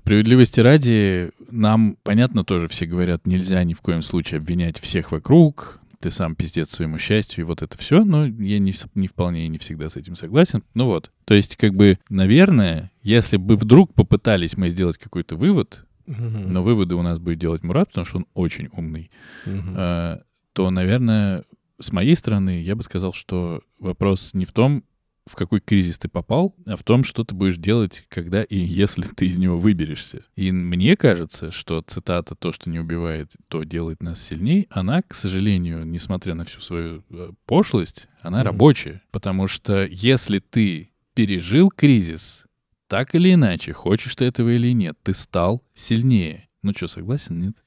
Справедливости 0.05 0.61
ради, 0.61 1.31
нам, 1.51 1.97
понятно, 2.03 2.45
тоже 2.45 2.69
все 2.69 2.85
говорят, 2.85 3.27
нельзя 3.27 3.65
ни 3.65 3.73
в 3.73 3.81
коем 3.81 4.03
случае 4.03 4.37
обвинять 4.37 4.79
всех 4.79 5.13
вокруг, 5.13 5.81
ты 5.99 6.11
сам 6.11 6.35
пиздец 6.35 6.69
своему 6.69 6.99
счастью, 6.99 7.41
и 7.41 7.47
вот 7.47 7.63
это 7.63 7.79
все, 7.79 8.05
но 8.05 8.27
я 8.27 8.59
не, 8.59 8.75
не 8.95 9.09
вполне 9.09 9.47
и 9.47 9.49
не 9.49 9.57
всегда 9.57 9.89
с 9.89 9.97
этим 9.97 10.15
согласен. 10.15 10.63
Ну 10.75 10.85
вот, 10.85 11.11
то 11.25 11.33
есть, 11.33 11.57
как 11.57 11.75
бы, 11.75 11.99
наверное, 12.11 12.91
если 13.03 13.39
бы 13.39 13.57
вдруг 13.57 13.95
попытались 13.95 14.59
мы 14.59 14.69
сделать 14.69 14.99
какой-то 14.99 15.37
вывод, 15.37 15.87
но 16.07 16.63
выводы 16.63 16.97
у 16.97 17.03
нас 17.03 17.19
будет 17.19 17.39
делать 17.39 17.63
Мурат, 17.63 17.89
потому 17.89 18.05
что 18.05 18.19
он 18.19 18.27
очень 18.35 18.69
умный, 18.73 19.11
э, 19.47 20.19
то, 20.53 20.71
наверное, 20.71 21.45
с 21.81 21.93
моей 21.93 22.15
стороны 22.15 22.61
я 22.61 22.77
бы 22.77 22.83
сказал, 22.83 23.15
что 23.15 23.63
вопрос 23.79 24.35
не 24.35 24.45
в 24.45 24.53
том, 24.53 24.85
в 25.27 25.37
какой 25.37 25.61
кризис 25.61 25.99
ты 25.99 26.09
попал, 26.09 26.55
а 26.67 26.77
в 26.77 26.83
том, 26.83 27.03
что 27.03 27.25
ты 27.25 27.35
будешь 27.35 27.57
делать, 27.57 28.05
когда 28.09 28.43
и 28.43 28.57
если 28.59 29.03
ты 29.03 29.27
из 29.27 29.39
него 29.39 29.59
выберешься. 29.59 30.25
И 30.37 30.53
мне 30.53 30.97
кажется, 30.97 31.51
что 31.51 31.81
цитата 31.81 32.35
«то, 32.35 32.53
что 32.53 32.69
не 32.69 32.79
убивает, 32.79 33.33
то 33.49 33.65
делает 33.65 34.03
нас 34.03 34.23
сильней», 34.23 34.67
она, 34.71 35.01
к 35.03 35.15
сожалению, 35.15 35.87
несмотря 35.87 36.35
на 36.35 36.45
всю 36.45 36.61
свою 36.61 37.03
э, 37.11 37.31
пошлость, 37.47 38.09
она 38.21 38.39
Мгм. 38.39 38.47
рабочая. 38.47 39.03
Потому 39.11 39.47
что 39.47 39.85
если 39.87 40.41
ты 40.41 40.91
пережил 41.15 41.71
кризис, 41.71 42.45
так 42.87 43.15
или 43.15 43.33
иначе, 43.33 43.73
хочешь 43.73 44.15
ты 44.15 44.27
этого 44.27 44.51
или 44.51 44.73
нет, 44.73 44.99
ты 45.03 45.15
стал 45.15 45.63
сильнее. 45.75 46.49
Ну 46.63 46.73
что, 46.77 46.87
согласен, 46.87 47.41
нет? 47.41 47.64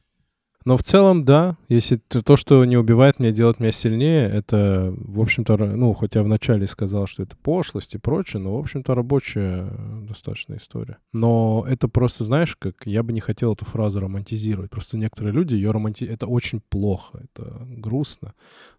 Но 0.68 0.76
в 0.76 0.84
целом, 0.84 1.24
да, 1.24 1.56
если 1.70 1.96
то, 1.96 2.36
что 2.36 2.66
не 2.66 2.76
убивает 2.76 3.20
меня, 3.20 3.32
делает 3.32 3.62
меня 3.62 3.72
сильнее, 3.72 4.28
это, 4.28 4.94
в 4.98 5.22
общем-то, 5.22 5.56
ну, 5.56 5.94
хоть 5.94 6.16
я 6.16 6.24
вначале 6.24 6.68
сказал, 6.68 7.08
что 7.08 7.24
это 7.24 7.38
пошлость 7.38 7.96
и 7.96 7.98
прочее, 7.98 8.42
но, 8.42 8.58
в 8.58 8.60
общем-то, 8.60 8.94
рабочая 8.94 9.70
э, 9.72 10.00
достаточно 10.10 10.58
история. 10.58 10.98
Но 11.14 11.66
это 11.66 11.88
просто, 11.88 12.26
знаешь, 12.26 12.58
как 12.58 12.86
я 12.86 13.02
бы 13.02 13.14
не 13.14 13.22
хотел 13.22 13.54
эту 13.54 13.64
фразу 13.64 14.02
романтизировать. 14.02 14.70
Просто 14.70 14.98
некоторые 14.98 15.32
люди 15.32 15.54
ее 15.54 15.72
романтизируют. 15.72 16.22
Это 16.22 16.28
очень 16.28 16.60
плохо, 16.60 17.22
это 17.24 17.66
грустно. 17.70 18.34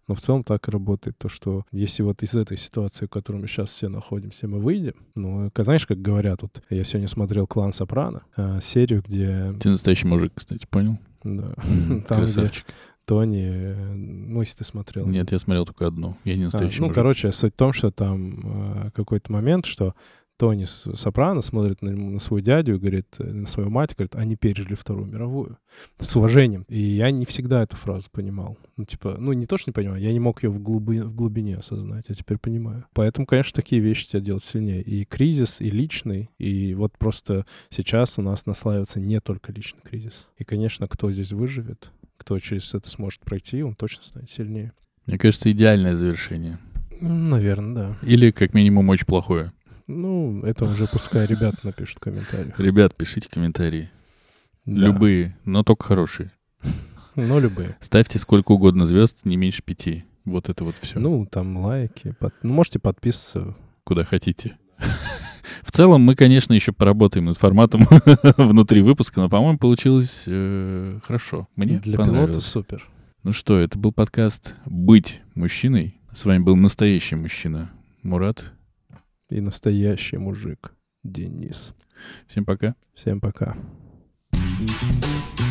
Но 0.07 0.13
в 0.13 0.19
целом 0.19 0.43
так 0.43 0.67
и 0.67 0.71
работает. 0.71 1.17
То, 1.17 1.27
что 1.27 1.63
если 1.71 2.03
вот 2.03 2.21
из 2.21 2.35
этой 2.35 2.57
ситуации, 2.57 3.07
в 3.07 3.09
которой 3.09 3.37
мы 3.37 3.47
сейчас 3.47 3.71
все 3.71 3.89
находимся, 3.89 4.47
мы 4.47 4.59
выйдем, 4.59 4.93
ну, 5.15 5.49
как- 5.51 5.65
знаешь, 5.65 5.87
как 5.87 5.99
говорят, 5.99 6.43
вот 6.43 6.61
я 6.69 6.83
сегодня 6.83 7.07
смотрел 7.07 7.47
«Клан 7.47 7.73
Сопрано», 7.73 8.21
э, 8.37 8.59
серию, 8.61 9.03
где... 9.03 9.55
Ты 9.59 9.71
настоящий 9.71 10.05
мужик, 10.05 10.33
кстати, 10.35 10.67
понял? 10.69 10.99
Да, 11.23 11.53
Там, 12.07 12.17
Красавчик. 12.17 12.65
Тони, 13.05 13.43
э, 13.51 13.93
ну, 13.95 14.41
если 14.41 14.59
ты 14.59 14.63
смотрел. 14.65 15.07
Нет, 15.07 15.31
я 15.31 15.39
смотрел 15.39 15.65
только 15.65 15.87
одну. 15.87 16.15
Я 16.25 16.35
не 16.35 16.43
А, 16.43 16.45
настоящий 16.45 16.79
ну, 16.79 16.85
мужик. 16.87 16.95
короче, 16.95 17.31
суть 17.31 17.53
в 17.53 17.57
том, 17.57 17.73
что 17.73 17.89
там 17.91 18.85
э, 18.85 18.91
какой-то 18.93 19.31
момент, 19.31 19.65
что 19.65 19.95
Тони 20.39 20.63
Сопрано 20.63 21.41
смотрит 21.41 21.81
на, 21.81 21.91
на 21.91 22.19
свою 22.19 22.41
дядю 22.41 22.75
и 22.75 22.79
говорит, 22.79 23.07
э, 23.19 23.25
на 23.25 23.45
свою 23.45 23.69
мать, 23.69 23.91
и 23.91 23.95
говорит, 23.95 24.15
они 24.15 24.37
пережили 24.37 24.73
Вторую 24.73 25.05
мировую. 25.05 25.57
С 25.99 26.15
уважением. 26.15 26.63
И 26.69 26.79
я 26.79 27.11
не 27.11 27.25
всегда 27.25 27.61
эту 27.61 27.75
фразу 27.75 28.07
понимал. 28.09 28.57
Ну, 28.77 28.85
типа, 28.85 29.17
ну, 29.19 29.33
не 29.33 29.45
то, 29.45 29.57
что 29.57 29.69
не 29.69 29.73
понимал, 29.73 29.97
я 29.97 30.13
не 30.13 30.19
мог 30.21 30.41
ее 30.41 30.49
в, 30.49 30.61
глуби- 30.61 31.03
в 31.03 31.13
глубине 31.13 31.57
осознать, 31.57 32.05
я 32.07 32.15
теперь 32.15 32.37
понимаю. 32.37 32.85
Поэтому, 32.93 33.27
конечно, 33.27 33.53
такие 33.53 33.81
вещи 33.81 34.07
тебя 34.07 34.21
делают 34.21 34.45
сильнее. 34.45 34.81
И 34.81 35.03
кризис, 35.03 35.59
и 35.59 35.69
личный, 35.69 36.29
и 36.37 36.73
вот 36.73 36.97
просто 36.97 37.45
сейчас 37.69 38.17
у 38.17 38.21
нас 38.21 38.45
наслаивается 38.45 39.01
не 39.01 39.19
только 39.19 39.51
личный 39.51 39.81
кризис. 39.83 40.29
И, 40.37 40.45
конечно, 40.45 40.87
кто 40.87 41.11
здесь 41.11 41.33
выживет, 41.33 41.91
кто 42.15 42.39
через 42.39 42.73
это 42.73 42.89
сможет 42.89 43.19
пройти, 43.19 43.61
он 43.61 43.75
точно 43.75 44.03
станет 44.03 44.29
сильнее. 44.29 44.71
Мне 45.05 45.17
кажется, 45.17 45.51
идеальное 45.51 45.97
завершение. 45.97 46.59
Наверное, 47.01 47.73
да. 47.73 48.07
Или, 48.07 48.31
как 48.31 48.53
минимум, 48.53 48.89
очень 48.89 49.05
плохое. 49.05 49.51
Ну, 49.91 50.43
это 50.43 50.65
уже 50.65 50.85
пускай 50.87 51.25
ребята 51.25 51.57
напишут 51.63 51.97
в 51.97 51.99
комментариях. 51.99 52.59
Ребят, 52.59 52.95
пишите 52.95 53.27
комментарии. 53.27 53.89
Да. 54.65 54.81
Любые, 54.81 55.35
но 55.45 55.63
только 55.63 55.83
хорошие. 55.83 56.31
Ну, 57.15 57.39
любые. 57.39 57.75
Ставьте 57.79 58.19
сколько 58.19 58.51
угодно 58.51 58.85
звезд, 58.85 59.25
не 59.25 59.35
меньше 59.35 59.63
пяти. 59.63 60.05
Вот 60.25 60.47
это 60.47 60.63
вот 60.63 60.75
все. 60.79 60.99
Ну, 60.99 61.25
там 61.25 61.57
лайки. 61.57 62.13
под- 62.19 62.35
Ну, 62.43 62.53
можете 62.53 62.77
подписываться. 62.77 63.55
Куда 63.83 64.03
хотите. 64.05 64.57
В 65.63 65.71
целом, 65.71 66.01
мы, 66.03 66.13
конечно, 66.13 66.53
еще 66.53 66.71
поработаем 66.71 67.25
над 67.25 67.37
форматом 67.39 67.81
внутри 68.37 68.83
выпуска, 68.83 69.21
но, 69.21 69.27
по-моему, 69.27 69.57
получилось 69.57 70.25
э, 70.27 70.99
хорошо. 71.03 71.47
Мне 71.55 71.79
Для 71.79 71.97
пилота 71.97 72.41
супер. 72.41 72.87
Ну 73.23 73.33
что, 73.33 73.57
это 73.57 73.79
был 73.79 73.91
подкаст 73.91 74.53
«Быть 74.67 75.21
мужчиной». 75.33 75.99
С 76.11 76.25
вами 76.25 76.43
был 76.43 76.55
настоящий 76.55 77.15
мужчина 77.15 77.71
Мурат. 78.03 78.53
И 79.29 79.41
настоящий 79.41 80.17
мужик. 80.17 80.73
Денис. 81.03 81.73
Всем 82.27 82.45
пока. 82.45 82.75
Всем 82.93 83.21
пока. 83.21 83.57
thank 84.31 85.39
you 85.39 85.48